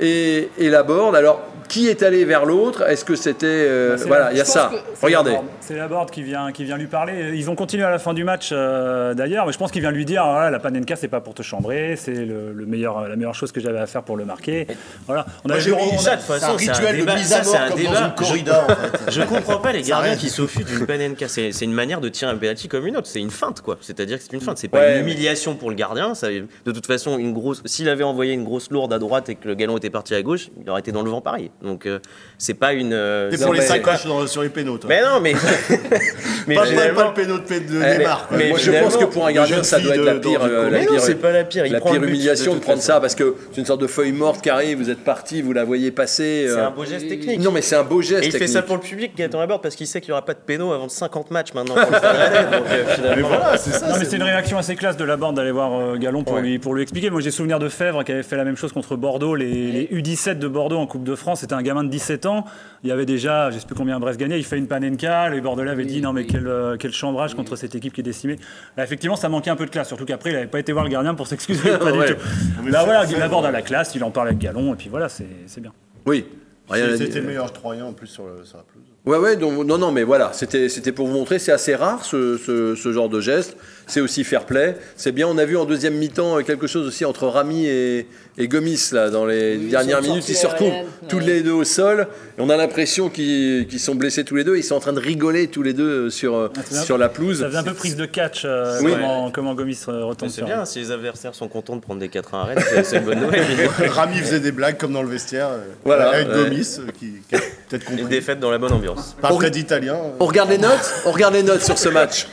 et, 0.00 0.50
et 0.58 0.68
Laborde. 0.70 1.14
Alors, 1.14 1.42
qui 1.68 1.88
est 1.88 2.02
allé 2.02 2.24
vers 2.24 2.44
l'autre 2.44 2.82
Est-ce 2.88 3.04
que 3.04 3.16
c'était. 3.16 3.46
euh, 3.46 3.96
Bah, 3.96 4.02
voilà, 4.06 4.24
la- 4.26 4.32
il 4.32 4.38
y 4.38 4.40
a 4.40 4.44
ça. 4.44 4.70
C'est 4.94 5.04
Regardez. 5.06 5.36
C'est 5.60 5.74
Laborde 5.76 6.10
qui 6.10 6.22
vient, 6.22 6.52
qui 6.52 6.64
vient 6.64 6.76
lui 6.76 6.86
parler. 6.86 7.32
Ils 7.34 7.50
ont 7.50 7.54
continué 7.56 7.82
à 7.84 7.90
la 7.90 7.98
fin 7.98 8.14
du 8.14 8.22
match 8.24 8.50
euh, 8.52 9.14
d'ailleurs, 9.14 9.46
mais 9.46 9.52
je 9.52 9.58
pense 9.58 9.70
qu'il 9.72 9.80
vient 9.82 9.90
lui 9.90 10.04
dire 10.04 10.24
voilà, 10.24 10.50
la 10.50 10.58
Panenka, 10.60 10.94
c'est 10.96 11.08
pas 11.08 11.20
pour 11.20 11.34
te 11.34 11.42
chambrer, 11.42 11.96
c'est 11.96 12.12
le, 12.14 12.52
le 12.52 12.66
meilleur, 12.66 13.08
la 13.08 13.16
meilleure 13.16 13.34
chose 13.34 13.50
que 13.52 13.60
j'avais 13.60 13.78
à 13.78 13.86
faire 13.86 14.02
pour 14.02 14.16
le 14.16 14.24
marquer. 14.24 14.66
Voilà. 15.06 15.26
On 15.44 15.48
j'ai 15.58 15.70
vu- 15.70 15.74
a- 15.76 15.98
ça, 15.98 16.16
de 16.16 16.20
toute 16.20 16.26
C'est 16.26 16.32
un 16.34 16.38
façon, 16.38 16.58
c'est 16.58 16.68
un 16.70 16.72
rituel 16.74 17.04
de 17.04 17.12
mise 17.12 17.32
à 17.32 17.42
mort 17.42 17.54
un 17.56 17.68
comme 17.70 17.82
dans 17.82 17.90
débat. 17.90 18.06
une 18.06 18.14
corrida 18.14 18.64
en 18.64 18.68
fait. 18.68 19.00
Je 19.10 19.22
comprends 19.22 19.58
pas 19.58 19.72
les 19.72 19.82
gardiens 19.82 20.16
qui 20.16 20.28
s'offusent 20.30 20.64
d'une 20.66 20.86
panenka. 20.86 21.28
C'est 21.28 21.50
c'est 21.52 21.64
une 21.64 21.72
manière 21.74 22.00
de 22.00 22.08
tirer 22.08 22.30
un 22.30 22.36
penalty 22.36 22.68
comme 22.68 22.86
une 22.86 22.96
autre. 22.96 23.06
C'est 23.08 23.20
une 23.20 23.30
feinte, 23.30 23.60
quoi. 23.60 23.76
C'est-à-dire 23.80 24.18
que 24.18 24.22
c'est 24.24 24.32
une 24.34 24.40
feinte. 24.40 24.58
C'est 24.58 24.68
pas 24.68 24.78
Ouais, 24.78 24.98
une 24.98 25.04
mais- 25.04 25.12
humiliation 25.12 25.54
pour 25.56 25.70
le 25.70 25.76
gardien. 25.76 26.14
Ça, 26.14 26.28
de 26.28 26.72
toute 26.72 26.86
façon, 26.86 27.18
une 27.18 27.32
grosse. 27.32 27.62
S'il 27.64 27.88
avait 27.88 28.04
envoyé 28.04 28.32
une 28.34 28.44
grosse 28.44 28.70
lourde 28.70 28.92
à 28.92 28.98
droite 28.98 29.28
et 29.28 29.34
que 29.34 29.48
le 29.48 29.54
galon 29.54 29.76
était 29.76 29.90
parti 29.90 30.14
à 30.14 30.22
gauche, 30.22 30.48
il 30.62 30.68
aurait 30.70 30.80
été 30.80 30.92
dans 30.92 31.02
le 31.02 31.10
vent 31.10 31.20
pareil. 31.20 31.50
Donc 31.62 31.86
euh, 31.86 31.98
c'est 32.38 32.54
pas 32.54 32.74
une. 32.74 32.92
euh, 32.92 33.30
C'est 33.32 33.42
pour 33.42 33.54
les 33.54 33.62
sacoches 33.62 34.06
sur 34.26 34.42
les 34.42 34.50
pénaux, 34.50 34.76
toi. 34.76 34.88
Mais 34.88 35.00
non, 35.02 35.20
mais. 35.20 35.34
mais 36.46 36.54
pas, 36.54 36.60
pas, 36.62 36.66
finalement- 36.66 37.00
pas 37.00 37.06
le 37.08 37.14
pénau 37.14 37.38
de, 37.38 37.42
de 37.44 37.82
Eh, 37.82 37.98
Neymar. 37.98 38.28
mais 38.32 38.48
Moi, 38.50 38.58
je 38.58 38.70
pense 38.72 38.96
que 38.96 39.04
pour 39.06 39.26
un 39.26 39.32
gardien, 39.32 39.62
ça 39.62 39.80
doit 39.80 39.94
être 39.94 40.02
la 40.04 40.14
pire, 40.16 40.42
euh, 40.42 40.64
la 40.70 40.78
Mais 40.78 40.84
non, 40.84 40.92
pire, 40.92 41.00
c'est 41.00 41.14
pas 41.14 41.32
la 41.32 41.44
pire. 41.44 41.64
Il 41.64 41.72
la 41.72 41.80
prend 41.80 41.92
pire 41.92 42.02
humiliation 42.02 42.54
de, 42.54 42.60
prendre 42.60 42.78
façon. 42.78 42.92
ça 42.92 43.00
parce 43.00 43.14
que 43.14 43.34
c'est 43.52 43.60
une 43.60 43.66
sorte 43.66 43.80
de 43.80 43.86
feuille 43.86 44.12
morte 44.12 44.42
qui 44.42 44.50
arrive, 44.50 44.78
vous 44.78 44.90
êtes 44.90 45.02
parti, 45.02 45.40
vous 45.40 45.54
la 45.54 45.64
voyez 45.64 45.90
passer. 45.90 46.44
C'est 46.48 46.58
euh, 46.58 46.66
un 46.66 46.70
beau 46.70 46.84
geste 46.84 47.08
technique. 47.08 47.40
Non, 47.40 47.50
mais 47.52 47.62
c'est 47.62 47.76
un 47.76 47.84
beau 47.84 48.02
geste. 48.02 48.24
Et 48.24 48.26
il 48.26 48.32
fait 48.32 48.46
ça 48.46 48.60
pour 48.62 48.76
le 48.76 48.82
public, 48.82 49.16
Gaëtan 49.16 49.38
Laborde, 49.40 49.62
parce 49.62 49.76
qu'il 49.76 49.86
sait 49.86 50.00
qu'il 50.02 50.10
n'y 50.10 50.12
aura 50.12 50.24
pas 50.26 50.34
de 50.34 50.40
péno 50.44 50.72
avant 50.72 50.90
50 50.90 51.30
matchs 51.30 51.54
maintenant 51.54 51.74
Mais 53.16 53.22
voilà, 53.22 53.56
c'est 53.56 53.70
ça. 53.72 53.88
Non 53.88 53.94
mais 53.98 54.04
c'est- 54.04 54.16
une 54.16 54.22
réaction 54.22 54.56
assez 54.58 54.76
classe 54.76 54.96
de 54.96 55.04
la 55.04 55.16
bande 55.16 55.36
d'aller 55.36 55.50
voir 55.52 55.98
Gallon 55.98 56.24
pour, 56.24 56.38
lui, 56.38 56.58
pour 56.58 56.74
lui 56.74 56.82
expliquer. 56.82 57.10
Moi 57.10 57.20
j'ai 57.20 57.30
souvenir 57.30 57.58
de 57.58 57.68
Fèvre 57.68 58.02
qui 58.04 58.12
avait 58.12 58.22
fait 58.22 58.36
la 58.36 58.44
même 58.44 58.56
chose 58.56 58.72
contre 58.72 58.96
Bordeaux, 58.96 59.34
les 59.34 59.88
U17 59.92 60.38
de 60.38 60.48
Bordeaux 60.48 60.78
en 60.78 60.86
Coupe 60.86 61.04
de 61.04 61.14
France. 61.14 61.45
C'était 61.46 61.54
un 61.54 61.62
gamin 61.62 61.84
de 61.84 61.88
17 61.90 62.26
ans. 62.26 62.44
Il 62.82 62.88
y 62.88 62.92
avait 62.92 63.06
déjà, 63.06 63.52
je 63.52 63.60
sais 63.60 63.66
plus 63.66 63.76
combien 63.76 64.00
Brest 64.00 64.18
gagnait, 64.18 64.36
il 64.36 64.44
fait 64.44 64.58
une 64.58 64.66
panenka. 64.66 65.30
Les 65.30 65.40
Bordelais 65.40 65.70
avaient 65.70 65.84
dit 65.84 66.00
non 66.00 66.12
mais 66.12 66.26
quel, 66.26 66.48
euh, 66.48 66.76
quel 66.76 66.92
chambrage 66.92 67.36
contre 67.36 67.54
cette 67.54 67.76
équipe 67.76 67.92
qui 67.92 68.00
est 68.00 68.04
décimée. 68.04 68.36
Là 68.76 68.82
effectivement 68.82 69.14
ça 69.14 69.28
manquait 69.28 69.50
un 69.50 69.54
peu 69.56 69.64
de 69.64 69.70
classe, 69.70 69.86
surtout 69.86 70.04
qu'après 70.04 70.30
il 70.30 70.32
n'avait 70.32 70.48
pas 70.48 70.58
été 70.58 70.72
voir 70.72 70.84
le 70.84 70.90
gardien 70.90 71.14
pour 71.14 71.28
s'excuser. 71.28 71.70
pas 71.78 71.92
du 71.92 71.98
Ouais. 72.00 72.14
tout. 72.16 72.66
Là 72.68 72.82
voilà, 72.84 73.04
la 73.04 73.28
bande 73.28 73.44
a 73.46 73.52
la 73.52 73.62
classe, 73.62 73.94
il 73.94 74.02
en 74.02 74.10
parle 74.10 74.26
avec 74.26 74.40
Gallon 74.40 74.74
et 74.74 74.76
puis 74.76 74.88
voilà, 74.88 75.08
c'est 75.08 75.28
c'est 75.46 75.60
bien. 75.60 75.72
Oui. 76.04 76.24
À 76.68 76.74
C'était 76.96 77.20
le 77.20 77.28
meilleur 77.28 77.52
Troyen 77.52 77.84
en 77.84 77.92
plus 77.92 78.08
sur, 78.08 78.26
le, 78.26 78.44
sur 78.44 78.56
la 78.56 78.64
pelouse. 78.64 78.82
Ouais, 79.04 79.18
ouais, 79.18 79.36
donc, 79.36 79.64
non, 79.64 79.78
non, 79.78 79.92
mais 79.92 80.02
voilà, 80.02 80.32
c'était, 80.32 80.68
c'était 80.68 80.90
pour 80.90 81.06
vous 81.06 81.12
montrer, 81.14 81.38
c'est 81.38 81.52
assez 81.52 81.76
rare 81.76 82.04
ce, 82.04 82.36
ce, 82.38 82.74
ce 82.74 82.92
genre 82.92 83.08
de 83.08 83.20
geste, 83.20 83.56
c'est 83.86 84.00
aussi 84.00 84.24
fair 84.24 84.44
play, 84.46 84.76
c'est 84.96 85.12
bien, 85.12 85.28
on 85.28 85.38
a 85.38 85.44
vu 85.44 85.56
en 85.56 85.64
deuxième 85.64 85.94
mi-temps 85.94 86.38
euh, 86.38 86.42
quelque 86.42 86.66
chose 86.66 86.86
aussi 86.86 87.04
entre 87.04 87.28
Rami 87.28 87.66
et, 87.66 88.06
et 88.36 88.48
Gomis, 88.48 88.80
là, 88.92 89.10
dans 89.10 89.24
les 89.26 89.56
Oui, 89.56 89.68
dernières 89.68 90.00
ils 90.02 90.08
minutes, 90.08 90.28
ils 90.28 90.34
se 90.34 90.46
retrouvent 90.46 90.72
tous 91.08 91.20
les 91.20 91.42
deux 91.42 91.52
au 91.52 91.64
sol, 91.64 92.08
et 92.36 92.40
on 92.40 92.50
a 92.50 92.56
l'impression 92.56 93.08
qu'ils, 93.08 93.66
sont 93.78 93.94
blessés 93.94 94.24
tous 94.24 94.34
les 94.36 94.42
deux, 94.44 94.56
ils 94.56 94.64
sont 94.64 94.74
en 94.74 94.80
train 94.80 94.92
de 94.92 94.98
rigoler 95.00 95.46
tous 95.46 95.62
les 95.62 95.72
deux 95.72 96.10
sur, 96.10 96.34
euh, 96.34 96.48
un- 96.72 96.82
sur 96.82 96.98
la 96.98 97.08
pelouse. 97.08 97.40
Ça 97.40 97.46
faisait 97.46 97.58
un 97.58 97.62
peu 97.62 97.74
prise 97.74 97.94
de 97.96 98.06
catch, 98.06 98.42
euh, 98.44 98.80
Oui. 98.82 98.90
comment, 98.92 99.30
comment 99.30 99.54
Gomis 99.54 99.78
euh, 99.88 100.04
retombe 100.04 100.30
c'est 100.30 100.42
bien, 100.44 100.64
si 100.64 100.80
les 100.80 100.90
adversaires 100.90 101.34
sont 101.34 101.48
contents 101.48 101.76
de 101.76 101.80
prendre 101.80 102.00
des 102.00 102.08
4 102.08 102.34
1 102.34 102.40
à 102.40 102.44
Rennes, 102.44 102.58
c'est- 102.84 102.96
une 102.96 103.04
bonne 103.04 103.20
nouvelle. 103.20 103.44
Rami 103.88 104.16
faisait 104.18 104.40
des 104.40 104.52
blagues 104.52 104.78
comme 104.78 104.92
dans 104.94 105.02
le 105.02 105.08
vestiaire. 105.08 105.48
euh, 105.50 105.58
Voilà, 105.84 106.08
Avec 106.10 106.28
ouais. 106.28 106.34
Gomis, 106.34 106.78
euh, 106.80 106.90
qui, 106.98 107.12
qui 107.28 107.34
a 107.36 107.38
peut-être 107.68 107.90
Une 107.90 107.98
compris. 107.98 108.10
défaite 108.16 108.40
dans 108.40 108.50
la 108.50 108.58
bonne 108.58 108.72
ambiance. 108.72 109.14
Parle 109.22 109.36
très 109.36 109.50
d'italien. 109.50 109.94
euh. 109.94 110.10
On 110.18 110.26
regarde 110.26 110.50
les 110.50 110.58
notes 110.58 110.94
On 111.06 111.12
regarde 111.12 111.34
les 111.34 111.42
notes 111.44 111.62
sur 111.62 111.78
ce 111.78 111.88
match. 111.88 112.26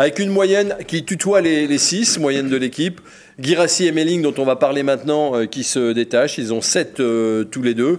Avec 0.00 0.18
une 0.18 0.30
moyenne 0.30 0.76
qui 0.88 1.04
tutoie 1.04 1.42
les 1.42 1.76
6, 1.76 2.18
moyenne 2.20 2.48
de 2.48 2.56
l'équipe. 2.56 3.02
Girassi 3.38 3.86
et 3.86 3.92
Melling, 3.92 4.22
dont 4.22 4.32
on 4.38 4.44
va 4.46 4.56
parler 4.56 4.82
maintenant, 4.82 5.34
euh, 5.36 5.44
qui 5.44 5.62
se 5.62 5.92
détachent. 5.92 6.38
Ils 6.38 6.54
ont 6.54 6.62
7 6.62 6.94
tous 7.50 7.62
les 7.62 7.74
deux. 7.74 7.98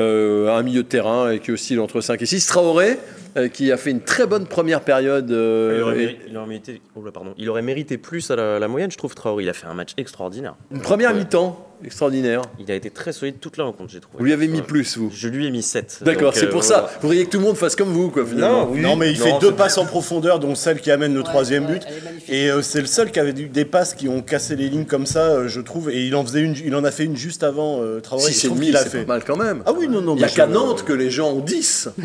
Euh, 0.00 0.48
un 0.48 0.62
milieu 0.62 0.82
de 0.82 0.88
terrain 0.88 1.26
euh, 1.26 1.36
qui 1.36 1.52
oscille 1.52 1.78
entre 1.78 2.00
5 2.00 2.22
et 2.22 2.26
6. 2.26 2.46
Traoré, 2.46 2.98
euh, 3.36 3.48
qui 3.48 3.70
a 3.70 3.76
fait 3.76 3.90
une 3.90 4.00
très 4.00 4.26
bonne 4.26 4.46
première 4.46 4.80
période. 4.80 5.30
euh, 5.30 5.74
Il 5.76 5.82
aurait, 5.82 5.94
et- 5.94 5.98
mérité, 5.98 6.20
il 6.30 6.36
aurait 6.38 6.46
mérité- 6.46 6.80
oh 6.96 7.04
là, 7.04 7.12
pardon. 7.12 7.34
Il 7.36 7.50
aurait 7.50 7.60
mérité 7.62 7.98
plus 7.98 8.30
à 8.30 8.36
la, 8.36 8.58
la 8.58 8.68
moyenne, 8.68 8.90
je 8.90 8.96
trouve, 8.96 9.14
Traoré. 9.14 9.44
Il 9.44 9.48
a 9.50 9.52
fait 9.52 9.66
un 9.66 9.74
match 9.74 9.90
extraordinaire. 9.98 10.54
une 10.70 10.80
première 10.80 11.14
mi-temps 11.14 11.68
extraordinaire. 11.84 12.42
Il 12.58 12.70
a 12.70 12.74
été 12.74 12.90
très 12.90 13.12
solide 13.12 13.36
toute 13.40 13.56
la 13.56 13.64
rencontre, 13.64 13.90
j'ai 13.92 14.00
trouvé. 14.00 14.18
Vous 14.18 14.24
lui 14.24 14.32
avez 14.32 14.48
mis 14.48 14.58
Ouais. 14.58 14.62
plus, 14.66 14.96
vous 14.98 15.10
Je 15.14 15.28
lui 15.28 15.46
ai 15.46 15.50
mis 15.50 15.62
7. 15.62 16.00
D'accord, 16.02 16.34
c'est 16.34 16.48
pour 16.48 16.64
ça. 16.64 16.90
Vous 17.00 17.08
voudriez 17.08 17.24
que 17.26 17.30
tout 17.30 17.38
le 17.38 17.44
monde 17.44 17.56
fasse 17.56 17.74
comme 17.76 17.90
vous, 17.90 18.10
quoi, 18.10 18.24
finalement. 18.26 18.66
Non, 18.66 18.68
oui. 18.72 18.80
Non, 18.80 18.96
mais 18.96 19.12
il 19.12 19.18
Non, 19.18 19.24
fait 19.24 19.38
deux 19.40 19.52
passes 19.52 19.78
en 19.78 19.86
profondeur, 19.86 20.38
dont 20.38 20.54
celle 20.54 20.80
qui 20.80 20.90
amène 20.90 21.14
le 21.14 21.20
Ouais, 21.20 21.24
troisième 21.24 21.66
ouais, 21.66 21.78
but. 21.78 21.82
Et 22.28 22.50
euh, 22.50 22.62
c'est 22.62 22.80
le 22.80 22.86
seul 22.86 23.10
qui 23.10 23.18
avait 23.20 23.30
eu 23.30 23.48
des 23.48 23.64
passes 23.64 23.94
qui 23.94 24.08
ont 24.08 24.22
cassé 24.22 24.56
les 24.56 24.68
lignes 24.68 24.84
comme 24.86 25.06
ça, 25.06 25.20
euh, 25.28 25.48
je 25.48 25.60
trouve. 25.60 25.90
Et 25.90 26.06
il 26.06 26.14
en, 26.14 26.24
faisait 26.24 26.40
une, 26.40 26.54
il 26.64 26.74
en 26.74 26.84
a 26.84 26.90
fait 26.90 27.04
une 27.04 27.16
juste 27.16 27.42
avant 27.42 27.80
euh, 27.82 28.00
Traoré. 28.00 28.32
Si 28.32 28.34
c'est 28.34 28.48
qu'il 28.48 28.76
a 28.76 28.80
c'est 28.82 28.88
fait. 28.90 28.98
pas 29.04 29.14
mal 29.14 29.24
quand 29.26 29.36
même. 29.36 29.62
Ah 29.66 29.72
oui, 29.76 29.88
non, 29.88 30.00
non. 30.00 30.14
Il 30.14 30.18
n'y 30.18 30.24
a 30.24 30.28
qu'à 30.28 30.46
Nantes 30.46 30.84
que 30.84 30.92
les 30.92 31.10
gens 31.10 31.30
ont 31.30 31.40
10. 31.40 31.88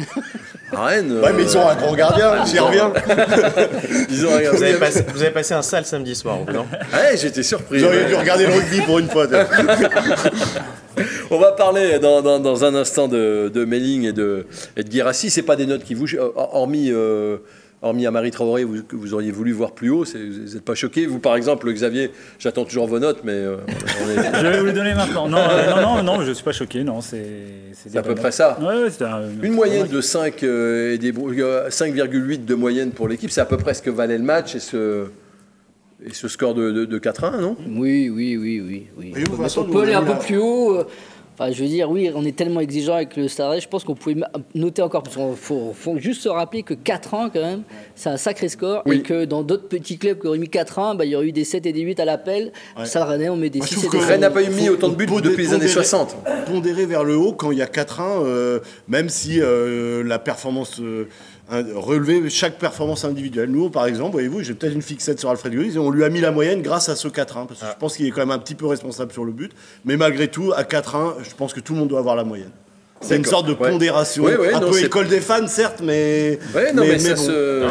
À 0.73 0.83
Rennes. 0.85 1.21
Ouais, 1.23 1.31
mais 1.31 1.43
ils 1.43 1.57
ont 1.57 1.65
un 1.65 1.75
grand 1.75 1.95
gardien, 1.95 2.43
j'y 2.45 2.59
reviens. 2.59 2.91
Ils 4.09 4.25
ont 4.25 4.35
rien. 4.35 4.51
Vous 4.51 4.61
avez, 4.61 4.73
passé, 4.73 5.05
vous 5.13 5.21
avez 5.21 5.31
passé 5.31 5.53
un 5.53 5.61
sale 5.61 5.85
samedi 5.85 6.13
soir, 6.13 6.39
vous, 6.45 6.51
non? 6.51 6.65
Ouais, 6.93 7.15
j'étais 7.15 7.41
surpris. 7.41 7.79
J'aurais 7.79 8.03
ouais. 8.03 8.07
dû 8.09 8.15
regarder 8.15 8.47
le 8.47 8.53
rugby 8.53 8.81
pour 8.81 8.99
une 8.99 9.07
fois. 9.09 9.27
On 11.29 11.37
va 11.37 11.51
parler 11.51 11.99
dans, 11.99 12.21
dans- 12.21 12.39
dans 12.39 12.63
un 12.65 12.73
instant 12.75 13.07
de, 13.07 13.51
de 13.53 13.65
Melling 13.65 14.05
et 14.05 14.13
de, 14.13 14.45
et 14.75 14.83
de 14.83 14.89
Guirassi. 14.89 15.29
C'est 15.29 15.43
pas 15.43 15.55
des 15.55 15.65
notes 15.65 15.83
qui 15.83 15.93
vous. 15.93 16.07
Hormis. 16.35 16.89
euh, 16.91 17.37
Hormis 17.83 18.07
à 18.07 18.11
Marie 18.11 18.31
Traoré, 18.31 18.63
vous, 18.63 18.81
que 18.81 18.95
vous 18.95 19.13
auriez 19.13 19.29
voulu 19.29 19.51
voir 19.51 19.73
plus 19.73 19.91
haut, 19.91 20.03
vous 20.03 20.51
n'êtes 20.51 20.65
pas 20.65 20.73
choqué. 20.73 21.05
Vous, 21.05 21.19
par 21.19 21.35
exemple, 21.35 21.71
Xavier, 21.71 22.09
j'attends 22.39 22.65
toujours 22.65 22.87
vos 22.87 22.97
notes, 22.97 23.19
mais 23.23 23.33
euh, 23.33 23.57
est- 23.67 24.35
Je 24.41 24.47
vais 24.47 24.59
vous 24.61 24.65
les 24.65 24.73
donner 24.73 24.95
maintenant. 24.95 25.29
Non, 25.29 25.37
euh, 25.37 25.69
non, 25.69 25.81
non, 25.97 26.03
non, 26.03 26.21
je 26.25 26.31
suis 26.31 26.43
pas 26.43 26.53
choqué. 26.53 26.83
Non, 26.83 27.01
c'est. 27.01 27.21
à 27.95 28.01
peu 28.01 28.15
près 28.15 28.31
ça. 28.31 28.57
Ouais, 28.59 28.89
un- 29.05 29.43
Une 29.43 29.53
moyenne 29.53 29.85
de 29.87 30.01
5 30.01 30.41
euh, 30.41 30.95
et 30.95 30.97
des 30.97 31.11
brou- 31.11 31.31
euh, 31.39 31.69
5,8 31.69 32.45
de 32.45 32.55
moyenne 32.55 32.89
pour 32.89 33.07
l'équipe, 33.07 33.29
c'est 33.29 33.41
à 33.41 33.45
peu 33.45 33.57
près 33.57 33.75
ce 33.75 33.83
que 33.83 33.91
valait 33.91 34.17
le 34.17 34.23
match 34.23 34.55
et 34.55 34.59
ce, 34.59 35.03
et 36.05 36.13
ce 36.13 36.27
score 36.27 36.53
de, 36.53 36.71
de, 36.71 36.85
de 36.85 36.99
4-1, 36.99 37.39
non? 37.41 37.55
Oui, 37.67 38.09
oui, 38.09 38.37
oui, 38.37 38.61
oui. 38.61 38.87
oui. 38.97 39.13
Et 39.15 39.23
vous, 39.23 39.41
on 39.43 39.63
peut, 39.63 39.77
on 39.77 39.81
aller 39.81 39.93
un 39.93 40.03
peu 40.03 40.17
plus 40.19 40.37
haut. 40.37 40.75
euh, 40.77 40.83
Enfin, 41.39 41.51
je 41.51 41.61
veux 41.61 41.69
dire, 41.69 41.87
oui, 41.91 42.09
on 42.15 42.25
est 42.25 42.35
tellement 42.35 42.61
exigeant 42.61 42.95
avec 42.95 43.15
le 43.15 43.27
Stade 43.27 43.61
je 43.61 43.67
pense 43.67 43.83
qu'on 43.83 43.93
pouvait 43.93 44.15
noter 44.55 44.81
encore. 44.81 45.03
Parce 45.03 45.15
qu'il 45.17 45.35
faut, 45.35 45.71
faut 45.71 45.99
juste 45.99 46.21
se 46.23 46.29
rappeler 46.29 46.63
que 46.63 46.73
4 46.73 47.13
ans, 47.13 47.29
quand 47.31 47.41
même, 47.41 47.61
c'est 47.93 48.09
un 48.09 48.17
sacré 48.17 48.49
score. 48.49 48.81
Oui. 48.87 48.95
Et 48.95 49.01
que 49.03 49.23
dans 49.25 49.43
d'autres 49.43 49.67
petits 49.67 49.99
clubs 49.99 50.19
qui 50.19 50.25
auraient 50.25 50.39
mis 50.39 50.49
4 50.49 50.79
ans, 50.79 50.95
bah, 50.95 51.05
il 51.05 51.11
y 51.11 51.15
aurait 51.15 51.27
eu 51.27 51.31
des 51.31 51.43
7 51.43 51.67
et 51.67 51.73
des 51.73 51.81
8 51.81 51.99
à 51.99 52.05
l'appel. 52.05 52.51
Ouais. 52.75 52.85
Stade 52.87 53.07
Rennais, 53.07 53.29
on 53.29 53.35
met 53.37 53.51
des 53.51 53.59
Moi, 53.59 53.67
je 53.69 53.75
6 53.75 53.79
et 53.81 53.83
des 53.83 53.87
que- 53.89 53.99
7. 53.99 54.07
Rennes 54.09 54.21
n'a 54.21 54.31
pas 54.31 54.41
eu 54.41 54.49
mis 54.49 54.67
autant 54.69 54.89
de 54.89 54.95
buts 54.95 55.05
depuis 55.05 55.43
les 55.43 55.49
années 55.53 55.65
pondérer- 55.67 55.67
60. 55.73 56.17
Pondérer 56.47 56.87
vers 56.87 57.03
le 57.03 57.15
haut 57.15 57.33
quand 57.33 57.51
il 57.51 57.59
y 57.59 57.61
a 57.61 57.67
4-1, 57.67 58.23
euh, 58.23 58.59
même 58.87 59.07
si 59.09 59.39
euh, 59.39 60.03
la 60.03 60.17
performance 60.17 60.79
euh, 60.81 61.07
relevée, 61.49 62.29
chaque 62.29 62.57
performance 62.59 63.05
individuelle. 63.05 63.49
Nous, 63.49 63.69
par 63.69 63.85
exemple, 63.85 64.11
voyez-vous, 64.13 64.43
j'ai 64.43 64.53
peut-être 64.53 64.73
une 64.73 64.81
fixette 64.81 65.19
sur 65.19 65.29
Alfred 65.29 65.53
Gomis 65.53 65.75
et 65.75 65.79
on 65.79 65.91
lui 65.91 66.03
a 66.03 66.09
mis 66.09 66.21
la 66.21 66.31
moyenne 66.31 66.61
grâce 66.61 66.89
à 66.89 66.95
ce 66.95 67.07
4-1, 67.07 67.47
parce 67.47 67.59
que 67.61 67.65
je 67.65 67.79
pense 67.79 67.97
qu'il 67.97 68.05
est 68.05 68.11
quand 68.11 68.21
même 68.21 68.31
un 68.31 68.39
petit 68.39 68.55
peu 68.55 68.65
responsable 68.65 69.11
sur 69.11 69.23
le 69.23 69.31
but. 69.31 69.51
Mais 69.85 69.97
malgré 69.97 70.27
tout, 70.27 70.53
à 70.55 70.63
4-1, 70.63 71.23
je 71.23 71.35
pense 71.35 71.53
que 71.53 71.59
tout 71.59 71.73
le 71.73 71.79
monde 71.79 71.89
doit 71.89 71.99
avoir 71.99 72.15
la 72.15 72.23
moyenne. 72.23 72.51
C'est 73.01 73.15
une 73.15 73.25
sorte 73.25 73.47
de 73.47 73.53
pondération, 73.53 74.23
Ouais, 74.23 74.35
ouais, 74.37 74.53
un 74.53 74.59
non, 74.59 74.71
peu 74.71 74.83
école 74.83 75.07
des 75.07 75.21
fans, 75.21 75.47
certes, 75.47 75.81
mais. 75.83 76.39
Ouais, 76.55 76.73
non, 76.73 76.81
mais, 76.81 76.97
ça 76.97 77.13
bon. 77.13 77.21
se. 77.21 77.67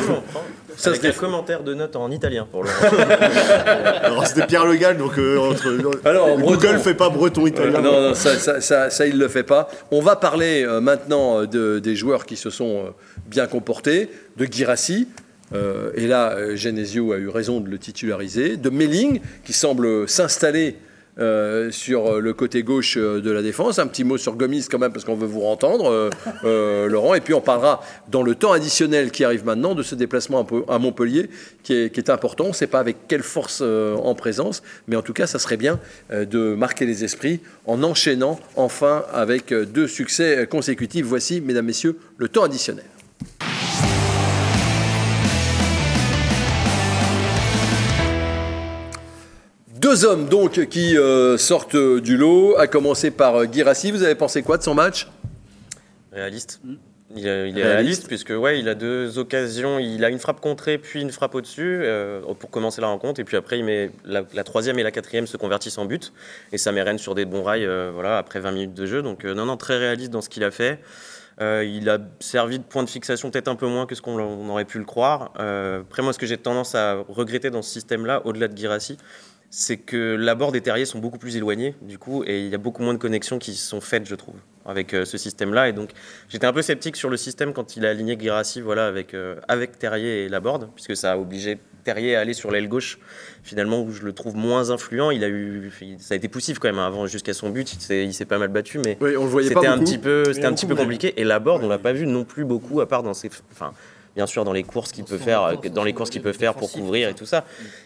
Ça 0.76 0.90
Avec 0.90 1.04
un 1.04 1.12
commentaire 1.12 1.62
de 1.62 1.72
note 1.74 1.96
en 1.96 2.10
italien 2.10 2.46
pour 2.50 2.62
le 2.62 2.68
Alors, 4.04 4.26
c'était 4.26 4.46
Pierre 4.46 4.66
Le 4.66 4.76
Gall, 4.76 4.96
donc 4.98 5.18
euh, 5.18 5.38
entre, 5.38 5.78
Alors, 6.04 6.36
Google 6.38 6.56
breton. 6.66 6.78
fait 6.80 6.94
pas 6.94 7.08
breton 7.08 7.46
italien. 7.46 7.76
Euh, 7.78 7.80
non, 7.82 8.00
non, 8.08 8.14
ça, 8.14 8.34
ça, 8.36 8.60
ça, 8.60 8.90
ça, 8.90 9.06
il 9.06 9.14
ne 9.14 9.20
le 9.20 9.28
fait 9.28 9.42
pas. 9.42 9.68
On 9.90 10.00
va 10.00 10.16
parler 10.16 10.64
euh, 10.66 10.80
maintenant 10.80 11.40
euh, 11.42 11.46
de- 11.46 11.78
des 11.78 11.96
joueurs 11.96 12.26
qui 12.26 12.36
se 12.36 12.50
sont 12.50 12.84
euh, 12.86 12.90
bien 13.26 13.46
comportés, 13.46 14.10
de 14.36 14.46
Girassi. 14.50 15.08
euh, 15.54 15.90
et 15.94 16.06
là, 16.06 16.32
euh, 16.32 16.56
Genesio 16.56 17.12
a 17.12 17.16
eu 17.16 17.28
raison 17.28 17.60
de 17.60 17.68
le 17.70 17.78
titulariser. 17.78 18.56
De 18.56 18.68
Melling, 18.70 19.20
qui 19.44 19.52
semble 19.52 20.08
s'installer 20.08 20.76
euh, 21.18 21.70
sur 21.70 22.20
le 22.20 22.34
côté 22.34 22.62
gauche 22.62 22.96
euh, 22.96 23.20
de 23.20 23.30
la 23.30 23.42
défense. 23.42 23.78
Un 23.78 23.86
petit 23.86 24.04
mot 24.04 24.18
sur 24.18 24.36
Gomis 24.36 24.66
quand 24.70 24.78
même, 24.78 24.92
parce 24.92 25.04
qu'on 25.04 25.14
veut 25.14 25.26
vous 25.26 25.42
entendre, 25.42 25.90
euh, 25.90 26.10
euh, 26.44 26.86
Laurent. 26.88 27.14
Et 27.14 27.20
puis 27.20 27.34
on 27.34 27.40
parlera 27.40 27.82
dans 28.08 28.22
le 28.22 28.34
temps 28.34 28.52
additionnel 28.52 29.10
qui 29.10 29.24
arrive 29.24 29.44
maintenant 29.44 29.74
de 29.74 29.82
ce 29.82 29.94
déplacement 29.94 30.46
à 30.68 30.78
Montpellier, 30.78 31.30
qui 31.62 31.74
est, 31.74 31.90
qui 31.92 32.00
est 32.00 32.10
important. 32.10 32.44
On 32.44 32.48
ne 32.48 32.52
sait 32.52 32.66
pas 32.66 32.80
avec 32.80 33.08
quelle 33.08 33.22
force 33.22 33.60
euh, 33.62 33.96
en 33.96 34.14
présence, 34.14 34.62
mais 34.86 34.96
en 34.96 35.02
tout 35.02 35.12
cas, 35.12 35.26
ça 35.26 35.38
serait 35.38 35.56
bien 35.56 35.78
euh, 36.12 36.24
de 36.24 36.54
marquer 36.54 36.86
les 36.86 37.04
esprits 37.04 37.40
en 37.66 37.82
enchaînant 37.82 38.38
enfin 38.56 39.04
avec 39.12 39.52
euh, 39.52 39.64
deux 39.64 39.86
succès 39.86 40.38
euh, 40.38 40.46
consécutifs. 40.46 41.06
Voici, 41.06 41.40
mesdames, 41.40 41.66
messieurs, 41.66 41.98
le 42.18 42.28
temps 42.28 42.44
additionnel. 42.44 42.84
Deux 49.86 50.04
hommes 50.04 50.26
donc 50.28 50.66
qui 50.66 50.98
euh, 50.98 51.38
sortent 51.38 51.76
du 51.76 52.16
lot, 52.16 52.56
à 52.58 52.66
commencer 52.66 53.12
par 53.12 53.36
euh, 53.36 53.44
Guirassi. 53.44 53.92
Vous 53.92 54.02
avez 54.02 54.16
pensé 54.16 54.42
quoi 54.42 54.58
de 54.58 54.64
son 54.64 54.74
match? 54.74 55.06
Réaliste. 56.10 56.60
Il, 57.14 57.24
est- 57.24 57.48
il 57.50 57.56
est 57.56 57.62
Réaliste. 57.62 57.62
réaliste, 57.62 58.06
puisque 58.08 58.30
ouais, 58.30 58.58
il 58.58 58.68
a 58.68 58.74
deux 58.74 59.16
occasions. 59.20 59.78
Il 59.78 60.04
a 60.04 60.08
une 60.08 60.18
frappe 60.18 60.40
contrée, 60.40 60.78
puis 60.78 61.02
une 61.02 61.12
frappe 61.12 61.36
au-dessus 61.36 61.82
euh, 61.84 62.20
pour 62.40 62.50
commencer 62.50 62.80
la 62.80 62.88
rencontre. 62.88 63.20
Et 63.20 63.24
puis 63.24 63.36
après, 63.36 63.60
il 63.60 63.64
met 63.64 63.92
la, 64.04 64.24
la 64.34 64.42
troisième 64.42 64.76
et 64.80 64.82
la 64.82 64.90
quatrième 64.90 65.28
se 65.28 65.36
convertissent 65.36 65.78
en 65.78 65.84
but. 65.84 66.12
Et 66.50 66.58
ça 66.58 66.72
met 66.72 66.82
Rennes 66.82 66.98
sur 66.98 67.14
des 67.14 67.24
bons 67.24 67.44
rails 67.44 67.64
euh, 67.64 67.92
voilà, 67.94 68.18
après 68.18 68.40
20 68.40 68.50
minutes 68.50 68.74
de 68.74 68.86
jeu. 68.86 69.02
Donc 69.02 69.24
euh, 69.24 69.34
non, 69.34 69.46
non, 69.46 69.56
très 69.56 69.78
réaliste 69.78 70.10
dans 70.10 70.20
ce 70.20 70.28
qu'il 70.28 70.42
a 70.42 70.50
fait. 70.50 70.80
Euh, 71.40 71.62
il 71.64 71.88
a 71.90 71.98
servi 72.18 72.58
de 72.58 72.64
point 72.64 72.82
de 72.82 72.88
fixation 72.90 73.30
peut-être 73.30 73.46
un 73.46 73.54
peu 73.56 73.68
moins 73.68 73.86
que 73.86 73.94
ce 73.94 74.02
qu'on 74.02 74.18
on 74.18 74.48
aurait 74.48 74.64
pu 74.64 74.78
le 74.80 74.84
croire. 74.84 75.32
Euh, 75.38 75.82
après, 75.82 76.02
moi, 76.02 76.12
ce 76.12 76.18
que 76.18 76.26
j'ai 76.26 76.38
tendance 76.38 76.74
à 76.74 76.96
regretter 77.08 77.50
dans 77.50 77.62
ce 77.62 77.70
système-là, 77.70 78.22
au-delà 78.24 78.48
de 78.48 78.56
Girassi, 78.58 78.96
c'est 79.50 79.76
que 79.76 80.16
Laborde 80.16 80.56
et 80.56 80.60
Terrier 80.60 80.84
sont 80.84 80.98
beaucoup 80.98 81.18
plus 81.18 81.36
éloignés, 81.36 81.74
du 81.82 81.98
coup, 81.98 82.24
et 82.26 82.40
il 82.40 82.48
y 82.48 82.54
a 82.54 82.58
beaucoup 82.58 82.82
moins 82.82 82.94
de 82.94 82.98
connexions 82.98 83.38
qui 83.38 83.54
sont 83.54 83.80
faites, 83.80 84.06
je 84.06 84.14
trouve, 84.14 84.36
avec 84.64 84.92
euh, 84.94 85.04
ce 85.04 85.16
système-là. 85.18 85.68
Et 85.68 85.72
donc, 85.72 85.90
j'étais 86.28 86.46
un 86.46 86.52
peu 86.52 86.62
sceptique 86.62 86.96
sur 86.96 87.08
le 87.08 87.16
système 87.16 87.52
quand 87.52 87.76
il 87.76 87.86
a 87.86 87.90
aligné 87.90 88.18
Girassi 88.18 88.60
voilà, 88.60 88.86
avec, 88.86 89.14
euh, 89.14 89.36
avec 89.48 89.78
Terrier 89.78 90.24
et 90.24 90.28
Laborde, 90.28 90.68
puisque 90.74 90.96
ça 90.96 91.12
a 91.12 91.16
obligé 91.18 91.58
Terrier 91.84 92.16
à 92.16 92.20
aller 92.20 92.32
sur 92.34 92.50
l'aile 92.50 92.68
gauche, 92.68 92.98
finalement, 93.44 93.80
où 93.80 93.92
je 93.92 94.02
le 94.02 94.12
trouve 94.12 94.34
moins 94.34 94.70
influent. 94.70 95.12
Il 95.12 95.22
a 95.22 95.28
eu, 95.28 95.70
ça 96.00 96.14
a 96.14 96.16
été 96.16 96.26
poussif 96.26 96.58
quand 96.58 96.66
même, 96.68 96.80
hein, 96.80 96.86
avant, 96.88 97.06
jusqu'à 97.06 97.32
son 97.32 97.50
but, 97.50 97.72
il 97.72 98.12
s'est- 98.12 98.24
pas 98.24 98.38
mal 98.38 98.48
battu, 98.48 98.80
mais 98.84 98.98
Oui, 99.00 99.16
on 99.16 99.22
le 99.22 99.30
voyait 99.30 99.50
pas 99.50 99.60
c'était 99.60 99.72
un 99.72 99.78
petit 99.78 99.98
peu, 99.98 100.24
c'était 100.32 100.46
un 100.46 100.52
petit 100.52 100.66
peu 100.66 100.74
compliqué. 100.74 101.14
Et 101.20 101.22
Laborde, 101.24 101.62
on 101.62 101.68
l'a 101.68 101.78
pas 101.78 101.92
vu 101.92 102.06
non 102.08 102.24
plus 102.24 102.44
beaucoup, 102.44 102.80
à 102.80 102.88
part 102.88 103.04
dans 103.04 103.14
ses, 103.14 103.30
enfin, 103.52 103.72
bien 104.16 104.26
sûr 104.26 104.44
dans 104.44 104.52
les 104.52 104.62
courses 104.64 104.90
qu'il 104.92 105.04
peut 105.04 105.18
faire, 105.18 105.52
dans 105.72 105.84
les 105.84 105.92
courses 105.92 106.10
qu'il 106.10 106.22
peut 106.22 106.32
faire 106.32 106.54
pour 106.54 106.72
couvrir 106.72 107.08
et 107.10 107.14
tout 107.14 107.26
ça. 107.26 107.44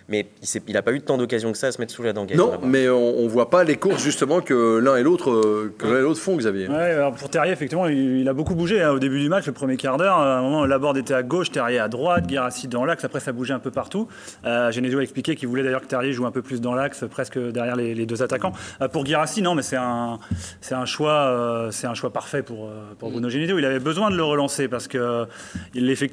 Mais 0.08 0.26
il 0.40 0.46
s'est- 0.46 0.62
il 0.66 0.76
a 0.76 0.82
pas 0.82 0.92
eu 0.92 1.00
tant 1.00 1.18
d'occasions 1.18 1.52
que 1.52 1.58
ça 1.58 1.66
à 1.66 1.72
se 1.72 1.80
mettre 1.80 1.92
sous 1.92 2.02
la 2.02 2.12
dent. 2.12 2.26
Non, 2.34 2.52
mais 2.62 2.88
on, 2.88 3.18
on 3.18 3.26
voit 3.28 3.50
pas 3.50 3.64
les 3.64 3.76
courses 3.76 4.02
justement 4.02 4.40
que 4.40 4.78
l'un 4.78 4.96
et 4.96 5.02
l'autre 5.02 5.30
euh, 5.30 5.74
que 5.78 5.86
l'un 5.86 5.98
et 5.98 6.02
l'autre 6.02 6.20
font, 6.20 6.36
Xavier. 6.36 6.68
Ouais, 6.68 6.74
alors 6.92 7.12
pour 7.14 7.28
Terrier, 7.30 7.52
effectivement, 7.52 7.86
il, 7.88 8.18
il 8.20 8.28
a 8.28 8.32
beaucoup 8.32 8.54
bougé 8.54 8.82
hein, 8.82 8.90
au 8.90 8.98
début 8.98 9.20
du 9.20 9.28
match, 9.28 9.46
le 9.46 9.52
premier 9.52 9.76
quart 9.76 9.96
d'heure. 9.98 10.16
À 10.16 10.38
un 10.38 10.42
moment, 10.42 10.64
Laborde 10.66 10.96
était 10.96 11.14
à 11.14 11.22
gauche, 11.22 11.50
Terrier 11.50 11.78
à 11.80 11.88
droite, 11.88 12.26
Guirassi 12.26 12.68
dans 12.68 12.84
l'axe. 12.84 13.04
Après, 13.04 13.20
ça 13.20 13.32
bougeait 13.32 13.54
un 13.54 13.58
peu 13.58 13.70
partout. 13.70 14.08
Euh, 14.44 14.70
Genesio 14.70 14.98
a 14.98 15.02
expliqué 15.02 15.34
qu'il 15.36 15.48
voulait 15.48 15.62
d'ailleurs 15.62 15.80
que 15.82 15.86
Terrier 15.86 16.12
joue 16.12 16.26
un 16.26 16.30
peu 16.30 16.42
plus 16.42 16.60
dans 16.60 16.74
l'axe, 16.74 17.04
presque 17.10 17.38
derrière 17.38 17.76
les, 17.76 17.94
les 17.94 18.06
deux 18.06 18.22
attaquants. 18.22 18.52
Euh, 18.82 18.88
pour 18.88 19.04
Guirassi, 19.04 19.42
non, 19.42 19.54
mais 19.54 19.62
c'est 19.62 19.76
un, 19.76 20.18
c'est 20.60 20.74
un 20.74 20.86
choix, 20.86 21.12
euh, 21.12 21.70
c'est 21.70 21.86
un 21.86 21.94
choix 21.94 22.12
parfait 22.12 22.42
pour, 22.42 22.68
pour 22.98 23.10
Bruno 23.10 23.28
Genesio. 23.28 23.58
Il 23.58 23.64
avait 23.64 23.80
besoin 23.80 24.10
de 24.10 24.16
le 24.16 24.24
relancer 24.24 24.68
parce 24.68 24.86
que 24.88 24.98
euh, 24.98 25.24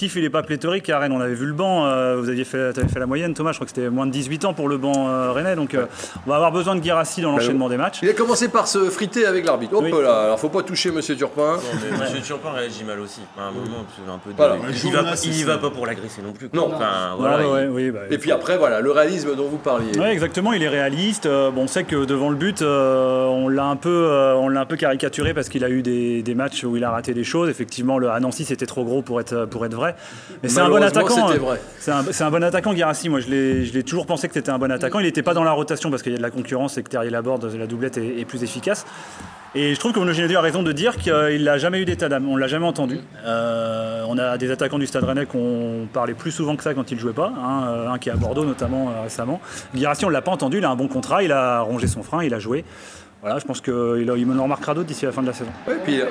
l'effectif, 0.08 0.16
il 0.16 0.24
n'est 0.24 0.30
pas 0.30 0.44
pléthorique 0.44 0.90
à 0.90 1.00
Rennes. 1.00 1.12
On 1.12 1.20
avait 1.22 1.34
vu 1.34 1.46
le 1.46 1.54
banc. 1.54 1.86
euh, 1.86 2.16
vous 2.18 2.30
aviez 2.30 2.46
fait, 2.46 2.74
t'avais 2.74 2.88
fait 2.88 3.00
la 3.00 3.06
moyenne, 3.06 3.34
Thomas. 3.34 3.52
Je 3.52 3.58
crois 3.58 3.66
que 3.66 3.72
c'était 3.76 3.90
moins 3.90 4.06
de 4.06 4.12
18 4.12 4.46
ans 4.46 4.54
pour 4.54 4.68
le 4.70 4.78
banc 4.78 5.10
euh, 5.10 5.32
rennais. 5.32 5.56
Donc, 5.56 5.74
euh, 5.74 5.86
on 6.26 6.30
va 6.30 6.36
avoir 6.38 6.52
besoin 6.52 6.76
de 6.76 6.80
Guirassi 6.82 7.22
dans 7.22 7.32
l'enchaînement 7.32 7.70
des 7.70 7.78
matchs. 7.78 8.00
Il 8.04 8.10
a 8.10 8.14
commencé 8.14 8.48
par 8.50 8.68
se 8.68 8.90
friter 8.90 9.26
avec 9.26 9.46
l'arbitre. 9.46 9.74
Hop 9.76 9.84
Oui. 9.84 9.92
là, 10.02 10.24
alors 10.26 10.40
faut 10.40 10.50
pas 10.50 10.64
toucher 10.64 10.92
Monsieur 10.92 11.16
Turpin. 11.16 11.58
Monsieur 12.00 12.22
Turpin 12.22 12.52
réagit 12.52 12.84
mal 12.84 13.00
aussi. 13.00 13.22
À 13.38 13.44
un 13.48 13.52
moment, 13.52 13.86
c'est 13.96 14.10
un 14.12 14.18
peu. 14.18 14.32
Voilà. 14.36 14.56
Il 14.84 14.92
va, 14.94 15.04
il 15.24 15.40
y 15.40 15.44
va 15.44 15.58
pas 15.58 15.70
pour 15.70 15.86
l'agresser 15.86 16.22
non 16.22 16.32
plus. 16.32 16.50
quoi. 16.50 16.60
Non. 16.60 16.74
Enfin, 16.76 17.16
Voilà, 17.18 17.38
voilà, 17.38 17.50
ouais, 17.52 17.64
il- 17.66 17.70
oui, 17.70 17.92
bah, 17.92 18.00
Et 18.10 18.18
puis 18.18 18.32
après, 18.32 18.58
voilà, 18.58 18.80
le 18.82 18.92
réalisme 18.92 19.36
dont 19.36 19.48
vous 19.48 19.58
parliez. 19.58 19.98
Ouais, 19.98 20.12
exactement, 20.14 20.54
il 20.54 20.64
est 20.64 20.68
réaliste. 20.70 21.26
Euh, 21.26 21.52
bon, 21.52 21.64
on 21.64 21.68
sait 21.68 21.84
que 21.84 22.06
devant 22.06 22.30
le 22.30 22.36
but, 22.36 22.62
euh, 22.62 23.26
on 23.26 23.48
l'a 23.50 23.66
un 23.66 23.76
peu, 23.76 23.90
euh, 23.90 24.36
on 24.36 24.48
l'a 24.50 24.62
un 24.62 24.66
peu 24.66 24.76
caricaturé 24.78 25.34
parce 25.34 25.50
qu'il 25.50 25.64
a 25.64 25.70
eu 25.70 25.82
des, 25.82 26.22
des 26.24 26.36
matchs 26.36 26.64
où 26.64 26.78
il 26.78 26.84
a 26.84 26.92
raté 26.92 27.14
des 27.14 27.24
choses. 27.24 27.50
Effectivement, 27.50 27.98
le 27.98 28.10
à 28.10 28.20
Nancy 28.20 28.46
c'était 28.46 28.66
trop 28.66 28.84
gros 28.86 29.02
pour 29.02 29.20
être 29.20 29.46
pour 29.46 29.66
être 29.66 29.74
vrai. 29.76 29.96
Mais 30.44 30.50
c'est 30.50 30.60
un 30.60 30.70
bon 30.70 30.84
attaquant. 30.84 31.28
vrai. 31.28 31.62
C'est 31.80 32.24
un, 32.24 32.32
bon 32.32 32.44
attaquant, 32.44 32.74
Guirassi. 32.74 33.10
Moi, 33.10 33.20
je 33.20 33.28
l'ai, 33.30 33.84
toujours 33.84 34.06
pensé 34.06 34.28
que 34.28 34.34
c'était 34.34 34.52
un 34.52 34.60
bon 34.60 34.72
attaquant. 34.72 35.00
Il 35.00 35.06
n'était 35.06 35.24
pas 35.24 35.34
dans 35.34 35.44
la 35.44 35.52
rotation 35.52 35.90
parce 35.90 36.04
qu'il 36.04 36.12
y 36.12 36.16
a 36.16 36.18
de 36.18 36.24
la 36.24 36.32
concurrence 36.32 36.78
et 36.78 36.84
que 36.84 36.90
Terrier 36.90 37.10
Laborde, 37.10 37.52
la 37.58 37.68
doublette 37.68 37.98
est, 37.98 38.20
est 38.20 38.26
plus 38.26 38.44
efficace. 38.44 38.86
Et 39.56 39.74
je 39.74 39.80
trouve 39.80 39.92
que 39.92 39.98
Bruno 39.98 40.14
Genesio 40.14 40.38
a 40.38 40.42
raison 40.42 40.62
de 40.62 40.72
dire 40.72 40.98
qu'il 40.98 41.44
n'a 41.44 41.58
jamais 41.58 41.80
eu 41.80 41.86
d'état 41.86 42.10
d'âme. 42.10 42.28
On 42.28 42.36
l'a 42.36 42.48
jamais 42.48 42.68
entendu. 42.68 43.00
Euh, 43.26 44.04
on 44.08 44.18
a 44.18 44.38
des 44.38 44.52
attaquants 44.52 44.78
du 44.78 44.86
Stade 44.86 45.06
Rennais 45.06 45.26
qu'on 45.26 45.88
parlait 45.92 46.14
plus 46.14 46.32
souvent 46.32 46.56
que 46.56 46.64
ça 46.64 46.74
quand 46.74 46.92
il 46.92 47.00
jouait 47.00 47.14
pas. 47.14 47.34
hein. 47.36 47.64
Euh, 47.68 47.90
un 47.90 47.98
qui 47.98 48.10
est 48.10 48.12
à 48.12 48.18
Bordeaux 48.18 48.46
notamment 48.46 48.90
euh, 48.90 49.04
récemment. 49.04 49.42
Guirassi, 49.74 50.06
on 50.06 50.10
l'a 50.10 50.22
pas 50.22 50.32
entendu. 50.32 50.58
Il 50.58 50.66
a 50.66 50.70
un 50.70 50.76
bon 50.76 50.88
contrat. 50.88 51.24
Il 51.24 51.32
a 51.32 51.62
rongé 51.62 51.88
son 51.88 52.04
frein. 52.04 52.24
Il 52.24 52.34
a 52.34 52.40
joué. 52.40 52.66
Voilà, 53.28 53.42
je 53.42 53.46
pense 53.46 53.60
qu'il 53.60 53.74
il 54.18 54.26
me 54.26 54.40
en 54.40 54.44
remarquera 54.44 54.74
d'autres 54.74 54.88
d'ici 54.88 55.04
la 55.04 55.12
fin 55.12 55.22
de 55.22 55.28
la 55.28 55.34
saison. 55.34 55.52
Puis, 55.84 56.00
euh, 56.00 56.06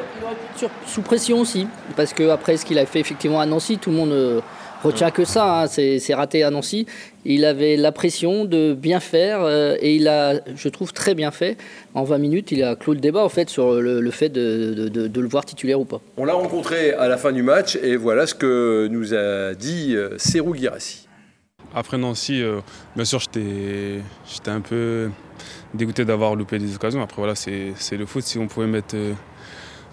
sur- 0.55 0.69
sous 0.87 1.01
pression 1.01 1.41
aussi, 1.41 1.67
parce 1.97 2.13
que 2.13 2.29
après 2.29 2.59
ce 2.59 2.67
qu'il 2.67 2.79
a 2.79 2.85
fait 2.85 3.01
effectivement 3.01 3.41
à 3.41 3.47
Nancy, 3.47 3.79
tout 3.79 3.89
le 3.89 3.97
monde 3.97 4.11
ne 4.11 4.41
retient 4.85 5.11
que 5.11 5.25
ça, 5.25 5.63
hein, 5.63 5.67
c'est 5.67 6.13
raté 6.15 6.43
à 6.45 6.51
Nancy. 6.51 6.85
Il 7.25 7.47
avait 7.47 7.79
la 7.79 7.91
pression 7.91 8.45
de 8.45 8.75
bien 8.75 9.01
faire 9.01 9.39
euh, 9.41 9.77
et 9.81 9.97
il 9.97 10.09
a, 10.09 10.35
je 10.57 10.69
trouve, 10.69 10.93
très 10.93 11.15
bien 11.15 11.31
fait. 11.31 11.57
En 11.95 12.05
20 12.05 12.19
minutes, 12.19 12.53
il 12.53 12.63
a 12.63 12.77
clos 12.77 12.93
le 12.93 13.01
débat 13.01 13.25
en 13.25 13.31
fait 13.31 13.49
sur 13.49 13.81
le, 13.81 14.03
le 14.03 14.11
fait 14.11 14.29
de, 14.29 14.75
de- 14.75 14.89
de- 14.91 15.09
de 15.09 15.21
le 15.23 15.27
voir 15.29 15.47
titulaire 15.47 15.81
ou 15.81 15.87
pas. 15.87 16.03
on 16.19 16.27
l'a 16.27 16.35
rencontré 16.35 16.93
à 16.93 17.09
la 17.09 17.17
fin 17.17 17.33
du 17.33 17.43
match 17.43 17.77
et 17.83 17.97
voilà 17.97 18.27
ce 18.27 18.35
que 18.35 18.89
nous 18.91 19.15
a 19.15 19.55
dit 19.55 19.95
euh, 19.97 20.19
Serou 20.19 20.53
Guirassi. 20.53 21.09
Après 21.75 21.97
Nancy, 21.97 22.43
euh, 22.43 22.61
bien 22.95 23.07
sûr, 23.07 23.21
j'étais 23.21 24.01
j'étais 24.31 24.51
un 24.51 24.61
peu 24.61 25.09
dégoûté 25.77 26.05
d'avoir 26.05 26.35
loupé 26.35 26.59
des 26.59 26.75
occasions. 26.75 27.03
Après, 27.03 27.17
voilà, 27.17 27.35
c'est 27.35 27.75
le 27.97 28.07
foot. 28.07 28.23
Si 28.25 28.39
on 28.39 28.47
pouvait 28.49 28.67
mettre 28.67 28.95
euh, 28.97 29.13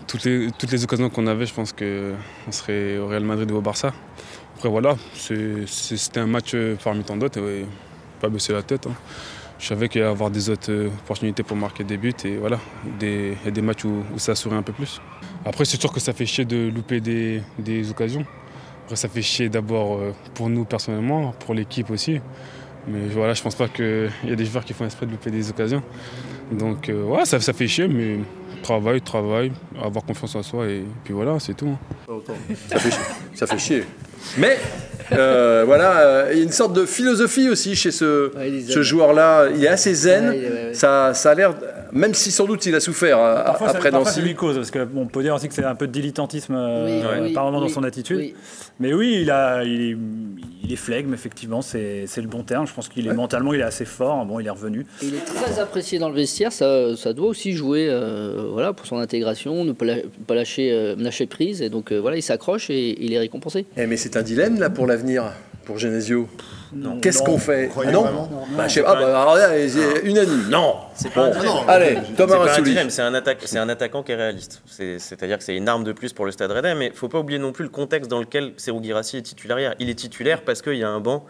toutes, 0.07 0.23
les, 0.25 0.49
toutes 0.57 0.71
les 0.71 0.83
occasions 0.83 1.09
qu'on 1.09 1.27
avait, 1.27 1.45
je 1.45 1.53
pense 1.53 1.71
qu'on 1.73 2.51
serait 2.51 2.97
au 2.97 3.07
Real 3.07 3.23
Madrid 3.23 3.49
ou 3.51 3.55
au 3.57 3.61
Barça. 3.61 3.93
Après, 4.55 4.69
voilà, 4.69 4.95
c'était 5.13 6.19
un 6.19 6.27
match 6.27 6.51
euh, 6.55 6.75
parmi 6.83 7.03
tant 7.03 7.17
d'autres. 7.17 7.39
et 7.39 7.65
pas 8.21 8.29
baisser 8.29 8.53
la 8.53 8.63
tête. 8.63 8.87
hein. 8.87 8.95
Je 9.59 9.67
savais 9.67 9.87
qu'il 9.87 10.01
y 10.01 10.03
avoir 10.03 10.29
des 10.31 10.49
autres 10.49 10.71
euh, 10.71 10.87
opportunités 11.03 11.43
pour 11.43 11.55
marquer 11.57 11.83
des 11.83 11.97
buts. 11.97 12.13
Et 12.25 12.37
voilà, 12.37 12.59
des, 12.99 13.37
des 13.51 13.61
matchs 13.61 13.85
où, 13.85 14.03
où 14.13 14.19
ça 14.19 14.35
sourit 14.35 14.55
un 14.55 14.63
peu 14.63 14.73
plus. 14.73 15.01
Après, 15.45 15.65
c'est 15.65 15.79
sûr 15.79 15.91
que 15.91 15.99
ça 15.99 16.13
fait 16.13 16.25
chier 16.25 16.45
de 16.45 16.71
louper 16.73 16.99
des, 17.01 17.41
des 17.59 17.89
occasions. 17.91 18.25
Après, 18.85 18.95
ça 18.95 19.07
fait 19.07 19.21
chier 19.21 19.49
d'abord 19.49 19.99
pour 20.33 20.49
nous 20.49 20.65
personnellement, 20.65 21.31
pour 21.31 21.53
l'équipe 21.53 21.89
aussi. 21.89 22.19
Mais 22.87 23.07
voilà, 23.13 23.33
je 23.33 23.41
pense 23.41 23.55
pas 23.55 23.67
qu'il 23.67 24.09
y 24.27 24.31
a 24.31 24.35
des 24.35 24.45
joueurs 24.45 24.65
qui 24.65 24.73
font 24.73 24.85
exprès 24.85 25.05
de 25.05 25.11
louper 25.11 25.31
des 25.31 25.49
occasions. 25.49 25.81
Donc, 26.51 26.89
euh, 26.89 27.03
ouais, 27.03 27.25
ça, 27.25 27.39
ça 27.39 27.53
fait 27.53 27.67
chier, 27.67 27.87
mais 27.87 28.17
travail, 28.61 29.01
travail, 29.01 29.51
avoir 29.81 30.03
confiance 30.05 30.35
en 30.35 30.43
soi, 30.43 30.67
et 30.67 30.83
puis 31.03 31.13
voilà, 31.13 31.39
c'est 31.39 31.53
tout. 31.53 31.67
hein. 31.67 32.13
Ça 32.69 32.77
fait, 32.79 32.91
chier. 32.91 32.99
ça 33.35 33.47
fait 33.47 33.57
chier. 33.57 33.83
Mais 34.37 34.57
euh, 35.11 35.63
voilà, 35.65 36.27
il 36.31 36.37
y 36.37 36.41
a 36.41 36.43
une 36.43 36.51
sorte 36.51 36.73
de 36.73 36.85
philosophie 36.85 37.49
aussi 37.49 37.75
chez 37.75 37.91
ce, 37.91 38.33
Ouais, 38.37 38.83
joueur-là. 38.83 39.47
Il 39.53 39.63
est 39.63 39.67
assez 39.67 39.93
zen. 39.93 40.29
Ouais, 40.29 40.37
il 40.37 40.43
est- 40.43 40.47
ouais, 40.49 40.53
ouais. 40.67 40.73
Ça, 40.73 41.13
ça 41.13 41.31
a 41.31 41.35
l'air, 41.35 41.53
même 41.91 42.13
si 42.13 42.31
sans 42.31 42.45
doute 42.45 42.65
il 42.65 42.73
a 42.75 42.79
souffert 42.79 43.17
euh, 43.19 43.43
Parfois, 43.43 43.69
ça, 43.69 43.77
après 43.77 43.91
ça 43.91 43.97
Nancy. 43.97 44.21
lui 44.21 44.33
cause, 44.35 44.55
parce 44.55 44.71
que 44.71 44.83
bon, 44.85 45.01
on 45.01 45.07
peut 45.07 45.21
dire 45.23 45.35
aussi 45.35 45.47
que 45.49 45.53
c'est 45.53 45.63
un 45.65 45.75
peu 45.75 45.87
de 45.87 45.91
dilettantisme 45.91 46.55
euh, 46.55 46.85
Oui, 46.85 47.01
euh, 47.05 47.21
oui, 47.23 47.31
apparemment 47.31 47.59
dans 47.59 47.65
oui, 47.67 47.71
son 47.71 47.83
attitude. 47.83 48.17
oui. 48.17 48.33
Mais 48.79 48.93
oui, 48.93 49.19
il, 49.21 49.29
a, 49.31 49.63
il, 49.65 49.81
est, 49.91 49.97
il 50.63 50.71
est 50.71 50.77
flegme, 50.77 51.13
effectivement, 51.13 51.61
c'est 51.61 52.05
c'est 52.07 52.21
le 52.21 52.27
bon 52.27 52.43
terme. 52.43 52.65
Je 52.67 52.73
pense 52.73 52.87
qu'il 52.89 53.07
est 53.07 53.13
mentalement, 53.13 53.53
il 53.53 53.59
est 53.59 53.63
assez 53.63 53.85
fort. 53.85 54.25
Bon, 54.25 54.39
il 54.39 54.47
est 54.47 54.49
revenu. 54.49 54.85
Et 55.01 55.07
il 55.07 55.15
est 55.15 55.25
très 55.25 55.59
apprécié 55.59 55.99
dans 55.99 56.09
le 56.09 56.15
vestiaire, 56.15 56.51
ça, 56.51 56.95
ça 56.95 57.13
doit 57.13 57.27
aussi 57.27 57.51
jouer 57.53 57.87
euh, 57.89 58.47
voilà, 58.51 58.73
pour 58.73 58.85
son 58.85 58.97
intégration, 58.97 59.65
ne 59.65 59.71
pas, 59.73 59.85
la- 59.85 59.97
pas 60.27 60.35
lâcher, 60.35 60.71
euh, 60.71 60.95
lâcher 60.97 61.25
prise. 61.27 61.61
Et 61.61 61.69
donc 61.69 61.91
euh, 61.91 61.99
voilà, 61.99 62.17
il 62.17 62.21
s'accroche 62.23 62.69
et 62.69 63.03
il 63.03 63.13
est 63.13 63.19
récompensé. 63.19 63.65
Eh, 63.77 63.85
mais 63.87 63.97
c'est 63.97 64.15
un 64.17 64.21
dilemme 64.23 64.59
là 64.59 64.69
pour 64.69 64.87
l'avenir, 64.87 65.25
pour 65.65 65.77
Genesio. 65.79 66.27
Qu'est-ce 67.01 67.21
qu'on 67.23 67.37
fait 67.37 67.69
Ah 67.85 67.91
non 67.91 68.05
Bah, 68.57 68.67
je 68.67 68.73
sais 68.75 68.83
pas, 68.83 68.95
bah, 68.95 69.21
alors 69.21 69.35
là, 69.35 69.49
c'est 69.67 70.01
unanime. 70.03 70.47
Non 70.49 70.75
C'est 70.95 71.11
pas 71.13 71.29
Bon, 71.29 71.39
dilemme. 71.39 71.53
allez, 71.67 71.97
C'est 72.07 72.15
Thomas 72.15 72.35
pas 72.37 72.41
un 72.43 72.45
Rassouli. 72.47 72.69
dilemme, 72.71 72.89
c'est 72.89 73.01
un, 73.01 73.13
attaque- 73.13 73.41
c'est 73.45 73.57
un 73.59 73.69
attaquant 73.69 74.03
qui 74.03 74.11
est 74.11 74.15
réaliste. 74.15 74.61
C'est- 74.65 74.99
C'est-à-dire 74.99 75.37
que 75.37 75.43
c'est 75.43 75.55
une 75.55 75.67
arme 75.69 75.83
de 75.83 75.91
plus 75.91 76.13
pour 76.13 76.25
le 76.25 76.31
Stade 76.31 76.51
Rennais, 76.51 76.75
mais 76.75 76.87
il 76.87 76.93
faut 76.93 77.09
pas 77.09 77.19
oublier 77.19 77.39
non 77.39 77.51
plus 77.51 77.63
le 77.63 77.69
contexte 77.69 78.09
dans 78.09 78.19
lequel 78.19 78.53
Serou 78.57 78.79
Guirassi 78.81 79.17
est 79.17 79.21
titulaire. 79.21 79.75
Il 79.79 79.89
est 79.89 79.95
titulaire 79.95 80.41
parce 80.43 80.61
qu'il 80.61 80.75
y 80.77 80.83
a 80.83 80.89
un 80.89 80.99
banc, 80.99 81.25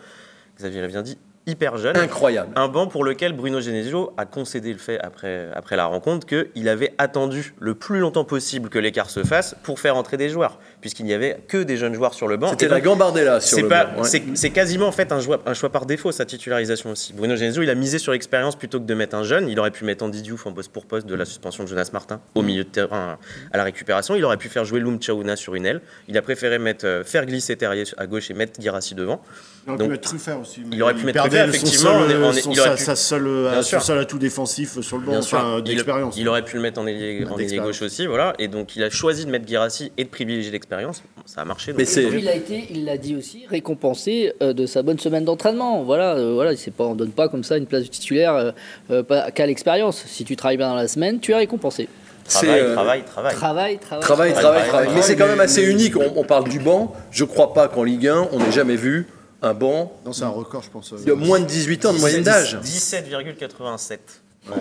Xavier 0.58 0.82
l'a 0.82 0.88
bien 0.88 1.02
dit, 1.02 1.18
hyper 1.46 1.78
jeune. 1.78 1.98
Incroyable. 1.98 2.52
Un 2.56 2.68
banc 2.68 2.88
pour 2.88 3.04
lequel 3.04 3.34
Bruno 3.34 3.60
Genesio 3.60 4.14
a 4.18 4.26
concédé 4.26 4.72
le 4.72 4.80
fait 4.80 5.00
après, 5.00 5.50
après 5.54 5.76
la 5.76 5.86
rencontre 5.86 6.26
qu'il 6.26 6.70
avait 6.70 6.94
attendu 6.98 7.54
le 7.60 7.76
plus 7.76 8.00
longtemps 8.00 8.24
possible 8.24 8.70
que 8.70 8.80
l'écart 8.80 9.10
se 9.10 9.24
fasse 9.24 9.56
pour 9.64 9.80
faire 9.80 9.98
entrer 9.98 10.16
des 10.18 10.30
joueurs, 10.30 10.60
puisqu'il 10.82 11.06
n'y 11.06 11.14
avait 11.14 11.40
que 11.48 11.62
des 11.64 11.76
jeunes 11.78 11.94
joueurs 11.94 12.14
sur 12.14 12.28
le 12.28 12.38
banc. 12.38 12.48
C'était 12.50 12.68
la 12.70 12.80
gambardella 12.82 13.40
sur 13.42 13.56
c'est 13.58 13.62
le 13.64 13.68
pas- 13.68 13.86
banc, 13.86 14.04
ouais. 14.04 14.22
c'est- 14.36 14.50
quasiment 14.52 14.88
en 14.88 14.92
fait 14.92 15.12
un 15.12 15.20
choix, 15.20 15.42
un 15.46 15.54
choix 15.54 15.70
par 15.70 15.86
défaut 15.86 16.12
sa 16.12 16.26
titularisation 16.26 16.92
aussi. 16.92 17.12
Bruno 17.14 17.36
Genesio, 17.36 17.62
il 17.64 17.70
a 17.70 17.76
misé 17.76 18.00
sur 18.00 18.12
l'expérience 18.14 18.56
plutôt 18.56 18.80
que 18.80 18.86
de 18.86 18.94
mettre 18.94 19.16
un 19.16 19.24
jeune. 19.24 19.50
Il 19.50 19.60
aurait 19.60 19.72
pu 19.72 19.84
mettre 19.84 20.04
Andy 20.06 20.22
Diouf 20.22 20.46
en 20.48 20.54
poste 20.54 20.72
pour 20.72 20.86
poste 20.86 21.08
de 21.08 21.16
la 21.16 21.26
suspension 21.26 21.64
de 21.64 21.70
Jonas 21.70 21.90
Martin 21.92 22.22
au 22.36 22.42
milieu 22.42 22.64
de 22.64 22.70
terrain 22.70 23.18
à 23.52 23.58
la 23.58 23.64
récupération. 23.64 24.16
Il 24.16 24.24
aurait 24.24 24.38
pu 24.38 24.48
faire 24.50 24.64
jouer 24.66 24.80
Loum 24.80 25.00
Chaouna 25.00 25.36
sur 25.36 25.56
une 25.56 25.66
aile. 25.66 25.82
Il 26.08 26.18
a 26.18 26.22
préféré 26.22 26.60
mettre, 26.60 26.86
euh, 26.86 27.04
faire 27.04 27.26
glisser 27.26 27.56
Terrier 27.58 27.84
à 27.98 28.08
gauche 28.08 28.30
et 28.32 28.34
mettre 28.34 28.60
Guirassi 28.60 28.96
devant. 28.96 29.22
Il 29.66 29.70
aurait 29.72 29.78
Donc, 29.78 29.88
pu 29.88 29.92
mettre 29.94 30.10
Truffert 30.10 30.40
aussi. 30.40 30.62
il 30.72 30.84
aurait 30.84 30.94
pu 30.94 31.06
mettre 31.06 31.24
son 31.41 31.50
effectivement, 31.50 31.91
seul, 31.91 32.02
on 32.02 32.10
est- 32.10 32.15
on 32.26 32.32
est- 32.32 32.41
son- 32.41 32.52
il 32.52 32.60
aurait 32.60 32.69
sa, 32.69 32.76
pu- 32.76 32.84
sa 32.84 32.96
seule, 32.96 33.50
Bien 33.52 33.62
son 33.63 33.80
seul 33.80 33.98
atout 34.00 34.17
défensif 34.19 34.80
sur 34.82 34.98
le 34.98 35.06
banc, 35.06 35.17
enfin, 35.17 35.60
d'expérience. 35.62 36.15
il 36.17 36.28
aurait 36.30 36.43
pu 36.43 36.56
le 36.56 36.62
mettre 36.62 36.80
en 36.80 36.88
ailier, 36.88 37.24
en 37.26 37.28
ailier 37.34 37.38
D'expérience. 37.38 37.65
gauche 37.67 37.82
aussi, 37.82 38.06
voilà. 38.08 38.34
Et 38.39 38.48
donc 38.48 38.76
il 38.76 38.84
a 38.84 38.89
choisi 38.89 39.26
de 39.26 39.32
mettre 39.32 39.46
Guirassi 39.46 39.91
et 39.98 40.04
de 40.04 40.10
privilégier 40.10 40.52
l'expérience. 40.52 41.04
Ça 41.26 41.41
a 41.41 41.46
marché. 41.46 41.72
donc- 41.72 41.80
Mais 41.80 41.86
c'est- 41.86 42.04
Et 42.04 42.08
puis, 42.08 42.19
il 42.19 42.28
a 42.30 42.36
été, 42.36 42.67
il 42.72 42.86
l'a 42.86 42.98
dit 42.98 43.15
aussi, 43.15 43.46
récompensé 43.50 44.34
euh, 44.41 44.54
de 44.54 44.65
sa 44.65 44.82
bonne 44.84 45.00
semaine 45.00 45.24
d'entraînement. 45.26 45.84
Voilà, 45.84 46.15
euh, 46.15 46.34
voilà, 46.34 46.56
c'est 46.56 46.72
pas, 46.72 46.84
on 46.86 46.96
donne 46.96 47.12
pas 47.12 47.28
comme 47.30 47.43
ça 47.43 47.58
une 47.58 47.65
place 47.65 47.84
de 47.84 47.88
titulaire 47.88 48.34
euh, 48.36 48.52
euh, 48.91 49.04
pas- 49.04 49.32
qu'à 49.32 49.46
l'expérience. 49.46 50.04
Si 50.08 50.24
tu 50.26 50.36
travailles 50.36 50.58
bien 50.58 50.69
dans 50.69 50.76
la 50.76 50.88
semaine, 50.88 51.19
tu 51.19 51.32
es 51.32 51.36
récompensé. 51.36 51.88
C'est, 52.26 52.46
Travail, 52.46 52.62
euh, 52.62 52.74
travail, 52.74 53.04
travail. 53.04 53.36
Travail, 53.36 53.78
travail. 53.80 54.02
Travail, 54.02 54.02
travail, 54.02 54.34
travail, 54.34 54.67
travail. 54.67 54.67
travail. 54.69 54.89
Mais 54.96 55.02
c'est 55.02 55.15
quand 55.17 55.28
même 55.28 55.41
assez 55.41 55.63
unique. 55.63 55.98
On, 55.98 56.13
on 56.15 56.24
parle 56.24 56.48
du 56.48 56.60
banc. 56.60 56.93
Je 57.12 57.26
crois 57.26 57.54
pas 57.54 57.67
qu'en 57.67 57.84
Ligue 57.84 58.08
1, 58.08 58.30
on 58.32 58.39
n'ait 58.39 58.52
jamais 58.52 58.78
vu 58.78 59.08
un 59.44 59.54
banc 59.54 59.92
Non, 60.06 60.14
c'est 60.14 60.24
un 60.24 60.30
record, 60.30 60.64
je 60.64 60.70
pense. 60.70 60.94
de 60.94 61.14
moins 61.14 61.40
de 61.40 61.46
18 61.46 61.86
ans 61.86 61.94
de 61.94 62.00
moyenne 62.00 62.24
d'âge. 62.24 62.58
17,87. 62.64 64.00
Pour, 64.46 64.58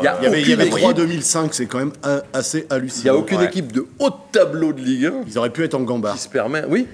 Il 0.00 0.04
y 0.04 0.06
a 0.06 0.16
Il 0.20 0.24
y 0.24 0.26
avait, 0.26 0.40
il 0.42 0.48
y 0.48 0.52
avait 0.52 0.62
Aucune 0.64 0.76
3 0.78 0.90
équipe. 0.92 0.96
2005, 1.06 1.54
c'est 1.54 1.66
quand 1.66 1.78
même 1.78 1.92
un- 2.04 2.22
assez 2.32 2.66
hallucinant. 2.70 3.00
Il 3.00 3.04
n'y 3.04 3.10
a 3.10 3.16
aucune 3.16 3.38
Ouais. 3.38 3.46
équipe 3.46 3.72
de 3.72 3.86
haut 3.98 4.10
tableau 4.30 4.72
de 4.72 4.80
Ligue 4.80 5.06
1 5.06 5.12
Ils 5.26 5.38
auraient 5.38 5.50
pu 5.50 5.64
être 5.64 5.74
en 5.74 5.80
gambard. 5.82 6.14
qui 6.14 6.20
se 6.20 6.28
permet. 6.28 6.62
Oui, 6.68 6.86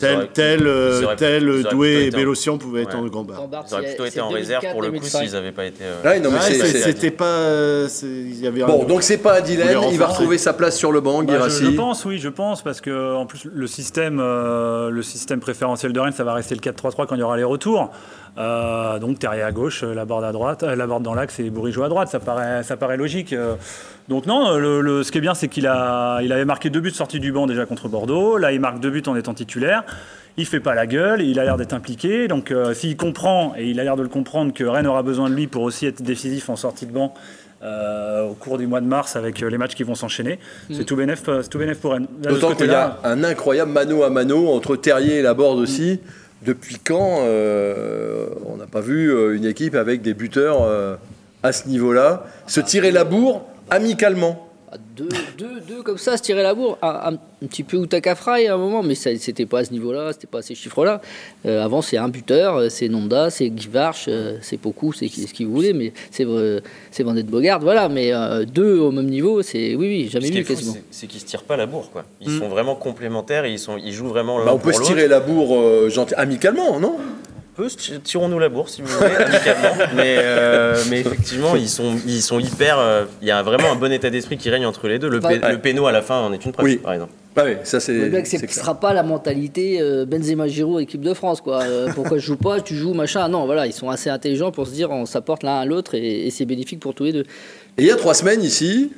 Tel, 0.00 0.16
auraient- 0.16 0.28
tel, 0.32 0.66
euh, 0.66 1.02
auraient- 1.04 1.16
tel 1.16 1.62
Doué 1.70 2.06
et 2.06 2.10
Bélocian 2.10 2.58
pouvaient 2.58 2.82
être 2.82 2.96
en 2.96 3.06
gambard. 3.06 3.42
Gambard, 3.42 3.64
Ils 3.68 3.74
auraient 3.74 3.84
plutôt 3.86 4.04
été 4.06 4.20
en 4.20 4.28
réserve 4.28 4.64
pour 4.72 4.82
le 4.82 4.88
coup 4.88 4.94
2004, 4.96 5.22
s'ils 5.22 5.32
n'avaient 5.32 5.52
pas 5.52 5.64
été. 5.66 5.84
euh, 5.84 6.02
Ouais, 6.02 6.18
non, 6.20 6.30
mais 6.30 6.38
Ouais, 6.38 6.68
C'était 6.82 7.10
pas. 7.12 7.24
euh, 7.24 7.86
c'est- 7.88 8.06
Il 8.06 8.40
y 8.40 8.46
avait 8.46 8.62
un- 8.62 8.66
Bon, 8.66 8.84
donc 8.84 9.02
c'est 9.02 9.18
pas 9.18 9.38
un 9.38 9.40
dilemme. 9.40 9.78
Il 9.92 9.98
va 9.98 10.06
retrouver 10.06 10.38
sa 10.38 10.52
place 10.54 10.76
sur 10.76 10.90
le 10.92 11.00
banc, 11.00 11.18
Bah, 11.22 11.24
je, 11.28 11.36
Guirassi. 11.36 11.64
je 11.66 11.70
pense, 11.70 12.04
oui, 12.04 12.18
je 12.18 12.28
pense, 12.28 12.62
parce 12.62 12.80
que 12.80 13.14
en 13.14 13.26
plus 13.26 13.44
le 13.52 13.66
système, 13.66 14.18
euh, 14.20 14.90
le 14.90 15.02
système 15.02 15.40
préférentiel 15.40 15.92
de 15.92 16.00
Rennes, 16.00 16.12
ça 16.12 16.24
va 16.24 16.34
rester 16.34 16.54
le 16.54 16.60
4-3-3 16.60 17.06
quand 17.06 17.14
il 17.14 17.20
y 17.20 17.22
aura 17.22 17.36
les 17.36 17.44
retours. 17.44 17.90
Euh, 18.36 18.98
donc 18.98 19.18
Terrier 19.20 19.42
à 19.42 19.52
gauche, 19.52 19.84
euh, 19.84 19.94
la 19.94 20.04
borde 20.04 20.24
à 20.24 20.32
droite, 20.32 20.64
euh, 20.64 20.74
la 20.74 20.86
borde 20.88 21.04
dans 21.04 21.14
l'axe 21.14 21.38
et 21.38 21.50
Bourigeau 21.50 21.84
à 21.84 21.88
droite, 21.88 22.08
ça 22.08 22.18
paraît, 22.18 22.62
ça 22.64 22.76
paraît 22.76 22.96
logique. 22.96 23.34
Donc 24.08 24.26
non, 24.26 24.56
le, 24.58 24.80
le- 24.80 25.02
ce 25.04 25.12
qui 25.12 25.18
est 25.18 25.20
bien, 25.20 25.34
c'est 25.34 25.48
qu'il 25.48 25.66
a, 25.68 26.20
il 26.20 26.32
avait 26.32 26.44
marqué 26.44 26.68
deux 26.68 26.80
buts 26.80 26.90
sortis 26.90 27.20
du 27.20 27.30
banc 27.32 27.46
déjà 27.46 27.64
contre 27.64 27.88
Bordeaux. 27.88 28.36
Là, 28.36 28.50
il 28.52 28.60
marque 28.60 28.80
deux 28.80 28.90
buts 28.90 29.02
en 29.06 29.14
étant 29.16 29.34
titulaire. 29.34 29.84
Il 30.36 30.46
fait 30.46 30.58
pas 30.58 30.74
la 30.74 30.86
gueule, 30.88 31.22
il 31.22 31.38
a 31.38 31.44
l'air 31.44 31.56
d'être 31.56 31.74
impliqué. 31.74 32.26
Donc 32.26 32.50
euh, 32.50 32.74
s'il 32.74 32.96
comprend 32.96 33.54
et 33.56 33.68
il 33.70 33.78
a 33.78 33.84
l'air 33.84 33.94
de 33.96 34.02
le 34.02 34.08
comprendre 34.08 34.52
que 34.52 34.64
Rennes 34.64 34.88
aura 34.88 35.04
besoin 35.04 35.30
de 35.30 35.34
lui 35.34 35.46
pour 35.46 35.62
aussi 35.62 35.86
être 35.86 36.02
décisif 36.02 36.48
en 36.50 36.56
sortie 36.56 36.86
de 36.86 36.92
banc. 36.92 37.14
euh, 37.62 38.24
au 38.28 38.34
cours 38.34 38.58
du 38.58 38.66
mois 38.66 38.82
de 38.82 38.86
mars 38.86 39.16
avec 39.16 39.42
euh, 39.42 39.48
les 39.48 39.56
matchs 39.56 39.74
qui 39.74 39.84
vont 39.84 39.94
s'enchaîner. 39.94 40.38
C'est 40.70 40.84
tout 40.84 40.96
bénef, 40.96 41.22
euh, 41.28 41.40
c'est 41.40 41.48
tout 41.48 41.58
bénef 41.58 41.78
pour 41.80 41.92
Rennes. 41.92 42.08
D'autant 42.18 42.48
qu'il 42.56 42.66
y 42.66 42.70
a 42.74 42.98
un 43.04 43.24
incroyable 43.24 43.70
mano 43.70 44.02
à 44.02 44.10
mano 44.10 44.48
entre 44.52 44.76
Terrier 44.76 45.20
et 45.20 45.22
Laborde 45.22 45.58
aussi. 45.60 46.00
Depuis 46.44 46.76
quand 46.76 47.20
euh, 47.22 48.26
on 48.44 48.56
n'a 48.56 48.66
pas 48.66 48.82
vu 48.82 49.10
euh, 49.10 49.34
une 49.34 49.46
équipe 49.46 49.74
avec 49.74 50.02
des 50.02 50.12
buteurs 50.12 50.62
euh, 50.62 50.96
à 51.42 51.52
ce 51.52 51.68
niveau-là 51.68 52.26
se 52.46 52.60
tirer 52.60 52.90
la 52.90 53.04
bourre 53.04 53.46
amicalement? 53.70 54.43
Deux, 54.96 55.08
deux, 55.38 55.60
deux 55.68 55.82
comme 55.82 55.98
ça, 55.98 56.16
se 56.16 56.22
tirer 56.22 56.42
la 56.42 56.54
bourre. 56.54 56.78
Un, 56.82 56.88
un- 56.88 57.18
un 57.42 57.46
petit 57.46 57.62
peu 57.62 57.76
Outaka 57.76 58.14
Fry 58.14 58.46
à 58.46 58.54
un 58.54 58.56
moment, 58.56 58.82
mais 58.82 58.94
ça- 58.94 59.10
c'était 59.18 59.44
pas 59.46 59.60
à 59.60 59.64
ce 59.64 59.72
niveau-là, 59.72 60.12
c'était 60.12 60.26
pas 60.26 60.38
à 60.38 60.42
ces 60.42 60.54
chiffres-là. 60.54 61.00
Euh, 61.46 61.62
avant, 61.64 61.82
c'est 61.82 61.96
un 61.98 62.08
buteur, 62.08 62.56
euh, 62.56 62.68
c'est 62.68 62.88
Nonda, 62.88 63.28
c'est 63.30 63.50
Guy 63.50 63.68
Varch, 63.68 64.06
euh, 64.08 64.38
c'est 64.40 64.60
beaucoup, 64.60 64.92
c'est 64.92 65.08
qui- 65.08 65.26
ce 65.26 65.34
qu'il 65.34 65.46
voulait, 65.48 65.72
mais 65.72 65.92
c'est 66.10 66.24
euh, 66.24 66.60
c'est 66.90 67.02
Vendette 67.02 67.26
Bogart, 67.26 67.60
voilà. 67.60 67.88
Mais 67.88 68.12
euh, 68.14 68.44
deux 68.44 68.78
au 68.78 68.90
même 68.92 69.06
niveau, 69.10 69.42
c'est 69.42 69.74
oui, 69.74 69.86
oui, 69.88 70.08
jamais 70.08 70.28
Ce 70.28 70.32
vu 70.32 70.44
quasiment. 70.44 70.74
c'est- 70.90 71.06
qu'ils 71.06 71.20
se 71.20 71.26
tirent 71.26 71.42
pas 71.44 71.56
la 71.56 71.66
bourre, 71.66 71.90
quoi. 71.90 72.04
Ils 72.20 72.38
sont 72.38 72.48
vraiment 72.48 72.74
complémentaires 72.76 73.44
et 73.44 73.52
ils, 73.52 73.58
sont, 73.58 73.76
ils 73.76 73.92
jouent 73.92 74.08
vraiment 74.08 74.38
l'un 74.38 74.46
Bah, 74.46 74.52
On 74.54 74.58
pour 74.58 74.66
peut 74.66 74.72
se 74.72 74.82
tirer 74.82 75.06
la 75.08 75.20
bourre 75.20 75.56
euh, 75.58 75.88
gentil- 75.90 76.14
amicalement, 76.14 76.80
non? 76.80 76.96
Peu, 77.56 77.66
tir- 77.68 78.00
tirons-nous 78.02 78.38
la 78.38 78.48
bourse 78.48 78.74
si 78.74 78.82
vous 78.82 78.88
voulez, 78.88 79.10
amicalement. 79.14 79.74
mais, 79.96 80.16
euh, 80.18 80.76
mais 80.90 81.00
effectivement, 81.00 81.56
ils 81.56 81.68
sont, 81.68 81.94
ils 82.06 82.22
sont 82.22 82.38
hyper. 82.40 82.78
euh, 82.78 83.04
Il 83.22 83.28
y 83.28 83.30
a 83.30 83.42
vraiment 83.42 83.72
un 83.72 83.76
bon 83.76 83.90
état 83.92 84.10
d'esprit 84.10 84.36
qui 84.36 84.50
règne 84.50 84.66
entre 84.66 84.88
les 84.88 84.98
deux. 84.98 85.08
Le, 85.08 85.20
Ouais. 85.24 85.38
le 85.50 85.58
péno 85.58 85.86
à 85.86 85.92
la 85.92 86.02
fin 86.02 86.20
en 86.20 86.32
est 86.32 86.44
une 86.44 86.52
preuve, 86.52 86.66
Oui. 86.66 86.76
par 86.76 86.92
exemple. 86.92 87.12
Bah 87.36 87.42
oui, 87.46 87.54
ça 87.64 87.80
c'est. 87.80 87.92
Le 87.94 88.10
mec, 88.10 88.26
ce 88.28 88.38
sera 88.46 88.78
pas 88.78 88.92
la 88.92 89.02
mentalité 89.02 89.78
euh, 89.80 90.04
Benzema 90.06 90.46
Giroud 90.46 90.80
équipe 90.80 91.00
de 91.00 91.14
France 91.14 91.40
quoi. 91.40 91.62
Euh, 91.62 91.88
pourquoi 91.92 92.18
je 92.18 92.24
joue 92.26 92.36
pas, 92.36 92.60
tu 92.60 92.76
joues 92.76 92.94
machin. 92.94 93.26
Non, 93.28 93.44
voilà, 93.46 93.66
ils 93.66 93.72
sont 93.72 93.90
assez 93.90 94.08
intelligents 94.08 94.52
pour 94.52 94.68
se 94.68 94.72
dire 94.72 94.90
on 94.92 95.04
s'apporte 95.04 95.42
l'un 95.42 95.56
à 95.58 95.64
l'autre 95.64 95.96
et, 95.96 96.26
et 96.26 96.30
c'est 96.30 96.44
bénéfique 96.44 96.78
pour 96.78 96.94
tous 96.94 97.02
les 97.04 97.12
deux. 97.12 97.24
Et 97.76 97.82
il 97.82 97.86
y 97.86 97.90
a 97.90 97.96
trois 97.96 98.14
semaines 98.14 98.40
ici, 98.42 98.92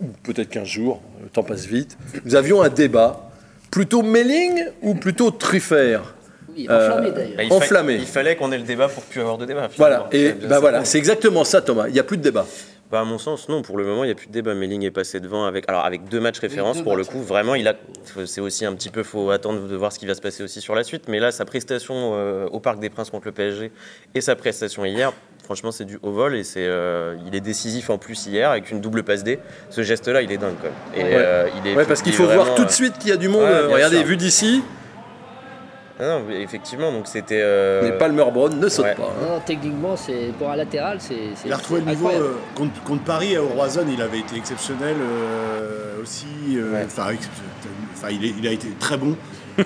ou 0.00 0.04
peut-être 0.22 0.48
15 0.50 0.64
jours, 0.68 1.02
le 1.24 1.28
temps 1.28 1.42
passe 1.42 1.66
vite, 1.66 1.98
nous 2.24 2.36
avions 2.36 2.62
un 2.62 2.68
débat. 2.68 3.28
Plutôt 3.72 4.02
Melling 4.02 4.64
ou 4.82 4.94
plutôt 4.94 5.30
Truffert? 5.32 6.14
Oui, 6.56 6.66
Euh, 6.70 6.88
enflammé 6.90 7.10
d'ailleurs. 7.10 7.36
Bah, 7.36 7.42
il, 7.44 7.52
Enflammé. 7.52 7.94
il 7.94 8.06
fallait 8.06 8.36
qu'on 8.36 8.52
ait 8.52 8.58
le 8.58 8.64
débat 8.64 8.88
pour 8.88 9.02
plus 9.04 9.20
avoir 9.20 9.38
de 9.38 9.46
débat. 9.46 9.68
Voilà, 9.76 10.06
et 10.12 10.32
bah 10.32 10.60
voilà, 10.60 10.84
c'est 10.84 10.98
exactement 10.98 11.44
ça 11.44 11.60
Thomas, 11.62 11.84
il 11.88 11.94
n'y 11.94 12.00
a 12.00 12.04
plus 12.04 12.16
de 12.18 12.22
débat. 12.22 12.46
Bah, 12.90 13.00
à 13.00 13.04
mon 13.04 13.16
sens, 13.16 13.48
non. 13.48 13.62
Pour 13.62 13.78
le 13.78 13.86
moment, 13.86 14.04
il 14.04 14.08
n'y 14.08 14.12
a 14.12 14.14
plus 14.14 14.26
de 14.26 14.32
débat. 14.32 14.52
Melling 14.52 14.84
est 14.84 14.90
passé 14.90 15.18
devant 15.18 15.46
avec, 15.46 15.64
alors, 15.66 15.82
avec 15.86 16.10
deux 16.10 16.20
matchs 16.20 16.40
références. 16.40 16.76
deux 16.76 16.82
pour 16.82 16.94
matchs. 16.94 17.06
le 17.06 17.10
coup, 17.12 17.22
vraiment, 17.22 17.54
il 17.54 17.66
a. 17.66 17.72
C'est 18.26 18.42
aussi 18.42 18.66
un 18.66 18.74
petit 18.74 18.90
peu. 18.90 19.02
Faut 19.02 19.30
attendre 19.30 19.66
de 19.66 19.76
voir 19.76 19.92
ce 19.92 19.98
qui 19.98 20.04
va 20.04 20.14
se 20.14 20.20
passer 20.20 20.42
aussi 20.42 20.60
sur 20.60 20.74
la 20.74 20.84
suite. 20.84 21.04
Mais 21.08 21.18
là, 21.18 21.32
sa 21.32 21.46
prestation 21.46 22.12
euh, 22.14 22.46
au 22.48 22.60
Parc 22.60 22.80
des 22.80 22.90
Princes 22.90 23.08
contre 23.08 23.24
le 23.28 23.32
PSG 23.32 23.72
et 24.14 24.20
sa 24.20 24.36
prestation 24.36 24.84
hier, 24.84 25.10
franchement, 25.42 25.72
c'est 25.72 25.86
du 25.86 25.98
haut 26.02 26.10
vol 26.12 26.36
et 26.36 26.44
c'est. 26.44 26.66
euh, 26.66 27.16
il 27.26 27.34
est 27.34 27.40
décisif 27.40 27.88
en 27.88 27.96
plus 27.96 28.26
hier 28.26 28.50
avec 28.50 28.70
une 28.70 28.82
double 28.82 29.04
passe 29.04 29.24
D. 29.24 29.38
Ce 29.70 29.80
geste-là, 29.82 30.20
il 30.20 30.30
est 30.30 30.36
dingue 30.36 30.56
quand 30.60 30.68
même. 30.68 30.74
Et 30.94 31.02
Ouais. 31.14 31.18
euh, 31.18 31.48
il 31.64 31.70
est. 31.70 31.74
Ouais, 31.74 31.86
parce 31.86 32.02
qu'il 32.02 32.12
il 32.12 32.16
faut 32.16 32.26
voir 32.26 32.54
tout 32.54 32.66
de 32.66 32.70
suite 32.70 32.98
qu'il 32.98 33.08
y 33.08 33.12
a 33.12 33.16
du 33.16 33.28
monde. 33.28 33.40
Ouais, 33.44 33.48
Euh, 33.48 33.68
Regardez, 33.72 33.96
sûr. 34.00 34.06
vu 34.06 34.18
d'ici, 34.18 34.62
ah 36.00 36.04
non, 36.08 36.22
mais 36.28 36.40
effectivement, 36.42 36.90
donc 36.90 37.06
c'était. 37.06 37.40
euh, 37.42 37.82
les 37.82 37.92
Palmer 37.98 38.24
Brown 38.32 38.58
ne 38.58 38.68
sautent 38.68 38.86
ouais. 38.86 38.94
pas. 38.94 39.02
hein. 39.02 39.26
Non, 39.28 39.40
techniquement, 39.44 39.96
c'est 39.96 40.32
pour 40.38 40.50
un 40.50 40.56
latéral, 40.56 40.98
c'est. 41.00 41.14
Il 41.44 41.52
a 41.52 41.56
retrouvé 41.56 41.80
le 41.80 41.86
niveau 41.90 42.08
euh, 42.08 42.34
contre, 42.54 42.82
contre 42.82 43.04
Paris 43.04 43.36
à 43.36 43.40
Roison, 43.42 43.84
il 43.92 44.00
avait 44.00 44.20
été 44.20 44.36
exceptionnel 44.36 44.96
euh, 45.00 46.02
aussi. 46.02 46.26
euh, 46.56 46.72
Ouais. 46.72 46.84
Enfin, 46.86 48.08
il, 48.10 48.46
a 48.48 48.50
été 48.50 48.68
très 48.80 48.96
bon. 48.96 49.16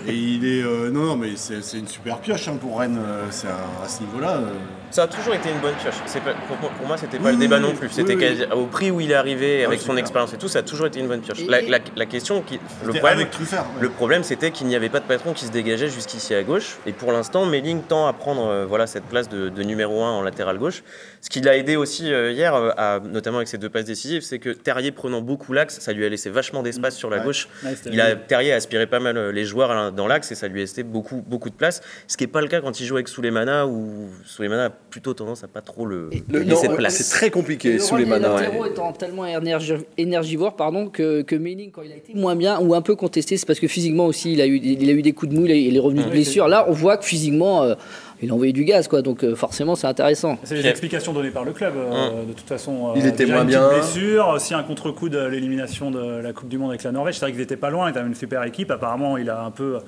et 0.06 0.12
il 0.12 0.44
est. 0.44 0.62
euh, 0.62 0.90
non, 0.90 1.04
non, 1.04 1.16
mais 1.16 1.36
c'est 1.36 1.78
une 1.78 1.86
super 1.86 2.18
pioche 2.18 2.48
hein, 2.48 2.56
pour 2.60 2.80
Rennes. 2.80 2.98
euh, 3.00 3.24
c'est 3.30 3.46
à 3.48 3.88
ce 3.88 4.00
niveau-là. 4.02 4.40
Ça 4.90 5.02
a 5.02 5.06
toujours 5.08 5.34
été 5.34 5.50
une 5.50 5.58
bonne 5.58 5.74
pioche. 5.74 5.94
Pas- 6.24 6.32
pour, 6.48 6.56
moi- 6.60 6.70
pour 6.78 6.86
moi, 6.86 6.96
c'était 6.96 7.18
pas 7.18 7.24
Oui, 7.26 7.32
le 7.32 7.38
débat 7.38 7.58
non 7.60 7.74
plus. 7.74 7.90
C'était 7.90 8.14
Oui, 8.16 8.44
au 8.52 8.66
prix 8.66 8.90
où 8.90 9.00
il 9.00 9.10
est 9.10 9.14
arrivé, 9.14 9.64
avec 9.64 9.80
c'est 9.80 9.86
son 9.86 9.96
expérience 9.96 10.32
et 10.32 10.38
tout, 10.38 10.48
ça 10.48 10.60
a 10.60 10.62
toujours 10.62 10.86
été 10.86 11.00
une 11.00 11.08
bonne 11.08 11.20
pioche. 11.20 11.40
La, 11.46 11.60
et- 11.60 11.68
la- 11.68 11.78
la 11.94 12.06
question, 12.06 12.40
qui, 12.42 12.58
le 12.84 12.92
problème, 12.92 13.18
avec 13.18 13.30
Truffert. 13.30 13.62
ouais. 13.76 13.82
le 13.82 13.88
problème, 13.90 14.22
c'était 14.24 14.50
qu'il 14.50 14.66
n'y 14.68 14.76
avait 14.76 14.88
pas 14.88 15.00
de 15.00 15.04
patron 15.04 15.32
qui 15.34 15.44
se 15.44 15.50
dégageait 15.50 15.88
jusqu'ici 15.88 16.34
à 16.34 16.42
gauche. 16.42 16.76
Et 16.86 16.92
pour 16.92 17.12
l'instant, 17.12 17.44
Melling 17.46 17.82
tend 17.82 18.06
à 18.06 18.12
prendre 18.12 18.46
euh, 18.46 18.64
voilà, 18.66 18.86
cette 18.86 19.04
place 19.04 19.28
de, 19.28 19.48
de 19.48 19.62
numéro 19.62 20.02
1 20.02 20.10
en 20.10 20.22
latéral 20.22 20.56
gauche. 20.58 20.82
Ce 21.20 21.28
qui 21.28 21.40
l'a 21.40 21.56
aidé 21.56 21.76
aussi 21.76 22.12
euh, 22.12 22.30
hier, 22.32 22.54
euh, 22.54 22.70
à- 22.76 23.00
notamment 23.00 23.38
avec 23.38 23.48
ses 23.48 23.58
deux 23.58 23.68
passes 23.68 23.84
décisives, 23.84 24.22
c'est 24.22 24.38
que 24.38 24.50
Terrier 24.50 24.92
prenant 24.92 25.20
beaucoup 25.20 25.52
l'axe, 25.52 25.78
ça 25.80 25.92
lui 25.92 26.04
a 26.06 26.08
laissé 26.08 26.30
vachement 26.30 26.62
d'espace 26.62 26.96
sur 26.96 27.10
la 27.10 27.18
Ouais. 27.18 27.24
gauche. 27.24 27.48
Ouais, 27.64 27.74
Il 27.90 28.00
a, 28.00 28.14
Terrier 28.16 28.52
a 28.52 28.56
aspiré 28.56 28.86
pas 28.86 29.00
mal 29.00 29.30
les 29.30 29.44
joueurs 29.44 29.92
dans 29.92 30.06
l'axe 30.06 30.32
et 30.32 30.34
ça 30.34 30.48
lui 30.48 30.60
a 30.60 30.62
laissé 30.62 30.84
beaucoup, 30.84 31.22
beaucoup 31.26 31.50
de 31.50 31.54
place. 31.54 31.82
Ce 32.06 32.16
qui 32.16 32.24
n'est 32.24 32.28
pas 32.30 32.40
le 32.40 32.48
cas 32.48 32.60
quand 32.60 32.78
il 32.80 32.86
joue 32.86 32.94
avec 32.94 33.08
Souleymana, 33.08 33.66
où 33.66 34.08
Souleymana 34.24 34.70
plutôt 34.90 35.12
tendance 35.14 35.44
à 35.44 35.48
pas 35.48 35.60
trop 35.60 35.84
le, 35.84 36.08
Le- 36.28 36.42
non, 36.44 36.48
laisser 36.50 36.66
de 36.68 36.72
ouais, 36.72 36.78
place. 36.78 36.96
c'est 36.96 37.10
très 37.16 37.30
compliqué 37.30 37.74
le 37.74 37.78
sous 37.80 37.96
les 37.96 38.04
manas. 38.06 38.34
ouais. 38.34 38.68
étant 38.70 38.92
tellement 38.92 39.24
énergi- 39.26 39.84
énergivore 39.98 40.56
pardon, 40.56 40.88
que, 40.88 41.22
que 41.22 41.34
quand 41.36 41.82
il 41.84 41.92
a 41.92 41.96
été 41.96 42.14
moins 42.14 42.34
bien 42.36 42.58
ou 42.60 42.74
un 42.74 42.80
peu 42.82 42.94
contesté, 42.96 43.36
c'est 43.36 43.46
parce 43.46 43.60
que 43.60 43.68
physiquement 43.68 44.06
aussi, 44.06 44.32
il 44.32 44.40
a 44.40 44.46
eu, 44.46 44.56
il 44.56 44.88
a 44.88 44.92
eu 44.92 45.02
des 45.02 45.12
coups 45.12 45.32
de 45.32 45.38
mou, 45.38 45.46
il, 45.46 45.76
est 45.76 45.80
revenu 45.80 46.02
de 46.02 46.10
blessure. 46.10 46.48
Là, 46.48 46.64
on 46.68 46.72
voit 46.72 46.96
que 46.96 47.04
physiquement, 47.04 47.62
euh, 47.62 47.74
il 48.22 48.30
a 48.30 48.34
envoyé 48.34 48.52
du 48.54 48.64
gaz, 48.64 48.88
quoi. 48.88 49.02
Donc 49.02 49.22
euh, 49.24 49.34
forcément, 49.34 49.74
c'est 49.76 49.86
intéressant. 49.86 50.38
C'est 50.44 50.54
les 50.54 50.66
explications 50.66 51.12
données 51.12 51.30
par 51.30 51.44
le 51.44 51.52
club. 51.52 51.74
euh, 51.76 52.24
De 52.26 52.32
toute 52.32 52.48
façon, 52.48 52.88
euh, 52.88 52.92
Il 52.96 53.06
était 53.06 53.26
moins 53.26 53.42
une 53.42 53.48
bien. 53.48 53.68
blessure, 53.68 54.28
aussi 54.34 54.54
un 54.54 54.62
contre-coup 54.62 55.08
de 55.10 55.18
l'élimination 55.18 55.90
de 55.90 56.20
la 56.22 56.32
Coupe 56.32 56.48
du 56.48 56.56
Monde 56.58 56.70
avec 56.70 56.82
la 56.84 56.92
Norvège. 56.92 57.16
C'est 57.16 57.20
vrai 57.20 57.32
qu'ils 57.32 57.40
n'étaient 57.40 57.56
pas 57.56 57.70
loin, 57.70 57.90
ils 57.90 57.98
avaient 57.98 58.08
une 58.08 58.14
super 58.14 58.42
équipe. 58.44 58.70
Apparemment, 58.70 59.18
il 59.18 59.28
a 59.28 59.42
un 59.42 59.50
peu 59.50 59.76
Euh, 59.76 59.80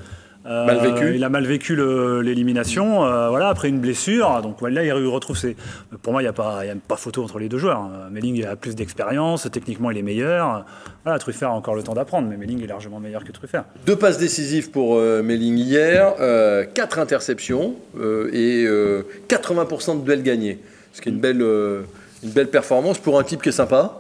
Mal 0.49 0.79
vécu. 0.81 1.15
Il 1.15 1.25
a 1.25 1.29
mal 1.29 1.45
vécu 1.47 1.77
l'élimination, 2.23 3.05
euh, 3.05 3.29
voilà, 3.29 3.49
après 3.49 3.69
une 3.69 3.81
blessure. 3.81 4.41
Donc 4.43 4.57
voilà, 4.61 4.83
il 4.85 4.93
retrouve 4.93 5.37
ses. 5.37 5.57
Pour 6.03 6.13
moi, 6.13 6.23
il 6.23 6.25
n'y 6.25 6.29
a, 6.31 6.33
pas- 6.33 6.65
y 6.65 6.71
a 6.71 6.75
pas 6.87 6.97
photo 6.97 7.23
entre 7.23 7.39
les 7.39 7.49
deux 7.49 7.59
joueurs. 7.59 7.79
hein. 7.81 8.09
Melling 8.11 8.45
a 8.47 8.57
plus 8.57 8.75
d'expérience, 8.75 9.49
techniquement, 9.53 9.91
il 9.91 9.99
est 9.99 10.03
meilleur. 10.03 10.65
Voilà, 11.05 11.19
Truffert 11.19 11.51
a 11.51 11.55
encore 11.55 11.75
le 11.75 11.83
temps 11.83 11.95
d'apprendre, 11.95 12.29
mais 12.29 12.37
Melling 12.37 12.63
est 12.63 12.67
largement 12.67 12.99
meilleur 13.01 13.25
que 13.25 13.33
Truffert. 13.33 13.65
Deux 13.87 13.97
passes 13.97 14.19
décisives 14.19 14.71
pour 14.71 14.97
euh, 14.97 15.23
Melling 15.23 15.57
hier, 15.59 16.15
euh, 16.21 16.65
quatre 16.65 16.99
interceptions 16.99 17.75
euh, 17.99 18.31
et 18.33 18.65
euh, 18.67 19.03
80% 19.29 20.01
de 20.01 20.05
duels 20.05 20.23
gagnés. 20.23 20.59
Ce 20.93 21.01
qui 21.01 21.09
est 21.11 21.13
une 21.13 21.21
belle, 21.21 21.43
euh, 21.43 21.83
une 22.25 22.31
belle 22.31 22.49
performance 22.49 22.99
pour 22.99 23.19
un 23.19 23.23
type 23.23 23.43
qui 23.43 23.51
est 23.51 23.53
sympa. 23.53 23.93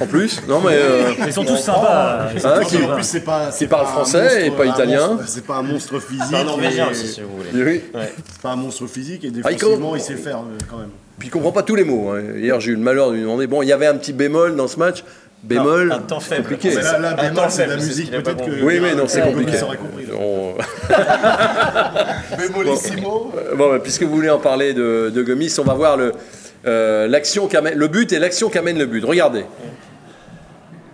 en 0.00 0.06
plus, 0.06 0.40
non 0.48 0.60
mais 0.60 0.72
euh, 0.74 1.12
Ils 1.26 1.32
sont 1.32 1.44
tous 1.44 1.56
sympas. 1.56 2.26
Hein, 2.34 2.60
tous 2.60 2.68
qui- 2.68 2.84
En 2.84 2.94
plus, 2.94 3.04
c'est 3.04 3.20
pas. 3.20 3.50
c'est 3.52 3.66
parle 3.68 3.86
français 3.86 4.46
et 4.46 4.50
pas 4.50 4.66
italien. 4.66 5.18
C'est 5.26 5.44
pas 5.46 5.56
un 5.56 5.62
monstre 5.62 6.00
physique. 6.00 6.24
C'est 6.30 6.36
un 6.36 6.44
Norvégien 6.44 6.86
et- 6.88 6.90
aussi, 6.90 7.06
si 7.06 7.20
vous 7.20 7.36
voulez. 7.36 7.64
oui. 7.64 7.82
C'est 8.32 8.42
pas 8.42 8.50
un 8.50 8.56
monstre 8.56 8.86
physique 8.88 9.24
et 9.24 9.28
Ah, 9.44 9.50
il 9.52 9.56
défensivement, 9.56 9.94
il 9.94 10.02
sait 10.02 10.14
faire 10.16 10.38
euh, 10.38 10.58
quand 10.68 10.78
même. 10.78 10.90
Puis 11.18 11.28
il 11.28 11.30
comprend 11.30 11.52
pas 11.52 11.62
tous 11.62 11.76
les 11.76 11.84
mots. 11.84 12.10
hein. 12.10 12.20
Hier 12.36 12.58
j'ai 12.60 12.72
eu 12.72 12.74
le 12.74 12.80
malheur 12.82 13.10
de 13.10 13.14
lui 13.14 13.22
demander. 13.22 13.46
Bon, 13.46 13.62
il 13.62 13.68
y 13.68 13.72
avait 13.72 13.86
un 13.86 13.96
petit 13.96 14.12
bémol 14.12 14.56
dans 14.56 14.66
ce 14.68 14.78
match. 14.78 15.04
Bémol. 15.44 15.92
Un 15.92 15.98
temps 16.00 16.18
faible. 16.18 16.42
compliqué. 16.42 16.74
Mais 16.74 16.82
là, 16.82 16.98
là, 16.98 17.14
Un 17.16 17.28
bémol, 17.28 17.44
c'est 17.50 17.66
de 17.66 17.70
la 17.70 17.76
musique, 17.76 18.10
peut-être 18.10 18.44
que. 18.44 18.62
Oui, 18.64 18.80
mais 18.80 18.94
non, 18.96 19.04
c'est 19.06 19.20
compliqué. 19.22 19.52
On- 20.18 20.54
Bémolissimo. 22.36 23.32
Bon, 23.56 23.70
bah, 23.70 23.78
puisque 23.82 24.02
vous 24.02 24.14
voulez 24.14 24.30
en 24.30 24.38
parler 24.38 24.74
de, 24.74 25.10
de 25.14 25.22
Gomis, 25.22 25.54
on 25.58 25.62
va 25.64 25.74
voir 25.74 25.96
le, 25.96 26.12
euh, 26.66 27.06
l'action 27.08 27.48
le 27.74 27.88
but 27.88 28.12
et 28.12 28.18
l'action 28.18 28.48
qu'amène 28.48 28.78
le 28.78 28.86
but. 28.86 29.04
Regardez. 29.04 29.44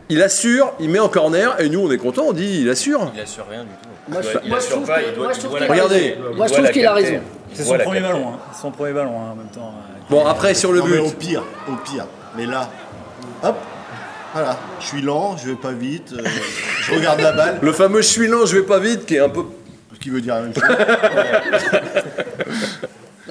Il 0.09 0.21
assure, 0.23 0.73
il 0.79 0.91
met 0.91 0.99
en 0.99 1.09
corner, 1.09 1.55
et 1.59 1.69
nous 1.71 1.81
on 1.81 1.91
est 1.91 1.97
content, 1.97 2.25
on 2.29 2.33
dit 2.33 2.61
il 2.63 2.69
assure. 2.69 3.11
Il 3.15 3.21
assure 3.21 3.47
rien 3.49 3.63
du 3.63 3.69
tout. 3.83 3.89
Moi, 4.09 4.21
Il 4.23 4.29
je- 4.31 4.39
il 4.45 4.49
moi, 4.51 4.59
je 4.59 4.65
assure 4.65 4.77
trouve 4.77 4.87
pas, 4.87 5.01
que- 5.01 5.09
il 5.09 5.15
doit- 5.15 5.25
moi, 5.25 5.33
je 5.33 5.39
il 5.39 5.41
trouve 5.45 5.51
doit 5.53 5.61
qu'il 5.61 5.69
a 5.69 5.73
Regardez. 5.73 5.95
raison. 5.95 6.15
Il 6.17 6.23
Moi, 6.23 6.31
je 6.33 6.37
doit 6.37 6.47
trouve 6.49 6.65
la 6.65 6.73
qu'il 6.73 6.87
a 6.87 6.89
capter. 6.95 7.05
raison. 7.05 7.21
Il 7.51 7.57
C'est 7.57 7.65
doit 7.65 7.79
son 7.79 7.85
premier 7.85 8.01
ballon, 8.01 8.29
hein. 8.29 8.39
son 8.61 8.71
premier 8.71 8.93
ballon 8.93 9.11
hein, 9.21 9.31
en 9.33 9.37
même 9.37 9.47
temps. 9.55 9.75
Bon, 10.11 10.27
après 10.27 10.55
sur 10.55 10.73
le 10.73 10.81
Non, 10.81 10.87
mais 10.87 10.97
but. 10.99 11.07
au 11.07 11.11
pire, 11.11 11.43
au 11.69 11.77
pire. 11.77 12.07
Mais 12.37 12.45
là, 12.47 12.69
hop, 13.43 13.57
voilà. 14.35 14.59
Je 14.81 14.87
suis 14.87 15.01
lent, 15.03 15.37
je 15.39 15.49
vais 15.51 15.55
pas 15.57 15.73
vite, 15.73 16.13
euh, 16.13 16.23
je 16.83 16.95
regarde 16.95 17.21
la 17.21 17.33
balle, 17.33 17.59
Le 17.63 17.73
fameux 17.73 18.03
je 18.03 18.09
suis 18.09 18.27
lent, 18.29 18.45
je 18.45 18.57
vais 18.57 18.65
pas 18.65 18.81
vite, 18.81 19.07
qui 19.07 19.15
est 19.17 19.21
un 19.21 19.29
peu. 19.31 19.45
ce 19.95 19.99
qui 20.01 20.11
veut 20.11 20.21
dire 20.21 20.35
la 20.35 20.41
même 20.43 20.55
chose. 20.55 20.63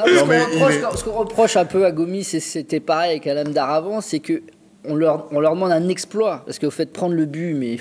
Non, 0.07 0.25
mais 0.27 0.39
ce 0.39 0.45
Non, 0.45 0.49
qu'on 0.49 0.53
reproche, 0.55 0.73
il 0.75 0.79
est- 0.93 0.97
ce 0.97 1.03
qu'on 1.03 1.11
reproche 1.19 1.57
un 1.57 1.65
peu 1.65 1.85
à 1.85 1.91
Gomis, 1.91 2.27
et 2.33 2.39
c'était 2.39 2.79
pareil 2.79 3.11
avec 3.11 3.27
Alam 3.27 3.51
Daravant, 3.53 4.01
c'est 4.01 4.19
que 4.19 4.41
on 4.87 4.95
leur, 4.95 5.27
on 5.31 5.39
leur 5.39 5.53
demande 5.53 5.71
un 5.71 5.87
exploit. 5.89 6.41
Parce 6.45 6.57
qu'au 6.59 6.71
fait 6.71 6.85
de 6.85 6.91
prendre 6.91 7.13
le 7.15 7.25
but, 7.25 7.53
mais. 7.53 7.77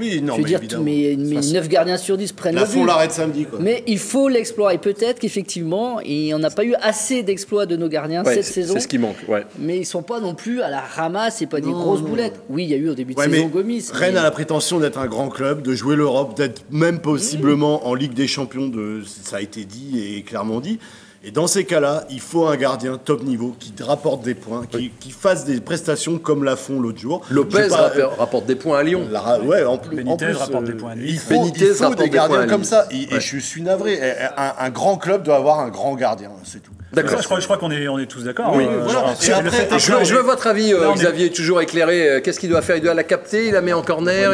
Oui, 0.00 0.22
non, 0.22 0.34
je 0.34 0.36
veux 0.38 0.42
mais 0.44 0.48
dire, 0.48 0.58
évidemment. 0.60 0.84
mais, 0.84 1.16
De 1.16 1.24
mais 1.24 1.34
façon, 1.36 1.52
9 1.54 1.68
gardiens 1.68 1.96
sur 1.96 2.16
10 2.16 2.30
prennent 2.32 2.54
La 2.54 2.60
le 2.60 2.66
font 2.68 2.82
but. 2.82 2.86
l'arrêt 2.86 3.08
de 3.08 3.12
samedi, 3.12 3.46
quoi. 3.46 3.58
Mais 3.60 3.82
il 3.88 3.98
faut 3.98 4.28
l'exploit. 4.28 4.72
Et 4.72 4.78
peut-être 4.78 5.18
qu'effectivement, 5.18 5.98
et 6.04 6.32
on 6.34 6.38
n'a 6.38 6.50
pas 6.50 6.64
eu 6.64 6.74
assez 6.80 7.24
d'exploits 7.24 7.66
de 7.66 7.74
nos 7.74 7.88
gardiens 7.88 8.22
Ouais, 8.22 8.34
cette 8.34 8.44
c'est 8.44 8.52
saison. 8.62 8.74
c'est 8.74 8.80
ce 8.80 8.86
qui 8.86 8.98
manque. 8.98 9.16
Ouais. 9.26 9.44
Mais 9.58 9.78
ils 9.78 9.84
sont 9.84 10.02
pas 10.04 10.20
non 10.20 10.36
plus 10.36 10.62
à 10.62 10.70
la 10.70 10.80
ramasse, 10.80 11.38
c'est 11.38 11.46
pas 11.46 11.60
des 11.60 11.72
grosses 11.72 12.00
non. 12.02 12.10
boulettes. 12.10 12.40
Oui, 12.48 12.62
il 12.62 12.70
y 12.70 12.74
a 12.74 12.76
eu 12.76 12.88
au 12.90 12.94
début 12.94 13.14
de 13.14 13.18
Ouais, 13.18 13.28
saison 13.28 13.46
mais 13.46 13.50
Gomis. 13.50 13.86
Rennes 13.92 14.12
mais- 14.14 14.20
a 14.20 14.22
la 14.22 14.30
prétention 14.30 14.78
d'être 14.78 14.98
un 14.98 15.06
grand 15.08 15.30
club, 15.30 15.62
de 15.62 15.74
jouer 15.74 15.96
l'Europe, 15.96 16.36
d'être 16.36 16.62
même 16.70 17.00
possiblement 17.00 17.88
en 17.88 17.94
Ligue 17.94 18.14
des 18.14 18.28
Champions, 18.28 18.68
de, 18.68 19.02
ça 19.04 19.38
a 19.38 19.40
été 19.40 19.64
dit 19.64 20.00
et 20.16 20.22
clairement 20.22 20.60
dit. 20.60 20.78
Et 21.24 21.32
dans 21.32 21.48
ces 21.48 21.64
cas-là, 21.64 22.04
il 22.10 22.20
faut 22.20 22.46
un 22.46 22.56
gardien 22.56 22.96
top 22.96 23.24
niveau 23.24 23.54
qui 23.58 23.72
te 23.72 23.82
rapporte 23.82 24.22
des 24.22 24.34
points, 24.34 24.64
qui, 24.70 24.90
qui 25.00 25.10
fasse 25.10 25.44
des 25.44 25.60
prestations 25.60 26.16
comme 26.18 26.44
la 26.44 26.54
font 26.54 26.80
l'autre 26.80 27.00
jour. 27.00 27.22
Lopez 27.28 27.66
pas- 27.68 27.76
rapporte- 27.88 28.18
rapporte 28.18 28.46
des 28.46 28.54
points 28.54 28.78
à 28.78 28.82
Lyon. 28.84 29.08
La 29.10 29.40
ouais, 29.40 29.64
en 29.64 29.78
plus, 29.78 29.96
Benitez 29.96 30.12
en 30.12 30.16
plus, 30.28 30.36
rapporte 30.36 30.62
euh, 30.62 30.66
des 30.66 30.72
points 30.74 30.92
à 30.92 30.94
lui. 30.94 31.10
Il 31.10 31.18
faut, 31.18 31.34
Benitez 31.34 31.66
il 31.66 31.74
faut 31.74 31.82
rapporte 31.84 31.98
des 31.98 32.04
des 32.08 32.16
points 32.16 32.24
à 32.26 32.28
gardiens 32.28 32.46
comme 32.46 32.62
ça. 32.64 32.86
Et, 32.92 33.18
je 33.18 33.38
suis 33.38 33.62
navré. 33.62 33.98
Un, 34.36 34.52
un 34.60 34.70
grand 34.70 34.96
club 34.96 35.24
doit 35.24 35.36
avoir 35.36 35.58
un 35.58 35.70
grand 35.70 35.96
gardien, 35.96 36.30
c'est 36.44 36.62
tout. 36.62 36.70
D'accord. 36.92 37.18
je 37.20 37.24
crois, 37.24 37.40
je 37.40 37.44
crois 37.44 37.58
qu'on 37.58 37.70
est, 37.72 37.86
on 37.88 37.98
est 37.98 38.06
tous 38.06 38.22
d'accord. 38.24 38.54
Oui, 38.54 38.64
Euh, 38.66 38.80
voilà. 38.84 39.08
après, 39.10 39.78
Je 39.78 39.92
veux, 39.92 40.04
je 40.04 40.14
votre 40.14 40.46
avis, 40.46 40.72
euh, 40.72 40.80
Là, 40.82 40.90
est- 40.92 40.94
Xavier, 40.94 41.30
toujours 41.30 41.60
éclairé. 41.60 42.08
Euh, 42.08 42.20
Qu'est-ce 42.22 42.38
qu'il 42.40 42.48
doit 42.48 42.62
faire? 42.62 42.76
Il 42.76 42.82
doit 42.82 42.94
la 42.94 43.04
capter, 43.04 43.48
il 43.48 43.52
la 43.52 43.60
met 43.60 43.72
en 43.72 43.82
corner. 43.82 44.32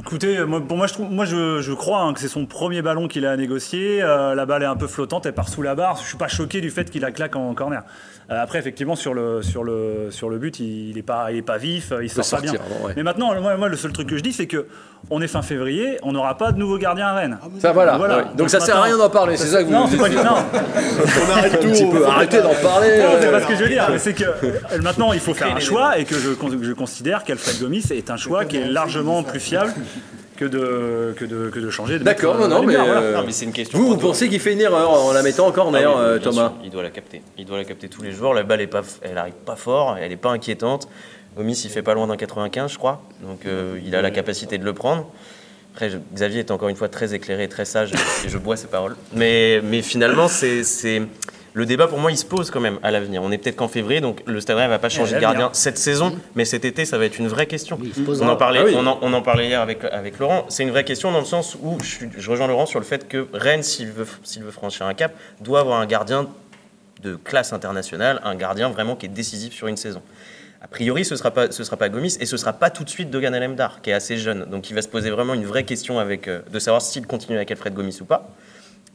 Écoutez, 0.00 0.44
moi, 0.46 0.62
pour 0.66 0.78
moi, 0.78 0.86
je, 0.86 0.94
trouve, 0.94 1.10
moi, 1.10 1.26
je, 1.26 1.60
je 1.60 1.72
crois 1.72 2.00
hein, 2.00 2.14
que 2.14 2.20
c'est 2.20 2.28
son 2.28 2.46
premier 2.46 2.80
ballon 2.80 3.06
qu'il 3.06 3.26
a 3.26 3.32
à 3.32 3.36
négocier. 3.36 4.02
Euh, 4.02 4.34
la 4.34 4.46
balle 4.46 4.62
est 4.62 4.66
un 4.66 4.76
peu 4.76 4.86
flottante, 4.86 5.26
elle 5.26 5.34
part 5.34 5.48
sous 5.48 5.60
la 5.60 5.74
barre. 5.74 5.98
Je 6.02 6.08
suis 6.08 6.16
pas 6.16 6.28
choqué 6.28 6.62
du 6.62 6.70
fait 6.70 6.90
qu'il 6.90 7.02
la 7.02 7.10
claque 7.10 7.36
en 7.36 7.52
corner. 7.52 7.82
Euh, 8.30 8.42
après, 8.42 8.58
effectivement, 8.58 8.96
sur 8.96 9.12
le, 9.12 9.42
sur 9.42 9.62
le, 9.62 10.08
sur 10.10 10.30
le 10.30 10.38
but, 10.38 10.58
il, 10.58 10.90
il 10.90 10.98
est 10.98 11.02
pas, 11.02 11.30
il 11.32 11.38
est 11.38 11.42
pas 11.42 11.58
vif, 11.58 11.92
il 12.00 12.08
sort 12.10 12.24
pas 12.30 12.40
bien. 12.40 12.52
ouais. 12.82 12.94
Mais 12.96 13.02
maintenant, 13.02 13.38
moi, 13.40 13.56
moi, 13.56 13.68
le 13.68 13.76
seul 13.76 13.92
truc 13.92 14.08
que 14.08 14.16
je 14.16 14.22
dis, 14.22 14.32
c'est 14.32 14.46
que 14.46 14.66
on 15.10 15.20
est 15.20 15.28
fin 15.28 15.42
février, 15.42 15.98
on 16.02 16.12
n'aura 16.12 16.36
pas 16.36 16.52
de 16.52 16.58
nouveau 16.58 16.78
gardien 16.78 17.06
à 17.08 17.14
Rennes. 17.14 17.38
Ça 17.58 17.72
voilà. 17.72 17.96
Voilà. 17.96 18.16
ouais. 18.18 18.24
Donc, 18.24 18.36
Donc, 18.36 18.50
ça 18.50 18.60
sert 18.60 18.76
à 18.76 18.82
rien 18.82 18.96
d'en 18.96 19.10
parler, 19.10 19.36
c'est 19.36 19.46
ça 19.48 19.62
que 19.62 19.68
vous 19.68 19.72
Non, 19.72 19.86
c'est 19.86 19.96
pas 19.96 20.08
non. 20.08 20.22
On 21.26 21.30
arrête 21.32 21.60
tout. 21.60 21.66
Un 21.66 21.70
petit 21.72 21.86
peu. 21.86 22.06
Arrêtez 22.06 22.42
d'en 22.42 22.54
parler. 22.54 22.98
Non, 22.98 23.04
c'est 23.20 23.26
euh, 23.26 23.32
pas 23.32 23.40
ce 23.40 23.46
que 23.46 23.56
je 23.56 23.62
veux 23.62 23.68
dire. 23.68 23.90
C'est 23.98 24.14
que 24.14 24.24
euh, 24.44 24.82
maintenant, 24.82 25.12
il 25.12 25.20
faut 25.20 25.34
faire 25.34 25.54
un 25.54 25.60
choix 25.60 25.98
et 25.98 26.04
que 26.04 26.14
je, 26.16 26.30
je 26.62 26.72
considère 26.72 27.24
qu'Alfred 27.24 27.60
Gomis 27.60 27.84
est 27.90 28.10
un 28.10 28.16
choix 28.16 28.44
qui 28.44 28.56
est 28.58 28.66
largement 28.66 29.22
plus 29.22 29.40
fiable 29.40 29.72
que 30.40 30.46
de, 30.46 31.14
que 31.18 31.24
de, 31.26 31.50
que 31.50 31.58
de 31.60 31.68
changer. 31.70 31.98
de 31.98 32.04
D'accord, 32.04 32.34
mettre, 32.36 32.48
non, 32.48 32.56
euh, 32.56 32.60
non, 32.60 32.66
mais. 32.66 32.74
Voilà. 32.76 33.00
euh, 33.00 33.22
mais 33.26 33.32
c'est 33.32 33.44
une 33.44 33.52
question. 33.52 33.78
Vous, 33.78 33.88
vous 33.90 33.96
pensez 33.98 34.28
qu'il 34.30 34.40
fait 34.40 34.54
une 34.54 34.60
erreur 34.62 34.90
en 34.90 35.12
la 35.12 35.22
mettant 35.22 35.46
en 35.46 35.52
corner, 35.52 35.84
Ah 35.86 35.94
oui, 35.96 36.02
euh, 36.02 36.18
Thomas 36.18 36.48
sûr, 36.48 36.52
Il 36.64 36.70
doit 36.70 36.82
la 36.82 36.88
capter. 36.90 37.20
Il 37.36 37.44
doit 37.44 37.58
la 37.58 37.64
capter 37.64 37.88
tous 37.88 38.00
les 38.02 38.10
jours. 38.12 38.32
La 38.32 38.42
balle 38.42 38.62
est 38.62 38.66
pas, 38.66 38.80
elle 39.02 39.18
arrive 39.18 39.34
pas 39.44 39.56
fort, 39.56 39.98
elle 40.00 40.10
est 40.12 40.16
pas 40.16 40.30
inquiétante. 40.30 40.88
Gomis, 41.36 41.60
il 41.64 41.70
fait 41.70 41.82
pas 41.82 41.92
loin 41.94 42.06
d'un 42.06 42.16
95, 42.16 42.72
je 42.72 42.78
crois. 42.78 43.02
Donc 43.22 43.44
euh, 43.46 43.78
il 43.84 43.94
a 43.94 44.00
la 44.02 44.10
capacité 44.10 44.56
de 44.56 44.64
le 44.64 44.72
prendre. 44.72 45.06
Après, 45.74 45.90
je- 45.90 45.98
Xavier 46.14 46.40
est 46.40 46.50
encore 46.50 46.68
une 46.70 46.76
fois 46.76 46.88
très 46.88 47.14
éclairé, 47.14 47.46
très 47.46 47.64
sage, 47.66 47.92
et 48.24 48.28
je 48.28 48.38
bois 48.38 48.56
ses 48.56 48.66
paroles. 48.66 48.96
Mais, 49.14 49.60
mais 49.62 49.82
finalement, 49.82 50.26
c'est, 50.26 50.64
c'est- 50.64 51.02
le 51.52 51.66
débat 51.66 51.88
pour 51.88 51.98
moi, 51.98 52.12
il 52.12 52.16
se 52.16 52.24
pose 52.24 52.50
quand 52.50 52.60
même 52.60 52.78
à 52.82 52.90
l'avenir. 52.90 53.22
On 53.22 53.30
est 53.32 53.38
peut-être 53.38 53.56
qu'en 53.56 53.66
février, 53.68 54.00
donc 54.00 54.22
le 54.26 54.40
Stade 54.40 54.56
Rennais 54.56 54.68
va 54.68 54.78
pas 54.78 54.88
changer 54.88 55.16
de 55.16 55.20
gardien 55.20 55.50
cette 55.52 55.78
saison, 55.78 56.16
mais 56.36 56.44
cet 56.44 56.64
été, 56.64 56.84
ça 56.84 56.96
va 56.98 57.04
être 57.06 57.18
une 57.18 57.28
vraie 57.28 57.46
question. 57.46 57.76
Oui, 57.80 57.92
On 58.20 58.28
en, 58.28 58.36
parlait, 58.36 58.60
Ah 58.60 58.64
oui. 58.66 58.74
on, 58.76 58.86
en, 58.86 58.98
on 59.02 59.12
en 59.12 59.22
parlait 59.22 59.48
hier 59.48 59.60
avec, 59.60 59.82
avec 59.84 60.18
Laurent. 60.18 60.46
C'est 60.48 60.62
une 60.62 60.70
vraie 60.70 60.84
question 60.84 61.10
dans 61.12 61.18
le 61.18 61.24
sens 61.24 61.56
où 61.60 61.78
je, 61.82 62.30
rejoins 62.30 62.46
Laurent 62.46 62.66
sur 62.66 62.78
le 62.78 62.84
fait 62.84 63.08
que 63.08 63.26
Rennes, 63.32 63.62
s'il 63.64 63.90
veut, 63.90 64.06
s'il 64.22 64.44
veut 64.44 64.50
franchir 64.52 64.86
un 64.86 64.94
cap, 64.94 65.12
doit 65.40 65.60
avoir 65.60 65.80
un 65.80 65.86
gardien 65.86 66.28
de 67.02 67.16
classe 67.16 67.52
internationale, 67.52 68.20
un 68.24 68.34
gardien 68.36 68.68
vraiment 68.68 68.94
qui 68.94 69.06
est 69.06 69.10
décisif 69.10 69.52
sur 69.54 69.66
une 69.66 69.76
saison. 69.76 70.02
A 70.62 70.68
priori, 70.68 71.04
ce 71.06 71.14
ne 71.14 71.18
sera, 71.18 71.30
pas- 71.30 71.50
ce 71.50 71.64
sera 71.64 71.78
pas 71.78 71.88
Gomis 71.88 72.16
et 72.20 72.26
ce 72.26 72.34
ne 72.34 72.38
sera 72.38 72.52
pas 72.52 72.68
tout 72.68 72.84
de 72.84 72.90
suite 72.90 73.10
Dogan 73.10 73.34
Alemdar, 73.34 73.80
qui 73.80 73.88
est 73.90 73.94
assez 73.94 74.18
jeune. 74.18 74.44
Donc 74.44 74.68
il 74.68 74.74
va 74.74 74.82
se 74.82 74.88
poser 74.88 75.08
vraiment 75.10 75.32
une 75.32 75.46
vraie 75.46 75.64
question 75.64 75.98
avec, 75.98 76.28
euh, 76.28 76.40
de 76.52 76.58
savoir 76.58 76.82
s'il 76.82 77.06
continue 77.06 77.36
avec 77.36 77.50
Alfred 77.50 77.72
Gomis 77.72 77.96
ou 78.02 78.04
pas. 78.04 78.28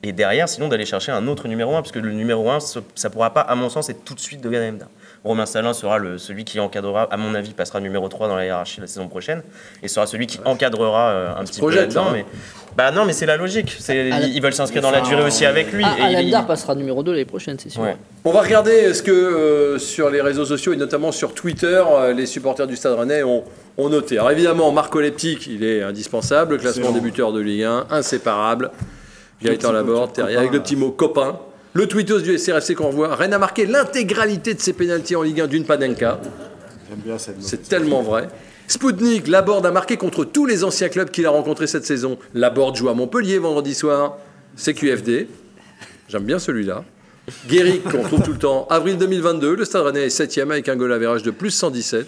Et 0.07 0.11
derrière, 0.11 0.47
sinon, 0.47 0.67
d'aller 0.67 0.85
chercher 0.85 1.11
un 1.11 1.27
autre 1.27 1.47
numéro 1.47 1.75
1, 1.75 1.81
parce 1.81 1.91
que 1.91 1.97
le 1.97 2.11
numéro 2.11 2.47
1, 2.51 2.59
ce- 2.59 2.77
ça 2.93 3.07
ne 3.09 3.13
pourra 3.13 3.31
pas, 3.33 3.41
à 3.41 3.55
mon 3.55 3.69
sens, 3.69 3.89
être 3.89 4.05
tout 4.05 4.13
de 4.13 4.19
suite 4.19 4.39
Dogan 4.39 4.61
Alemdar. 4.61 4.87
Romain 5.23 5.47
Salin 5.47 5.73
sera 5.73 5.97
le, 5.97 6.19
celui 6.19 6.45
qui 6.45 6.59
encadrera, 6.59 7.07
à 7.09 7.17
mon 7.17 7.33
avis, 7.33 7.53
passera 7.53 7.79
numéro 7.79 8.07
3 8.07 8.27
dans 8.27 8.35
la 8.35 8.45
hiérarchie 8.45 8.79
la 8.81 8.85
saison 8.85 9.07
prochaine, 9.07 9.41
et 9.81 9.87
sera 9.87 10.05
celui 10.05 10.27
qui 10.27 10.37
encadrera 10.45 11.09
euh, 11.09 11.35
un 11.35 11.43
petit 11.43 11.53
peu 11.59 11.65
projette, 11.65 11.81
là-dedans. 11.95 12.03
ça, 12.03 12.09
hein. 12.11 12.13
Mais, 12.13 12.25
bah 12.77 12.91
non, 12.91 13.05
mais 13.05 13.13
c'est 13.13 13.25
la 13.25 13.35
logique. 13.35 13.75
C'est- 13.79 14.11
Al- 14.11 14.29
ils, 14.29 14.39
veulent 14.43 14.53
s'inscrire 14.53 14.83
dans 14.83 14.91
la 14.91 15.01
durée 15.01 15.23
aussi 15.23 15.43
avec 15.47 15.71
lui. 15.71 15.83
Ah, 15.83 15.95
et 15.97 16.11
il- 16.11 16.15
Alemdar 16.17 16.43
il- 16.43 16.45
passera 16.47 16.75
numéro 16.75 17.01
2 17.01 17.11
l'année 17.13 17.25
prochaine, 17.25 17.57
c'est 17.57 17.69
sûr. 17.69 17.81
Ouais. 17.81 17.97
On 18.25 18.31
va 18.31 18.41
regarder 18.41 18.93
ce 18.93 19.01
que 19.01 19.09
euh, 19.11 19.79
sur 19.79 20.11
les 20.11 20.21
réseaux 20.21 20.45
sociaux 20.45 20.73
et 20.73 20.77
notamment 20.77 21.11
sur 21.11 21.33
Twitter, 21.33 21.83
euh, 21.89 22.13
les 22.13 22.27
supporters 22.27 22.67
du 22.67 22.75
Stade 22.75 22.93
Rennais 22.99 23.23
ont, 23.23 23.43
ont 23.79 23.89
noté. 23.89 24.19
Alors 24.19 24.29
évidemment, 24.29 24.71
Marco 24.71 24.99
Leptic, 25.01 25.47
il 25.47 25.63
est 25.63 25.81
indispensable, 25.81 26.59
classement 26.59 26.91
des 26.91 26.99
buteurs 26.99 27.33
de 27.33 27.39
Ligue 27.39 27.63
1, 27.63 27.87
inséparable. 27.89 28.69
Gaëtan 29.41 29.71
Laborde, 29.71 30.19
avec 30.19 30.51
le 30.51 30.61
petit 30.61 30.75
mot 30.75 30.91
copain. 30.91 31.39
Le 31.73 31.87
tweetos 31.87 32.21
du 32.21 32.37
SRFC 32.37 32.73
qu'on 32.73 32.87
revoit. 32.87 33.15
Rennes 33.15 33.33
a 33.33 33.37
marqué 33.37 33.65
l'intégralité 33.65 34.53
de 34.53 34.61
ses 34.61 34.71
pénalties 34.71 35.15
en 35.15 35.23
Ligue 35.23 35.41
1 35.41 35.47
d'une 35.47 35.65
Panenka. 35.65 36.21
J'aime 36.89 36.99
bien 36.99 37.17
cette. 37.17 37.41
C'est 37.41 37.67
tellement 37.67 38.01
vrai. 38.01 38.29
Spoutnik, 38.67 39.27
Laborde 39.27 39.65
a 39.65 39.71
marqué 39.71 39.97
contre 39.97 40.23
tous 40.23 40.45
les 40.45 40.63
anciens 40.63 40.89
clubs 40.89 41.09
qu'il 41.09 41.25
a 41.25 41.29
rencontrés 41.29 41.67
cette 41.67 41.85
saison. 41.85 42.17
Laborde 42.33 42.77
joue 42.77 42.89
à 42.89 42.93
Montpellier 42.93 43.37
vendredi 43.39 43.75
soir. 43.75 44.17
CQFD. 44.55 45.27
J'aime 46.07 46.23
bien 46.23 46.39
celui-là. 46.39 46.85
Guéric, 47.47 47.83
qu'on 47.83 48.03
trouve 48.03 48.21
tout 48.21 48.33
le 48.33 48.39
temps. 48.39 48.67
Avril 48.69 48.97
2022, 48.97 49.55
le 49.55 49.65
Stade 49.65 49.81
Rennais 49.81 50.05
est 50.05 50.09
7 50.09 50.37
avec 50.37 50.69
un 50.69 50.75
goal 50.75 50.93
average 50.93 51.23
de 51.23 51.31
plus 51.31 51.51
117. 51.51 52.07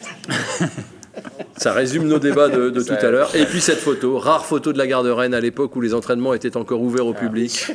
Ça 1.58 1.74
résume 1.74 2.08
nos 2.08 2.20
débats 2.20 2.50
de, 2.50 2.70
de 2.70 2.82
tout 2.84 2.94
à 2.94 3.10
l'heure. 3.10 3.36
Et 3.36 3.46
puis 3.46 3.62
cette 3.62 3.80
photo, 3.80 4.18
rare 4.20 4.46
photo 4.46 4.74
de 4.74 4.78
la 4.78 4.88
gare 4.88 5.04
de 5.04 5.10
Rennes 5.10 5.34
à 5.34 5.40
l'époque 5.42 5.76
où 5.76 5.82
les 5.82 5.94
entraînements 5.94 6.34
étaient 6.34 6.56
encore 6.56 6.82
ouverts 6.82 7.08
au 7.08 7.14
public. 7.14 7.68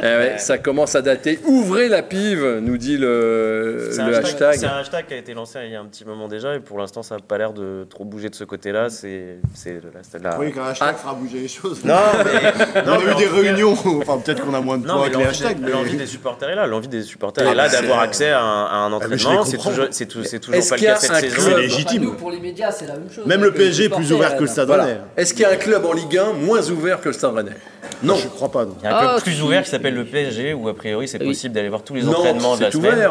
Eh 0.00 0.06
ouais, 0.06 0.34
ça 0.38 0.58
commence 0.58 0.94
à 0.96 1.02
dater. 1.02 1.38
Ouvrez 1.46 1.88
la 1.88 2.02
pive, 2.02 2.58
nous 2.60 2.76
dit 2.76 2.98
le, 2.98 3.88
hashtag. 4.14 4.56
C'est 4.58 4.66
un 4.66 4.76
hashtag 4.78 5.06
qui 5.06 5.14
a 5.14 5.16
été 5.16 5.32
lancé 5.34 5.60
il 5.64 5.72
y 5.72 5.76
a 5.76 5.80
un 5.80 5.84
petit 5.86 6.04
moment 6.04 6.28
déjà 6.28 6.54
et 6.54 6.60
pour 6.60 6.78
l'instant 6.78 7.02
ça 7.02 7.14
n'a 7.16 7.20
pas 7.22 7.38
l'air 7.38 7.52
de 7.52 7.86
trop 7.88 8.04
bouger 8.04 8.28
de 8.28 8.34
ce 8.34 8.44
côté-là. 8.44 8.90
C'est 8.90 9.38
c'est 9.54 9.80
la- 10.22 10.38
Oui, 10.38 10.52
qu'un 10.52 10.64
hashtag 10.64 10.88
Ah. 10.92 10.94
fera 10.94 11.14
bouger 11.14 11.40
les 11.40 11.48
choses. 11.48 11.84
Non, 11.84 11.94
mais, 12.24 12.82
on 12.86 12.90
a 12.90 13.12
eu 13.12 13.14
des 13.14 13.26
réunions, 13.26 13.72
enfin 13.72 14.18
peut-être 14.18 14.44
qu'on 14.44 14.52
a 14.54 14.60
moins 14.60 14.78
de 14.78 14.86
mais 14.86 14.92
avec 14.92 15.16
les 15.16 15.24
hashtags. 15.24 15.58
mais- 15.60 15.70
l'envie 15.70 15.96
des 15.96 16.06
supporters 16.06 16.50
est 16.50 16.54
là. 16.56 16.66
L'envie 16.66 16.88
des 16.88 17.02
supporters 17.02 17.44
Ah, 17.48 17.52
est 17.52 17.54
là 17.54 17.68
d'avoir 17.68 18.00
accès 18.00 18.28
à 18.30 18.40
un, 18.42 18.66
à 18.66 18.90
entraînement. 18.94 19.44
C'est 19.44 19.56
toujours, 19.58 19.86
c'est 19.90 20.06
tout- 20.06 20.24
c'est 20.24 20.38
toujours 20.40 20.56
Est-ce 20.56 20.68
pas 20.70 20.74
le 20.76 20.78
qu'il 20.80 20.88
y 20.88 20.90
a 20.90 20.94
cas 20.94 21.00
cette 21.00 21.30
saison. 21.30 21.50
C'est 21.50 21.60
légitime. 21.62 22.14
Pour 22.16 22.30
les 22.30 22.40
médias, 22.54 22.72
c'est 22.72 22.86
la 22.86 22.94
même 22.94 23.10
chose. 23.10 23.26
Même 23.26 23.40
avec 23.42 23.52
le 23.54 23.58
PSG 23.58 23.84
est 23.84 23.88
plus 23.88 24.12
ouvert 24.12 24.36
que 24.36 24.42
le. 24.42 24.46
Stade 24.46 24.66
Voilà. 24.68 24.84
Rennais. 24.84 25.00
Est-ce 25.16 25.34
qu'il 25.34 25.42
y 25.42 25.44
a 25.44 25.50
un 25.50 25.56
club 25.56 25.84
en 25.84 25.92
Ligue 25.92 26.16
1 26.16 26.32
moins 26.34 26.68
ouvert 26.70 27.00
que 27.00 27.08
le 27.08 27.12
Stade 27.12 27.34
Rennais? 27.34 27.56
Non. 28.02 28.16
Je 28.16 28.28
crois 28.28 28.50
pas. 28.50 28.64
non. 28.64 28.76
Il 28.80 28.84
y 28.84 28.86
a 28.86 28.96
un 28.96 29.00
club 29.00 29.10
Ah, 29.16 29.20
plus 29.20 29.42
ouvert 29.42 29.62
qui 29.64 29.70
s'appelle 29.70 29.94
le 29.94 30.04
PSG 30.04 30.54
où 30.54 30.68
a 30.68 30.74
priori 30.74 31.08
c'est 31.08 31.20
Oui. 31.20 31.28
possible 31.28 31.54
d'aller 31.54 31.68
voir 31.68 31.82
tous 31.82 31.94
les 31.94 32.02
Nantes, 32.02 32.16
entraînements 32.16 32.56
de 32.56 32.62
la 32.62 32.70
semaine. 32.70 33.08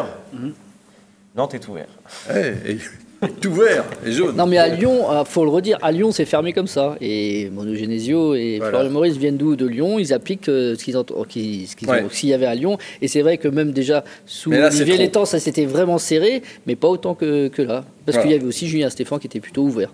Nantes 1.36 1.54
est 1.54 1.68
ouvert. 1.68 1.86
Eh, 2.30 2.38
et- 2.38 2.40
est 2.42 2.74
ouvert, 2.74 2.90
et 4.06 4.12
jaune. 4.12 4.36
Non 4.36 4.46
mais 4.46 4.58
à 4.58 4.68
Lyon, 4.68 5.10
euh, 5.10 5.24
faut 5.24 5.44
le 5.44 5.50
redire, 5.50 5.78
à 5.82 5.92
Lyon 5.92 6.12
c'est 6.12 6.24
fermé 6.24 6.52
comme 6.52 6.66
ça. 6.66 6.96
Et 7.00 7.50
Mono 7.50 7.74
Genesio 7.74 8.34
et 8.34 8.56
Voilà. 8.58 8.70
Florian 8.78 8.90
Maurice 8.90 9.16
viennent 9.16 9.36
d'où? 9.36 9.56
De 9.56 9.66
Lyon, 9.66 9.98
ils 9.98 10.12
appliquent 10.12 10.48
euh, 10.48 10.74
ce 10.76 10.84
qu'ils 10.84 10.96
ont, 10.96 11.04
qu'ils- 11.28 11.68
ce 11.68 11.76
qu'ils 11.76 11.88
Ouais. 11.88 12.04
y 12.24 12.32
avait 12.32 12.46
à 12.46 12.54
Lyon. 12.54 12.78
Et 13.02 13.08
c'est 13.08 13.22
vrai 13.22 13.38
que 13.38 13.48
même 13.48 13.72
déjà 13.72 14.04
sous 14.26 14.50
là, 14.50 14.68
Olivier. 14.68 14.96
Létang, 14.98 15.24
ça 15.24 15.38
s'était 15.40 15.66
vraiment 15.66 15.98
serré, 15.98 16.42
mais 16.66 16.76
pas 16.76 16.88
autant 16.88 17.14
que, 17.14 17.48
que 17.48 17.62
là. 17.62 17.84
Parce 18.06 18.16
Voilà. 18.16 18.22
qu'il 18.22 18.30
y 18.32 18.34
avait 18.34 18.44
aussi 18.46 18.66
Julien 18.68 18.90
Stéphane 18.90 19.18
qui 19.18 19.26
était 19.26 19.40
plutôt 19.40 19.62
ouvert. 19.62 19.92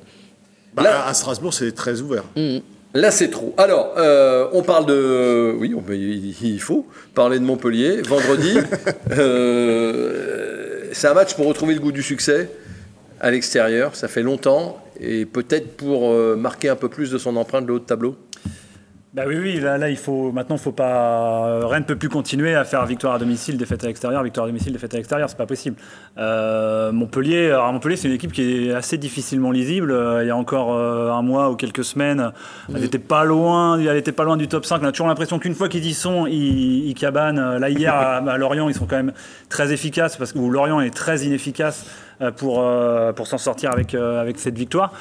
Bah, 0.75 0.83
Là- 0.85 1.07
à 1.07 1.15
Strasbourg, 1.15 1.53
c'est 1.55 1.73
très 1.73 2.01
ouvert. 2.01 2.25
Mhm. 2.37 2.61
Là, 2.95 3.13
c'est 3.13 3.29
trop. 3.29 3.55
Alors, 3.57 3.95
euh, 3.99 4.49
on 4.53 4.63
parle 4.63 4.85
de. 4.87 5.55
Oui, 5.59 5.73
on- 5.77 5.93
il 5.93 6.35
il 6.43 6.61
faut 6.61 6.87
parler 7.15 7.39
de 7.39 7.45
Montpellier. 7.45 8.03
Vendredi, 8.03 8.55
euh, 9.61 10.89
c'est 10.93 11.09
un 11.09 11.15
match 11.15 11.35
pour 11.35 11.47
retrouver 11.47 11.75
le 11.75 11.81
goût 11.81 11.93
du 11.93 12.03
succès? 12.03 12.49
À 13.21 13.31
l'extérieur. 13.31 13.95
Ça 13.95 14.09
fait 14.09 14.23
longtemps. 14.23 14.83
Et 14.99 15.25
peut-être 15.25 15.77
pour 15.77 16.11
euh, 16.11 16.37
marquer 16.37 16.69
un 16.69 16.77
peu 16.77 16.89
plus 16.89 17.11
de 17.11 17.19
son 17.19 17.37
empreinte 17.37 17.67
le 17.67 17.75
haut 17.75 17.79
de 17.79 17.85
tableau? 17.85 18.17
Bah 19.13 19.25
oui, 19.27 19.37
oui, 19.37 19.59
là, 19.59 19.77
là, 19.77 19.91
il 19.91 19.97
faut 19.97 20.31
maintenant, 20.31 20.57
faut 20.57 20.71
pas. 20.71 21.67
Rennes 21.67 21.83
ne 21.83 21.87
peut 21.87 21.97
plus 21.97 22.09
continuer 22.09 22.55
à 22.55 22.65
faire 22.65 22.87
victoire 22.87 23.15
à 23.15 23.19
domicile, 23.19 23.57
défaite 23.57 23.83
à 23.83 23.89
l'extérieur, 23.89 24.23
victoire 24.23 24.45
à 24.47 24.49
domicile, 24.49 24.73
défaite 24.73 24.95
à 24.95 24.99
l'extérieur, 24.99 25.29
c'est 25.29 25.37
pas 25.37 25.47
possible. 25.47 25.75
Euh, 26.17 26.93
Montpellier, 26.93 27.47
alors 27.47 27.73
Montpellier, 27.73 27.97
c'est 27.97 28.07
une 28.07 28.15
équipe 28.15 28.31
qui 28.31 28.69
est 28.69 28.73
assez 28.73 28.99
difficilement 28.99 29.51
lisible. 29.51 29.91
Euh, 29.91 30.23
il 30.23 30.29
y 30.29 30.31
a 30.31 30.37
encore 30.37 30.73
euh, 30.75 31.11
un 31.11 31.23
mois 31.23 31.51
ou 31.51 31.57
quelques 31.57 31.83
semaines, 31.83 32.31
elle 32.73 32.83
n'était 32.83 33.01
pas 33.01 33.25
loin, 33.25 33.81
elle 33.81 33.97
était 33.97 34.13
pas 34.13 34.23
loin 34.23 34.37
du 34.37 34.47
top 34.47 34.65
5. 34.65 34.81
On 34.81 34.87
a 34.87 34.93
toujours 34.93 35.09
l'impression 35.09 35.41
qu'une 35.41 35.57
fois 35.57 35.69
qu'ils 35.69 35.87
y 35.87 35.95
sont, 35.95 36.27
ils, 36.27 36.87
ils 36.89 36.95
cabanent. 36.95 37.59
Là 37.59 37.69
hier 37.69 37.93
à, 37.97 38.19
à 38.19 38.39
Lorient, 38.39 38.69
ils 38.69 38.77
sont 38.77 38.87
quand 38.87 38.97
même 38.97 39.13
très 39.49 39.73
efficaces 39.73 40.17
parce 40.17 40.33
que 40.33 40.39
ou 40.39 40.51
Lorient 40.51 40.81
est 40.81 40.95
très 40.95 41.23
inefficace 41.23 41.85
euh, 42.23 42.33
pour 42.33 42.61
euh, 42.61 43.15
pour 43.15 43.27
s'en 43.27 43.39
sortir 43.39 43.73
avec 43.73 43.95
euh, 43.95 44.21
avec 44.21 44.39
cette 44.39 44.57
victoire. 44.57 44.93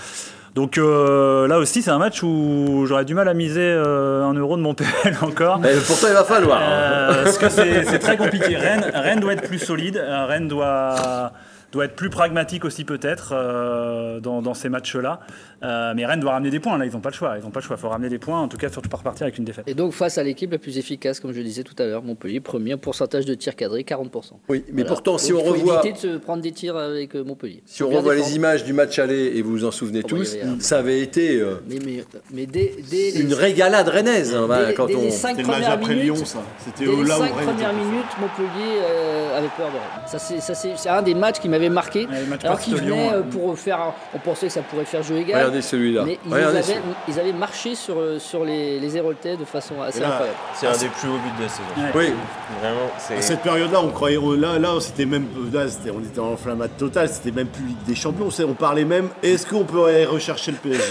Donc 0.55 0.77
euh, 0.77 1.47
là 1.47 1.59
aussi, 1.59 1.81
c'est 1.81 1.91
un 1.91 1.97
match 1.97 2.23
où 2.23 2.85
j'aurais 2.87 3.05
du 3.05 3.13
mal 3.13 3.27
à 3.27 3.33
miser 3.33 3.61
euh, 3.61 4.23
un 4.23 4.33
euro 4.33 4.57
de 4.57 4.61
mon 4.61 4.73
PL 4.73 5.17
encore. 5.21 5.63
Et 5.65 5.75
pourtant, 5.85 6.07
il 6.07 6.13
va 6.13 6.23
falloir. 6.23 6.59
Euh, 6.61 7.23
parce 7.23 7.37
que 7.37 7.49
c'est 7.49 7.99
très 7.99 8.17
compliqué. 8.17 8.55
Rennes, 8.55 8.91
Rennes 8.93 9.19
doit 9.19 9.33
être 9.33 9.47
plus 9.47 9.59
solide. 9.59 10.03
Rennes 10.27 10.47
doit, 10.47 11.31
doit 11.71 11.85
être 11.85 11.95
plus 11.95 12.09
pragmatique 12.09 12.65
aussi 12.65 12.83
peut-être 12.83 13.31
euh, 13.33 14.19
dans, 14.19 14.41
dans 14.41 14.53
ces 14.53 14.69
matchs-là. 14.69 15.19
Euh, 15.61 15.93
mais 15.95 16.05
Rennes 16.05 16.21
doit 16.21 16.31
ramener 16.31 16.49
des 16.49 16.59
points. 16.59 16.77
Là, 16.77 16.85
ils 16.85 16.91
n'ont 16.93 16.99
pas 17.01 17.09
le 17.09 17.15
choix. 17.15 17.35
Ils 17.37 17.43
n'ont 17.43 17.51
pas 17.51 17.59
le 17.59 17.65
choix. 17.65 17.75
Il 17.77 17.81
faut 17.81 17.89
ramener 17.89 18.09
des 18.09 18.17
points. 18.17 18.39
En 18.39 18.47
tout 18.47 18.57
cas, 18.57 18.69
surtout 18.69 18.89
pas 18.89 18.97
repartir 18.97 19.23
avec 19.25 19.37
une 19.37 19.43
défaite. 19.45 19.65
Et 19.67 19.73
donc 19.73 19.91
face 19.93 20.17
à 20.17 20.23
l'équipe 20.23 20.51
la 20.51 20.57
plus 20.57 20.77
efficace, 20.77 21.19
comme 21.19 21.33
je 21.33 21.41
disais 21.41 21.63
tout 21.63 21.75
à 21.79 21.85
l'heure, 21.85 22.01
Montpellier, 22.01 22.39
premier 22.39 22.75
pourcentage 22.77 23.25
de 23.25 23.33
tirs 23.33 23.55
cadrés, 23.55 23.83
40%. 23.83 24.09
Oui, 24.47 24.63
mais 24.69 24.81
Voilà. 24.81 24.87
pourtant, 24.87 25.17
si 25.17 25.33
on 25.33 25.43
faut 25.43 25.51
revoit. 25.53 25.79
éviter 25.85 25.93
de 26.07 26.13
se 26.13 26.17
prendre 26.17 26.41
des 26.41 26.51
tirs 26.53 26.77
avec 26.77 27.15
euh, 27.15 27.23
Montpellier. 27.23 27.61
Si 27.65 27.83
on 27.83 27.89
revoit 27.89 28.15
les 28.15 28.35
images 28.35 28.63
du 28.63 28.73
match 28.73 28.97
aller, 28.99 29.33
et 29.35 29.41
vous 29.41 29.51
vous 29.51 29.65
en 29.65 29.71
souvenez 29.71 29.99
Oh, 30.03 30.07
bah, 30.07 30.17
tous, 30.17 30.35
avait 30.35 30.59
ça 30.61 30.77
avait 30.79 31.01
été 31.01 31.39
euh, 31.41 31.55
Mais, 31.69 31.75
mais, 31.85 32.03
mais 32.33 32.45
dès, 32.45 32.75
dès 32.89 33.11
les, 33.11 33.21
une 33.21 33.33
régalade 33.33 33.89
rennaise. 33.89 34.33
hein, 34.33 34.47
dès- 34.67 34.73
quand 34.73 34.85
dès 34.87 34.95
on... 34.95 35.01
les 35.01 35.11
cinq 35.11 35.31
C'était 35.31 35.41
le 35.41 35.47
match 35.47 35.57
premières 35.57 35.71
après 35.73 35.93
minutes, 35.95 36.15
Lyon, 36.15 36.25
ça. 36.25 36.39
C'était 36.65 36.85
là 36.85 36.91
où 36.93 37.05
cinq 37.05 37.19
Rennes 37.19 37.31
premières 37.47 37.69
était- 37.71 37.79
minutes, 37.79 38.05
Montpellier 38.21 38.79
euh, 38.81 39.37
avait 39.37 39.47
peur 39.57 39.67
de 39.67 39.73
Rennes. 39.73 40.07
Ça, 40.07 40.19
c'est, 40.55 40.89
un 40.89 41.01
des 41.01 41.15
matchs 41.15 41.39
qui 41.39 41.49
marqué. 41.67 42.05
Ouais, 42.05 42.37
Alors 42.45 42.59
qu'ils 42.59 42.75
venaient 42.77 43.09
euh, 43.11 43.17
ouais. 43.17 43.23
pour 43.29 43.59
faire. 43.59 43.79
On 44.15 44.19
pensait 44.19 44.47
que 44.47 44.53
ça 44.53 44.61
pourrait 44.61 44.85
faire 44.85 45.03
jeu 45.03 45.17
égal. 45.17 45.39
Regardez 45.39 45.61
celui-là. 45.61 46.03
Mais 46.05 46.17
ils, 46.25 46.33
Regardez 46.33 46.57
avaient, 46.59 46.63
celui- 46.63 46.79
ils 47.09 47.19
avaient 47.19 47.33
marché 47.33 47.75
sur, 47.75 47.99
euh, 47.99 48.19
sur 48.19 48.45
les, 48.45 48.79
les 48.79 48.95
Héroltais 48.95 49.35
de 49.35 49.43
façon 49.43 49.81
assez 49.81 49.99
là, 49.99 50.07
incroyable. 50.11 50.37
C'est 50.55 50.67
un 50.67 50.71
des 50.77 50.87
plus 50.87 51.09
hauts 51.09 51.13
buts 51.17 51.37
de 51.37 51.43
la 51.43 51.49
saison. 51.49 51.63
Ouais. 51.77 51.83
Oui, 51.95 52.13
Vraiment, 52.61 53.19
À 53.19 53.21
cette 53.21 53.41
période-là, 53.41 53.79
on 53.81 53.89
croyait, 53.89 54.17
on- 54.17 54.31
là, 54.31 54.57
là, 54.59 54.69
c'était 54.79 55.05
même, 55.05 55.25
là, 55.53 55.67
c'était- 55.67 55.91
on 55.91 55.99
était 55.99 56.19
en 56.19 56.35
flammade 56.37 56.71
totale, 56.77 57.09
c'était 57.09 57.31
même 57.31 57.47
plus 57.47 57.63
Ligue 57.63 57.83
des 57.87 57.95
Champions, 57.95 58.29
on 58.47 58.53
parlait 58.53 58.85
même, 58.85 59.09
est-ce 59.23 59.45
qu'on 59.45 59.63
peut 59.63 59.85
aller 59.85 60.05
rechercher 60.05 60.51
le 60.51 60.57
PSG 60.57 60.83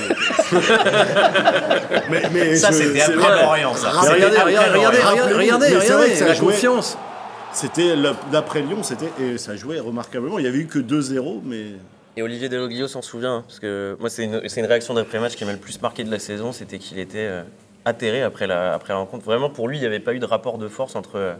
mais, 2.10 2.22
mais 2.32 2.56
Ça, 2.56 2.72
c'était 2.72 3.00
après. 3.02 3.16
Lorient, 3.42 3.72
regardez, 3.72 4.24
regardez, 4.26 4.98
regardez, 5.34 5.74
regardez, 5.76 6.20
la 6.20 6.34
confiance. 6.36 6.98
C'était 7.52 7.94
d'après 8.30 8.62
Lyon, 8.62 8.82
c'était 8.82 9.10
et 9.20 9.38
ça 9.38 9.56
jouait 9.56 9.80
remarquablement. 9.80 10.38
Il 10.38 10.44
y 10.44 10.48
avait 10.48 10.58
eu 10.58 10.66
que 10.66 10.78
2-0, 10.78 11.40
mais 11.44 11.72
Et 12.16 12.22
Olivier 12.22 12.48
Deloglio 12.48 12.86
s'en 12.88 13.02
souvient, 13.02 13.36
hein, 13.36 13.44
parce 13.46 13.58
que 13.58 13.96
moi, 13.98 14.10
c'est 14.10 14.24
une, 14.24 14.66
réaction 14.66 14.94
d'après-match 14.94 15.34
qui 15.34 15.44
m'a 15.44 15.52
le 15.52 15.58
plus 15.58 15.80
marqué 15.80 16.04
de 16.04 16.10
la 16.10 16.18
saison, 16.18 16.52
c'était 16.52 16.78
qu'il 16.78 16.98
était 16.98 17.18
euh, 17.18 17.42
atterré 17.84 18.22
après 18.22 18.46
la, 18.46 18.74
après 18.74 18.92
la 18.92 18.98
rencontre. 19.00 19.24
Vraiment, 19.24 19.50
pour 19.50 19.66
lui, 19.68 19.78
il 19.78 19.80
n'y 19.80 19.86
avait 19.86 20.00
pas 20.00 20.14
eu 20.14 20.18
de 20.18 20.26
rapport 20.26 20.58
de 20.58 20.68
force 20.68 20.94
entre. 20.94 21.16
euh, 21.16 21.34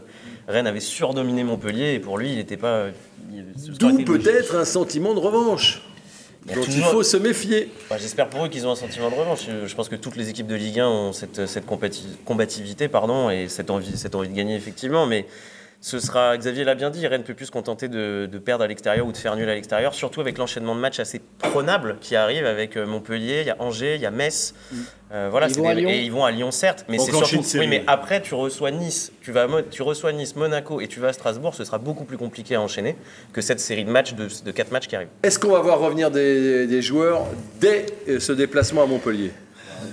Rennes 0.47 0.67
avait 0.67 0.79
surdominé 0.79 1.43
Montpellier, 1.43 1.93
et 1.93 1.99
pour 1.99 2.17
lui, 2.17 2.31
il 2.31 2.37
n'était 2.37 2.57
pas. 2.57 2.67
euh, 2.67 2.91
D'où 3.79 4.03
peut-être 4.03 4.55
un 4.55 4.65
sentiment 4.65 5.13
de 5.13 5.19
revanche 5.19 5.83
dont 6.55 6.63
il 6.63 6.81
faut 6.83 7.03
se 7.03 7.17
méfier. 7.17 7.69
Bah, 7.89 7.97
J'espère 7.99 8.29
pour 8.29 8.43
eux 8.45 8.47
qu'ils 8.49 8.65
ont 8.65 8.71
un 8.71 8.75
sentiment 8.75 9.09
de 9.09 9.15
revanche. 9.15 9.41
Je, 9.47 9.67
je 9.67 9.75
pense 9.75 9.89
que 9.89 9.95
toutes 9.95 10.15
les 10.15 10.29
équipes 10.29 10.47
de 10.47 10.55
Ligue 10.55 10.79
1 10.79 10.87
ont 10.87 11.13
cette, 11.13 11.45
cette 11.45 11.65
combativité 12.25 12.87
pardon, 12.87 13.29
et 13.29 13.47
cette 13.47 13.69
envie, 13.69 13.95
cette 13.97 14.15
envie 14.15 14.29
de 14.29 14.33
gagner, 14.35 14.55
effectivement. 14.55 15.05
Mais 15.05 15.27
ce 15.81 15.97
sera, 15.99 16.37
Xavier 16.37 16.65
l'a 16.65 16.75
bien 16.75 16.89
dit, 16.89 17.07
Rennes 17.07 17.21
ne 17.21 17.25
peut 17.25 17.33
plus 17.33 17.45
se 17.45 17.51
contenter 17.51 17.87
de, 17.87 18.27
de 18.29 18.37
perdre 18.37 18.65
à 18.65 18.67
l'extérieur 18.67 19.07
ou 19.07 19.13
de 19.13 19.17
faire 19.17 19.35
nul 19.37 19.49
à 19.49 19.53
l'extérieur, 19.55 19.93
surtout 19.93 20.19
avec 20.19 20.37
l'enchaînement 20.37 20.75
de 20.75 20.81
matchs 20.81 20.99
assez 20.99 21.21
prenable 21.37 21.95
qui 22.01 22.17
arrive 22.17 22.45
avec 22.45 22.75
euh, 22.75 22.85
Montpellier, 22.85 23.41
il 23.41 23.47
y 23.47 23.49
a 23.49 23.55
Angers, 23.59 23.95
il 23.95 24.01
y 24.01 24.05
a 24.05 24.11
Metz. 24.11 24.53
Euh, 25.13 25.29
voilà, 25.31 25.47
Ils 25.47 25.55
vont 25.55 25.69
à 25.69 25.73
des- 25.75 25.81
Lyon. 25.81 25.89
et 25.89 25.99
ils 26.01 26.11
vont 26.11 26.25
à 26.25 26.31
Lyon, 26.31 26.51
certes, 26.51 26.85
mais 26.89 26.99
c'est 26.99 27.11
surtout. 27.13 27.41
Oui, 27.55 27.67
mais 27.67 27.83
après, 27.87 28.21
tu 28.21 28.35
reçois 28.35 28.71
Nice, 28.71 29.11
tu, 29.21 29.31
vas 29.31 29.47
tu 29.71 29.81
reçois 29.81 30.11
Nice, 30.11 30.35
Monaco 30.35 30.81
et 30.81 30.87
tu 30.87 30.99
vas 30.99 31.07
à 31.07 31.13
Strasbourg, 31.13 31.55
ce 31.55 31.63
sera 31.63 31.77
beaucoup 31.77 32.03
plus 32.03 32.17
compliqué 32.17 32.55
à 32.55 32.61
enchaîner 32.61 32.95
que 33.31 33.39
cette 33.41 33.59
série 33.61 33.85
de 33.85 33.89
matchs, 33.89 34.13
de, 34.15 34.27
de 34.45 34.51
4 34.51 34.71
matchs 34.71 34.87
qui 34.87 34.95
arrivent. 34.97 35.07
Est-ce 35.23 35.39
qu'on 35.39 35.51
va 35.51 35.61
voir 35.61 35.79
revenir 35.79 36.11
des, 36.11 36.67
des 36.67 36.81
joueurs 36.81 37.25
dès 37.61 37.85
euh, 38.09 38.19
ce 38.19 38.33
déplacement 38.33 38.83
à 38.83 38.85
Montpellier? 38.85 39.31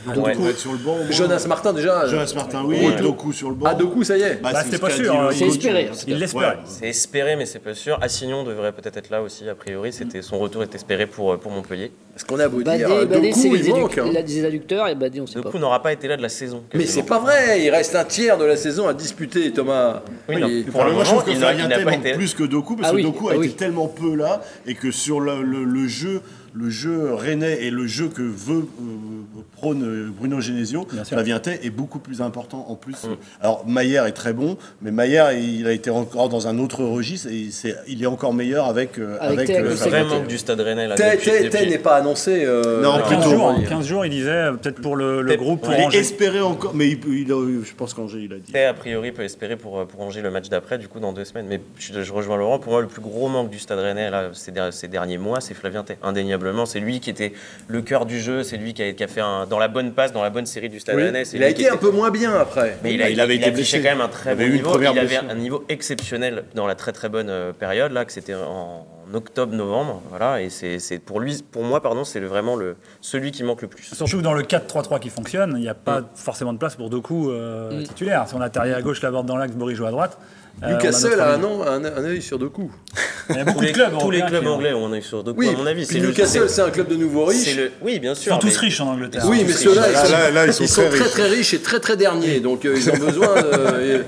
Ouais. 0.07 0.35
Doku 0.35 0.49
être 0.49 0.59
sur 0.59 0.73
le 0.73 0.79
banc. 0.79 0.93
au 0.95 0.99
moins. 0.99 1.11
Jonas 1.11 1.45
Martin 1.49 1.73
déjà 1.73 2.07
Jonas 2.07 2.33
Martin, 2.35 2.65
oui, 2.65 2.87
Ouais. 2.87 2.97
Doku 2.97 3.33
sur 3.33 3.49
le 3.51 3.55
banc. 3.57 3.67
Ah, 3.69 3.75
Doku, 3.75 4.05
ça 4.05 4.17
y 4.17 4.23
est. 4.23 4.35
Bah, 4.43 4.51
Bah, 4.53 4.63
c'était 4.65 4.79
pas 4.79 4.91
sûr, 4.91 5.31
C'est 5.33 5.47
espéré. 5.47 5.91
Il 6.07 6.19
l'espère. 6.19 6.59
C'est 6.67 6.89
espéré, 6.89 7.37
mais 7.37 7.47
c'est 7.47 7.59
pas 7.59 7.75
sûr. 7.75 7.99
Assignon 8.03 8.45
devrait 8.45 8.73
peut-être 8.73 8.97
être 8.97 9.11
là 9.11 9.23
aussi, 9.23 9.49
a 9.49 9.55
priori. 9.55 9.93
C'était 9.93 10.23
son 10.23 10.39
retour 10.39 10.63
est 10.63 10.75
espéré 10.75 11.07
pour, 11.07 11.39
pour 11.39 11.51
Montpellier. 11.53 11.93
Parce 12.17 12.25
qu'on 12.25 12.41
a 12.41 12.49
beau 12.49 12.63
Badé, 12.63 12.79
dire, 12.79 12.89
Badé, 13.07 13.31
c'est 13.35 13.43
Doku, 13.43 13.55
les, 13.57 13.61
il 13.61 13.67
éduc- 13.75 13.79
manque. 13.81 13.99
hein. 13.99 14.07
il 14.11 14.17
a 14.17 14.23
des 14.23 14.45
adducteurs 14.47 14.89
et 14.89 14.95
Badé, 14.95 15.21
on 15.21 15.27
sait 15.27 15.35
pas. 15.35 15.43
Doku 15.43 15.59
n'aura 15.59 15.83
pas 15.83 15.93
été 15.93 16.09
là 16.09 16.17
de 16.17 16.23
la 16.23 16.31
saison. 16.31 16.63
Mais 16.73 16.81
quasiment. 16.81 17.03
c'est 17.03 17.07
pas 17.09 17.19
vrai, 17.19 17.63
il 17.63 17.69
reste 17.71 17.95
un 17.95 18.05
tiers 18.05 18.39
de 18.39 18.45
la 18.47 18.57
saison 18.57 18.89
à 18.89 18.95
disputer, 18.95 19.53
Thomas. 19.53 20.03
Oui, 20.27 20.37
non, 20.41 20.49
pour 20.73 20.85
le 20.85 20.93
moi, 20.93 21.05
je 21.05 21.11
moment, 21.11 21.21
trouve 21.21 21.25
que 21.25 21.31
il 21.33 21.39
n'a- 21.39 21.53
il 21.53 21.69
pas 21.85 21.91
manque 21.91 22.07
été. 22.07 22.13
plus 22.15 22.33
que 22.33 22.45
Doku, 22.45 22.75
parce 22.77 22.89
Ah 22.89 22.93
que 22.93 22.97
oui, 22.97 23.03
Doku 23.03 23.29
a 23.29 23.33
ah 23.33 23.35
été 23.35 23.41
oui. 23.49 23.53
tellement 23.53 23.87
peu 23.89 24.15
là, 24.17 24.41
et 24.67 24.75
que 24.75 24.91
sur 24.91 25.21
le, 25.21 25.43
le- 25.43 25.65
le 25.65 25.87
jeu, 25.89 26.23
le 26.55 26.71
jeu 26.71 27.13
rennais 27.13 27.65
et 27.65 27.71
le 27.71 27.87
jeu 27.87 28.09
que 28.09 28.23
veut 28.23 28.61
euh, 28.81 29.43
prône 29.57 29.83
euh, 29.85 30.11
Bruno 30.17 30.41
Genesio, 30.41 30.87
Bien 30.91 31.05
sûr. 31.05 31.19
Est 31.19 31.69
beaucoup 31.71 31.99
plus 31.99 32.23
important 32.23 32.65
en 32.71 32.77
plus. 32.77 32.97
Alors 33.43 33.67
Maillère 33.67 34.07
est 34.07 34.13
très 34.13 34.33
bon, 34.33 34.57
mais 34.81 34.91
Maillère 34.91 35.33
il 35.33 35.67
a 35.67 35.73
été 35.73 35.91
encore 35.91 36.31
dans 36.31 36.49
un 36.49 36.59
autre 36.59 36.83
registre 36.83 37.29
et 37.31 37.49
c'est- 37.51 37.77
il 37.89 38.03
est 38.03 38.07
encore 38.07 38.33
meilleur 38.33 38.67
avec 38.69 38.99
euh, 38.99 39.19
Avec 39.21 39.39
avec, 39.41 39.51
euh, 39.51 39.63
le 39.65 39.69
Le 39.69 39.77
Flaviente. 39.77 40.07
vrai 40.07 40.19
manque 40.21 40.29
du 40.29 40.39
stade 40.39 40.61
rennais. 40.61 40.87
là, 40.89 40.95
depuis- 40.95 41.31
depuis- 41.45 41.69
n'est 41.69 41.77
pas 41.79 41.97
annoncé. 42.07 42.45
euh, 42.45 42.83
Non, 42.83 42.93
alors, 42.95 43.09
15 43.09 43.19
plutôt. 43.21 43.31
jours, 43.37 43.45
on 43.47 43.53
va 43.53 43.59
dire. 43.59 43.69
15 43.69 43.87
jours, 43.87 44.05
il 44.07 44.11
disait, 44.11 44.31
euh, 44.31 44.53
peut-être 44.53 44.81
pour 44.81 44.97
le, 44.97 45.23
groupe, 45.37 45.63
pour. 45.63 45.73
Il 45.75 45.95
espéré 45.97 46.41
encore, 46.41 46.73
mais 46.75 46.89
il, 46.89 46.99
il 47.09 47.33
a- 47.33 47.63
je 47.65 47.75
pense 47.75 47.95
qu'Angers 47.95 48.21
il 48.23 48.33
a 48.33 48.37
dit. 48.39 48.57
A 48.57 48.75
priori, 48.75 49.13
peut 49.13 49.23
espérer 49.23 49.57
pour, 49.57 49.87
pour 49.87 50.01
Angers 50.01 50.23
le 50.23 50.31
match 50.31 50.49
d'après, 50.49 50.79
du 50.79 50.89
coup, 50.89 51.01
dans 51.01 51.13
deux 51.13 51.25
semaines. 51.25 51.47
Mais 51.49 51.61
je, 51.79 52.03
je 52.03 52.13
rejoins 52.13 52.37
Laurent. 52.37 52.59
Pour 52.59 52.73
moi, 52.73 52.81
le 52.81 52.87
plus 52.87 53.01
gros 53.03 53.29
manque 53.29 53.51
du 53.51 53.59
stade 53.59 53.79
rennais 53.79 54.11
là, 54.11 54.31
ces, 54.33 54.53
der- 54.53 54.73
ces 54.73 54.89
derniers 54.89 55.19
mois, 55.19 55.41
c'est 55.41 55.55
Flavien 55.55 55.83
Tay. 55.83 55.97
Indéniablement, 56.03 56.67
c'est 56.67 56.81
lui 56.81 57.01
qui 57.01 57.11
était 57.11 57.33
le 57.69 57.83
cœur 57.83 58.07
du 58.07 58.21
jeu. 58.21 58.43
C'est 58.43 58.57
lui 58.57 58.73
qui 58.75 58.83
a, 58.83 58.93
qui 58.93 59.05
a 59.05 59.09
fait 59.09 59.21
un, 59.21 59.47
dans 59.47 59.59
la 59.59 59.69
bonne 59.69 59.93
passe, 59.93 60.13
dans 60.13 60.23
la 60.23 60.31
bonne 60.31 60.47
série 60.47 60.69
du 60.69 60.81
stade 60.81 60.97
Oui, 60.97 61.03
rennais. 61.05 61.23
Il 61.35 61.43
a 61.43 61.49
été 61.49 61.69
un 61.69 61.77
peu 61.77 61.91
moins 61.91 62.11
bien 62.11 62.35
après. 62.35 62.77
Mais 62.83 62.95
il, 62.95 63.03
a, 63.03 63.11
Il 63.11 63.21
avait 63.21 63.37
il 63.37 63.41
été 63.43 63.51
affichait 63.51 63.79
blessé. 63.79 63.89
quand 63.91 63.97
même 63.97 64.07
un 64.07 64.09
très 64.11 64.31
Il 64.31 64.33
avait 64.33 64.47
bon 64.49 64.53
niveau. 64.55 64.71
première 64.71 64.93
Il 64.93 64.99
avait 64.99 65.07
blessure. 65.09 65.31
un 65.31 65.35
niveau 65.35 65.65
exceptionnel 65.69 66.45
dans 66.55 66.67
la 66.67 66.75
très 66.75 66.93
très 66.93 67.09
bonne 67.09 67.29
euh, 67.31 67.53
période 67.53 67.93
là, 67.93 68.05
que 68.05 68.13
c'était 68.13 68.35
en 68.35 68.87
en 69.11 69.15
octobre-novembre. 69.15 70.03
Voilà, 70.11 70.43
et 70.43 70.51
c'est 70.51 70.79
c'est- 70.79 70.99
pour 70.99 71.21
lui, 71.21 71.43
pour 71.51 71.63
moi, 71.65 71.81
pardon, 71.83 72.05
c'est 72.05 72.21
vraiment 72.21 72.57
le, 72.57 72.77
celui 73.01 73.31
qui 73.31 73.43
manque 73.45 73.63
le 73.63 73.69
plus. 73.69 73.85
Surtout 73.95 74.19
que 74.19 74.23
dans 74.23 74.33
le 74.35 74.43
4-3-3 74.43 74.99
qui 75.01 75.11
fonctionne, 75.11 75.55
il 75.57 75.63
n'y 75.63 75.69
a 75.69 75.75
pas 75.75 76.03
forcément 76.15 76.53
de 76.53 76.59
place 76.59 76.77
pour 76.77 76.91
Doku 76.91 77.31
euh, 77.31 77.83
titulaire. 77.85 78.25
Si 78.29 78.35
on 78.35 78.41
a 78.41 78.49
Terrier 78.51 78.75
à 78.75 78.83
gauche, 78.83 79.03
Laborde 79.03 79.27
dans 79.27 79.37
l'axe, 79.37 79.55
Boris 79.55 79.77
joue 79.77 79.87
à 79.87 79.91
droite. 79.91 80.19
euh, 80.63 80.67
a 80.67 80.73
Newcastle 80.73 81.11
notre 81.11 81.23
a 81.23 81.35
un, 81.35 81.85
un, 81.85 81.85
un 81.85 82.05
œil 82.05 82.23
sur 82.23 82.39
deux 82.39 82.49
coups. 82.49 82.73
Il 83.29 83.37
y 83.37 83.39
a 83.41 83.45
beaucoup 83.45 83.59
Tous 83.59 83.65
les, 83.65 83.69
de 83.73 83.75
clubs. 83.75 83.99
tous 83.99 84.11
les 84.11 84.23
clubs 84.23 84.47
anglais 84.47 84.73
ont 84.73 84.87
un 84.87 84.93
œil 84.93 85.03
sur 85.03 85.23
Doku, 85.25 85.41
Oui, 85.41 85.49
à 85.49 85.53
mon 85.59 85.67
avis. 85.67 85.85
le- 85.93 86.07
Newcastle, 86.07 86.49
c'est- 86.49 86.63
un 86.63 86.71
club 86.71 86.89
de 86.89 86.95
nouveaux 86.97 87.25
riches. 87.25 87.57
le- 87.57 87.73
Oui, 87.83 87.99
bien 87.99 88.13
Ils 88.13 88.17
sûr. 88.17 88.33
sont 88.35 88.39
tous 88.39 88.57
riches 88.57 88.81
en 88.81 88.89
Angleterre. 88.93 89.25
Oui, 89.29 89.43
mais 89.47 89.53
ceux-là, 89.53 89.83
ils 89.91 89.97
sont, 89.97 90.13
Là, 90.13 90.31
là, 90.31 90.47
ils 90.47 90.53
sont 90.53 90.63
ils 90.65 90.69
sont 90.69 90.81
très 90.83 90.91
très 90.91 90.99
riches. 91.03 91.11
très 91.13 91.29
riches 91.29 91.55
et 91.55 91.59
très 91.61 91.81
très 91.81 91.97
derniers. 91.97 92.39
Donc 92.41 92.65
euh, 92.65 92.75
ils 92.77 92.89
ont 92.91 92.97
besoin 93.07 93.35
de. 93.43 94.05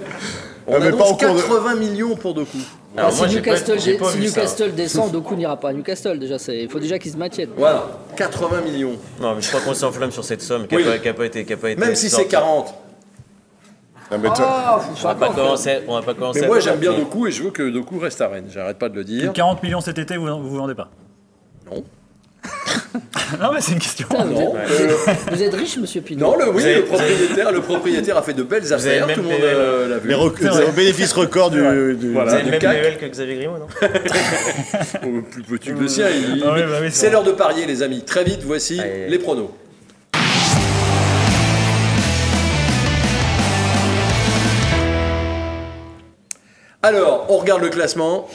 On 0.69 0.73
mais 0.75 0.91
pas 0.91 0.97
annonce 0.97 1.11
au 1.11 1.17
cours 1.17 1.35
de- 1.35 1.41
80 1.41 1.75
millions 1.77 2.15
pour 2.17 2.35
deux 2.35 2.45
coups. 2.45 2.65
Alors, 2.97 3.11
Ah, 3.13 3.17
moi, 3.17 3.29
si 3.29 3.35
pas- 3.35 3.41
Newcastle, 3.41 3.79
dé- 3.79 3.97
pas 3.99 4.11
si. 4.13 4.19
Newcastle 4.19 4.75
descend, 4.75 5.11
Doku 5.13 5.35
n'ira 5.37 5.57
pas 5.57 5.71
à 5.71 5.73
Newcastle. 5.73 6.19
Déjà, 6.19 6.37
il 6.53 6.69
faut 6.69 6.79
déjà 6.79 6.99
qu'ils 6.99 7.13
se 7.13 7.17
maintiennent. 7.17 7.51
Voilà, 7.57 7.87
80 8.17 8.61
millions. 8.61 8.97
Non, 9.21 9.35
mais 9.35 9.41
je 9.43 9.49
crois 9.49 9.61
qu'on 9.61 9.75
s'enflamme 9.75 10.11
sur 10.11 10.25
cette 10.25 10.43
somme 10.43 10.67
qui 10.67 10.75
n'a 10.75 10.81
Oui. 10.81 10.87
pas, 10.87 10.99
qui 10.99 11.09
a 11.09 11.15
pas 11.15 11.27
été, 11.27 11.45
qui 11.45 11.53
a 11.53 11.57
pas 11.57 11.71
été 11.71 11.81
Même 11.81 11.95
si 11.95 12.09
c'est 12.11 12.17
sortie. 12.17 12.29
40. 12.29 12.75
Ah, 14.11 14.17
mais 14.19 14.29
toi- 14.29 14.37
Ah, 14.41 14.81
On 14.91 15.03
pas 15.03 15.15
va 15.15 15.27
pas 15.29 15.35
commencer. 15.35 15.79
On 15.87 15.95
va 15.95 16.03
pas 16.03 16.15
commencer. 16.15 16.41
Mais 16.41 16.47
moi 16.47 16.61
j'aime 16.61 16.79
bien 16.79 16.93
Doku 16.95 17.27
et 17.27 17.31
je 17.31 17.43
veux 17.43 17.51
que 17.51 17.69
Doku 17.71 17.99
reste 17.99 18.21
à 18.21 18.29
Rennes. 18.29 18.49
J'arrête 18.51 18.79
pas 18.79 18.89
de 18.89 18.95
le 18.95 19.05
dire. 19.05 19.33
40 19.33 19.63
millions 19.63 19.81
cet 19.81 19.99
été, 19.99 20.17
vous 20.17 20.27
ne 20.27 20.33
vous 20.33 20.57
vendez 20.57 20.75
pas? 20.75 20.89
Non. 21.71 21.85
Non, 23.41 23.51
mais 23.53 23.61
c'est 23.61 23.73
une 23.73 23.79
question. 23.79 24.07
Putain, 24.09 24.25
vous, 24.25 24.33
Non, 24.35 24.55
êtes, 24.57 24.71
euh, 24.81 25.13
vous 25.31 25.43
êtes 25.43 25.55
riche, 25.55 25.77
monsieur 25.77 26.01
Pinot 26.01 26.27
non, 26.33 26.37
le, 26.39 26.51
oui, 26.51 26.63
le 26.65 26.85
propriétaire, 26.85 27.53
le 27.53 27.61
propriétaire 27.61 28.17
a 28.17 28.23
fait 28.23 28.33
de 28.33 28.43
belles 28.43 28.73
affaires. 28.73 29.07
Tout 29.07 29.21
le 29.21 29.29
monde 29.29 29.33
euh, 29.43 29.89
l'a 29.89 29.99
vu. 29.99 30.09
Les 30.09 30.73
bénéfices 30.73 31.13
records 31.13 31.51
du. 31.51 31.59
du- 31.97 32.13
Voilà. 32.13 32.31
Vous 32.31 32.35
avez 32.37 32.45
du 32.45 32.51
même 32.51 32.61
CAC. 32.61 32.99
que 32.99 33.07
Xavier 33.07 33.37
Grimaud, 33.37 33.59
non 33.59 33.67
Oh, 35.05 35.07
plus 35.31 35.43
petit 35.43 35.69
que 35.73 35.79
le 35.79 35.89
sien. 35.89 36.07
il- 36.09 36.43
Ah 36.47 36.53
oui, 36.55 36.61
bah 36.63 36.79
oui, 36.81 36.89
c'est 36.91 37.11
l'heure 37.11 37.23
de 37.25 37.33
parier, 37.33 37.67
les 37.67 37.83
amis. 37.83 38.03
Très 38.05 38.25
vite, 38.25 38.41
voici 38.45 38.81
Allez. 38.81 39.09
les 39.09 39.19
pronos. 39.19 39.51
Alors, 46.83 47.27
on 47.29 47.39
regarde 47.39 47.63
le 47.63 47.69
classement. 47.69 48.29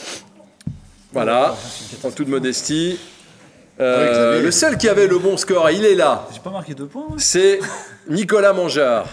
Voilà, 1.14 1.56
en 2.04 2.12
toute 2.12 2.28
modestie. 2.28 3.00
Euh, 3.80 4.12
Xavier. 4.12 4.46
le 4.46 4.52
seul 4.52 4.78
qui 4.78 4.88
avait 4.88 5.08
le 5.08 5.18
bon 5.18 5.36
score, 5.38 5.70
il 5.72 5.86
est 5.86 5.96
là. 5.96 6.28
J'ai 6.34 6.40
pas 6.40 6.52
marqué 6.52 6.74
deux 6.74 6.86
points. 6.86 7.06
moi. 7.10 7.16
c'est 7.18 7.60
Nicolas 8.08 8.54
Mangeard 8.54 9.08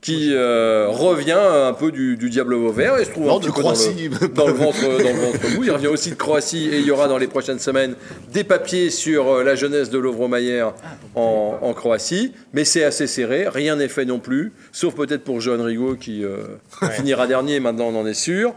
qui 0.00 0.32
euh, 0.34 0.88
revient 0.90 1.32
un 1.32 1.72
peu 1.72 1.90
du, 1.90 2.18
du 2.18 2.28
diable 2.28 2.54
vauvert 2.56 2.98
et 2.98 3.06
se 3.06 3.10
trouve 3.12 3.24
Non, 3.26 3.36
un 3.38 3.40
petit 3.40 3.46
peu 3.48 3.52
dans 3.54 3.60
Croatie. 3.60 4.10
le, 4.20 4.28
dans 4.28 4.46
le 4.48 4.52
ventre 4.52 4.82
dans 4.82 4.98
le 4.98 5.18
ventre 5.32 5.48
mou. 5.56 5.64
Il 5.64 5.70
revient 5.70 5.86
aussi 5.86 6.10
de 6.10 6.14
Croatie 6.16 6.68
et 6.70 6.78
il 6.80 6.84
y 6.84 6.90
aura 6.90 7.08
dans 7.08 7.16
les 7.16 7.26
prochaines 7.26 7.58
semaines 7.58 7.94
des 8.30 8.44
papiers 8.44 8.90
sur 8.90 9.28
euh, 9.32 9.42
la 9.44 9.54
jeunesse 9.54 9.88
de 9.88 9.96
Lovro-Mayer 9.98 10.66
en, 11.14 11.58
en 11.62 11.72
Croatie, 11.72 12.34
mais 12.52 12.66
c'est 12.66 12.84
assez 12.84 13.06
serré, 13.06 13.48
rien 13.48 13.76
n'est 13.76 13.88
fait 13.88 14.04
non 14.04 14.18
plus, 14.18 14.52
sauf 14.72 14.94
peut-être 14.94 15.24
pour 15.24 15.40
Johan 15.40 15.64
Rigaud 15.64 15.94
qui 15.94 16.22
euh, 16.22 16.42
finira 16.90 17.26
dernier, 17.26 17.58
maintenant 17.60 17.86
on 17.86 17.98
en 18.00 18.06
est 18.06 18.12
sûr. 18.12 18.52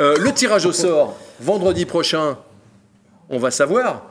Euh, 0.00 0.16
le 0.18 0.32
tirage 0.32 0.66
au 0.66 0.72
sort 0.72 1.16
vendredi 1.40 1.84
prochain, 1.84 2.38
on 3.30 3.38
va 3.38 3.50
savoir. 3.50 4.10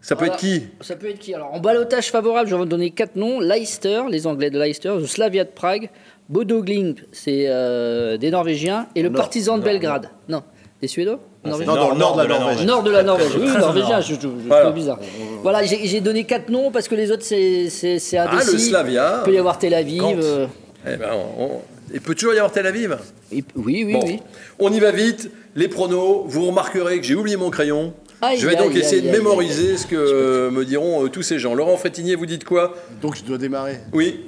Ça 0.00 0.16
peut 0.16 0.26
être 0.26 0.36
qui 0.36 0.62
Ça 0.80 0.96
peut 0.96 1.08
être 1.10 1.18
qui 1.18 1.34
Alors, 1.34 1.52
en 1.54 1.60
balotage 1.60 2.10
favorable, 2.10 2.48
je 2.48 2.54
vais 2.54 2.60
vous 2.60 2.66
donner 2.66 2.90
quatre 2.90 3.16
noms 3.16 3.40
Leicester, 3.40 4.02
les 4.10 4.26
Anglais 4.26 4.50
de 4.50 4.58
Leicester, 4.58 4.94
le 4.98 5.06
Slavia 5.06 5.44
de 5.44 5.50
Prague, 5.50 5.90
Bodo 6.28 6.62
Glimt, 6.62 6.96
c'est 7.12 7.44
euh, 7.48 8.16
des 8.16 8.30
Norvégiens, 8.30 8.86
et 8.94 9.02
le 9.02 9.08
Nord. 9.08 9.22
Partizan 9.22 9.58
de 9.58 9.62
Belgrade. 9.64 10.10
Non, 10.28 10.42
des 10.82 10.88
Suédois 10.88 11.20
Norvégiens 11.44 11.74
Non, 11.74 11.80
dans 11.80 11.90
le 11.92 11.98
nord 11.98 12.16
de 12.16 12.22
la 12.22 12.28
Norvège. 12.38 12.66
Nord 12.66 12.82
de 12.82 12.90
la 12.90 13.02
Norvège, 13.02 13.36
oui, 13.38 13.46
norvégien, 13.58 14.00
je, 14.00 14.14
je, 14.14 14.20
je 14.20 14.26
Voilà. 14.46 14.64
trouve 14.64 14.74
bizarre. 14.74 14.98
Voilà, 15.42 15.62
j'ai 15.64 15.86
j'ai 15.86 16.00
donné 16.00 16.24
quatre 16.24 16.48
noms 16.50 16.70
parce 16.70 16.88
que 16.88 16.94
les 16.96 17.10
autres, 17.12 17.22
c'est 17.24 17.70
c'est- 17.70 17.98
c'est 17.98 18.18
Ah, 18.18 18.30
indécis. 18.32 18.52
le 18.52 18.58
Slavia. 18.58 19.18
Il 19.22 19.24
peut 19.24 19.34
y 19.34 19.38
avoir 19.38 19.58
Tel 19.58 19.72
Aviv. 19.74 20.02
Euh, 20.22 20.46
Eh 20.86 20.96
ben, 20.96 21.10
on- 21.38 21.60
Il 21.92 22.00
peut 22.02 22.14
toujours 22.14 22.34
y 22.34 22.36
avoir 22.38 22.52
Tel 22.52 22.66
Aviv. 22.66 22.98
et- 23.32 23.42
oui, 23.56 23.84
oui, 23.86 23.92
Bon, 23.94 24.00
oui. 24.04 24.20
on 24.58 24.70
y 24.70 24.78
va 24.80 24.90
vite. 24.90 25.30
Les 25.54 25.68
pronos, 25.68 26.24
vous 26.26 26.46
remarquerez 26.46 26.98
que 27.00 27.06
j'ai 27.06 27.14
oublié 27.14 27.36
mon 27.36 27.48
crayon. 27.50 27.94
Aïe, 28.20 28.38
je 28.38 28.46
vais 28.46 28.56
donc 28.56 28.72
aïe, 28.72 28.78
essayer 28.78 28.96
aïe, 28.96 29.02
de 29.02 29.08
aïe, 29.12 29.18
mémoriser 29.18 29.76
ce 29.76 29.86
que 29.86 30.48
me 30.50 30.64
diront 30.64 31.04
euh, 31.04 31.08
tous 31.08 31.22
ces 31.22 31.38
gens. 31.38 31.54
Laurent 31.54 31.76
Frétinier, 31.76 32.16
vous 32.16 32.26
dites 32.26 32.44
quoi? 32.44 32.74
Donc 33.00 33.16
je 33.16 33.22
dois 33.22 33.38
démarrer. 33.38 33.78
Oui 33.92 34.24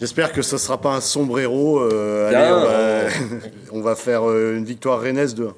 J'espère 0.00 0.32
que 0.32 0.42
ce 0.42 0.56
sera 0.56 0.80
pas 0.80 0.94
un 0.94 1.00
sombrero. 1.00 1.80
euh, 1.80 2.28
allez, 2.28 2.52
on 2.52 2.60
va, 2.64 3.40
on 3.72 3.80
va 3.82 3.94
faire 3.94 4.28
euh, 4.28 4.56
une 4.56 4.64
victoire 4.64 5.00
rennaise 5.00 5.34
de 5.34 5.46
1. 5.46 5.54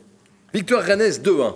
Victoire 0.54 0.82
Rennes 0.82 1.00
2-1. 1.02 1.54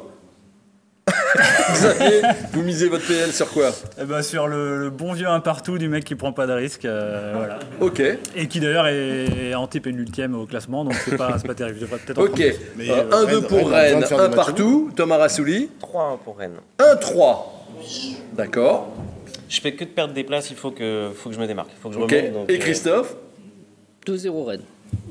Xavier, 1.73 2.23
vous 2.53 2.63
misez 2.63 2.89
votre 2.89 3.07
PL 3.07 3.33
sur 3.33 3.49
quoi? 3.51 3.71
Eh 4.01 4.05
ben, 4.05 4.23
sur 4.23 4.47
le, 4.49 4.79
le 4.79 4.91
bon 4.91 5.13
vieux 5.13 5.27
un 5.29 5.41
partout 5.41 5.79
du 5.79 5.89
mec 5.89 6.05
qui 6.05 6.15
prend 6.15 6.33
pas 6.33 6.47
de 6.47 6.53
risque. 6.53 6.85
euh, 6.85 7.33
voilà. 7.37 7.59
Ok, 7.81 8.01
Et 8.37 8.47
qui 8.49 8.61
d'ailleurs 8.61 8.87
est, 8.87 9.27
est 9.51 9.55
antépénultième 9.55 10.35
au 10.35 10.47
classement, 10.47 10.85
donc 10.85 10.95
c'est 11.05 11.17
pas, 11.17 11.37
c'est 11.41 11.47
pas 11.47 11.55
terrible. 11.55 11.79
Je 11.81 11.87
peut-être 11.87 12.19
ok. 12.21 12.31
prendre. 12.31 12.53
Mais, 12.77 12.91
Euh, 12.91 13.03
euh, 13.13 13.27
1-2 13.27 13.27
Rennes- 13.27 13.47
pour 13.47 13.71
Rennes 13.71 13.97
a 13.97 14.01
besoin 14.01 14.01
Rennes, 14.01 14.01
de 14.01 14.07
faire 14.07 14.19
1 14.21 14.23
des 14.29 14.37
matchs 14.37 14.47
partout. 14.47 14.91
Thomas 14.97 15.17
Rassouli, 15.19 15.69
3-1 15.81 16.19
pour 16.25 16.39
Rennes. 16.39 16.57
1-3. 16.79 17.37
D'accord. 18.37 18.89
Je 19.49 19.61
fais 19.61 19.73
que 19.73 19.85
de 19.85 19.89
perdre 19.91 20.13
des 20.15 20.25
places, 20.25 20.51
il 20.51 20.57
faut 20.57 20.71
que, 20.71 21.11
faut 21.17 21.31
que 21.31 21.35
je 21.35 21.41
me 21.41 21.47
démarque. 21.47 21.71
Il 21.77 21.81
faut 21.81 21.89
que 21.89 21.95
je 21.95 22.01
Ok. 22.01 22.11
remonte. 22.11 22.33
donc, 22.33 22.51
Et 22.51 22.57
euh, 22.57 22.59
Christophe? 22.59 23.15
2-0 24.07 24.45
Rennes. 24.45 24.63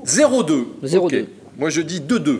0-2. 0.05 0.65
0-2. 0.83 0.97
Ok. 0.97 1.15
Moi 1.57 1.69
je 1.69 1.81
dis 1.81 1.99
2-2. 2.01 2.39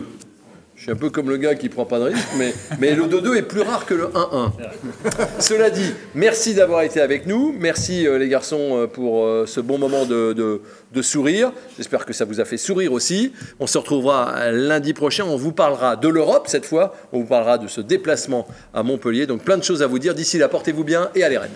Je 0.78 0.84
suis 0.84 0.92
un 0.92 0.96
peu 0.96 1.10
comme 1.10 1.28
le 1.28 1.38
gars 1.38 1.56
qui 1.56 1.68
prend 1.68 1.84
pas 1.86 1.98
de 1.98 2.04
risque, 2.04 2.28
mais, 2.38 2.94
le 2.94 3.02
2-2 3.08 3.36
est 3.36 3.42
plus 3.42 3.62
rare 3.62 3.84
que 3.84 3.94
le 3.94 4.04
1-1. 4.06 4.52
Cela 5.40 5.70
dit, 5.70 5.92
merci 6.14 6.54
d'avoir 6.54 6.82
été 6.82 7.00
avec 7.00 7.26
nous. 7.26 7.52
Merci 7.58 8.06
euh, 8.06 8.16
les 8.16 8.28
garçons 8.28 8.78
euh, 8.78 8.86
pour 8.86 9.24
euh, 9.24 9.44
ce 9.44 9.58
bon 9.60 9.76
moment 9.76 10.06
de, 10.06 10.32
de- 10.32 11.02
sourire. 11.02 11.52
J'espère 11.76 12.06
que 12.06 12.12
ça 12.12 12.24
vous 12.24 12.38
a 12.40 12.44
fait 12.44 12.56
sourire 12.56 12.92
aussi. 12.92 13.32
On 13.58 13.66
se 13.66 13.76
retrouvera 13.76 14.52
lundi 14.52 14.94
prochain. 14.94 15.24
On 15.24 15.36
vous 15.36 15.52
parlera 15.52 15.96
de 15.96 16.08
l'Europe 16.08 16.46
cette 16.46 16.64
fois. 16.66 16.94
On 17.12 17.20
vous 17.20 17.26
parlera 17.26 17.58
de 17.58 17.66
ce 17.66 17.80
déplacement 17.80 18.46
à 18.72 18.82
Montpellier. 18.84 19.26
Donc 19.26 19.42
plein 19.42 19.56
de 19.58 19.64
choses 19.64 19.82
à 19.82 19.88
vous 19.88 19.98
dire. 19.98 20.14
D'ici 20.14 20.38
là, 20.38 20.48
portez-vous 20.48 20.84
bien 20.84 21.10
et 21.16 21.24
allez 21.24 21.38
Rennes. 21.38 21.50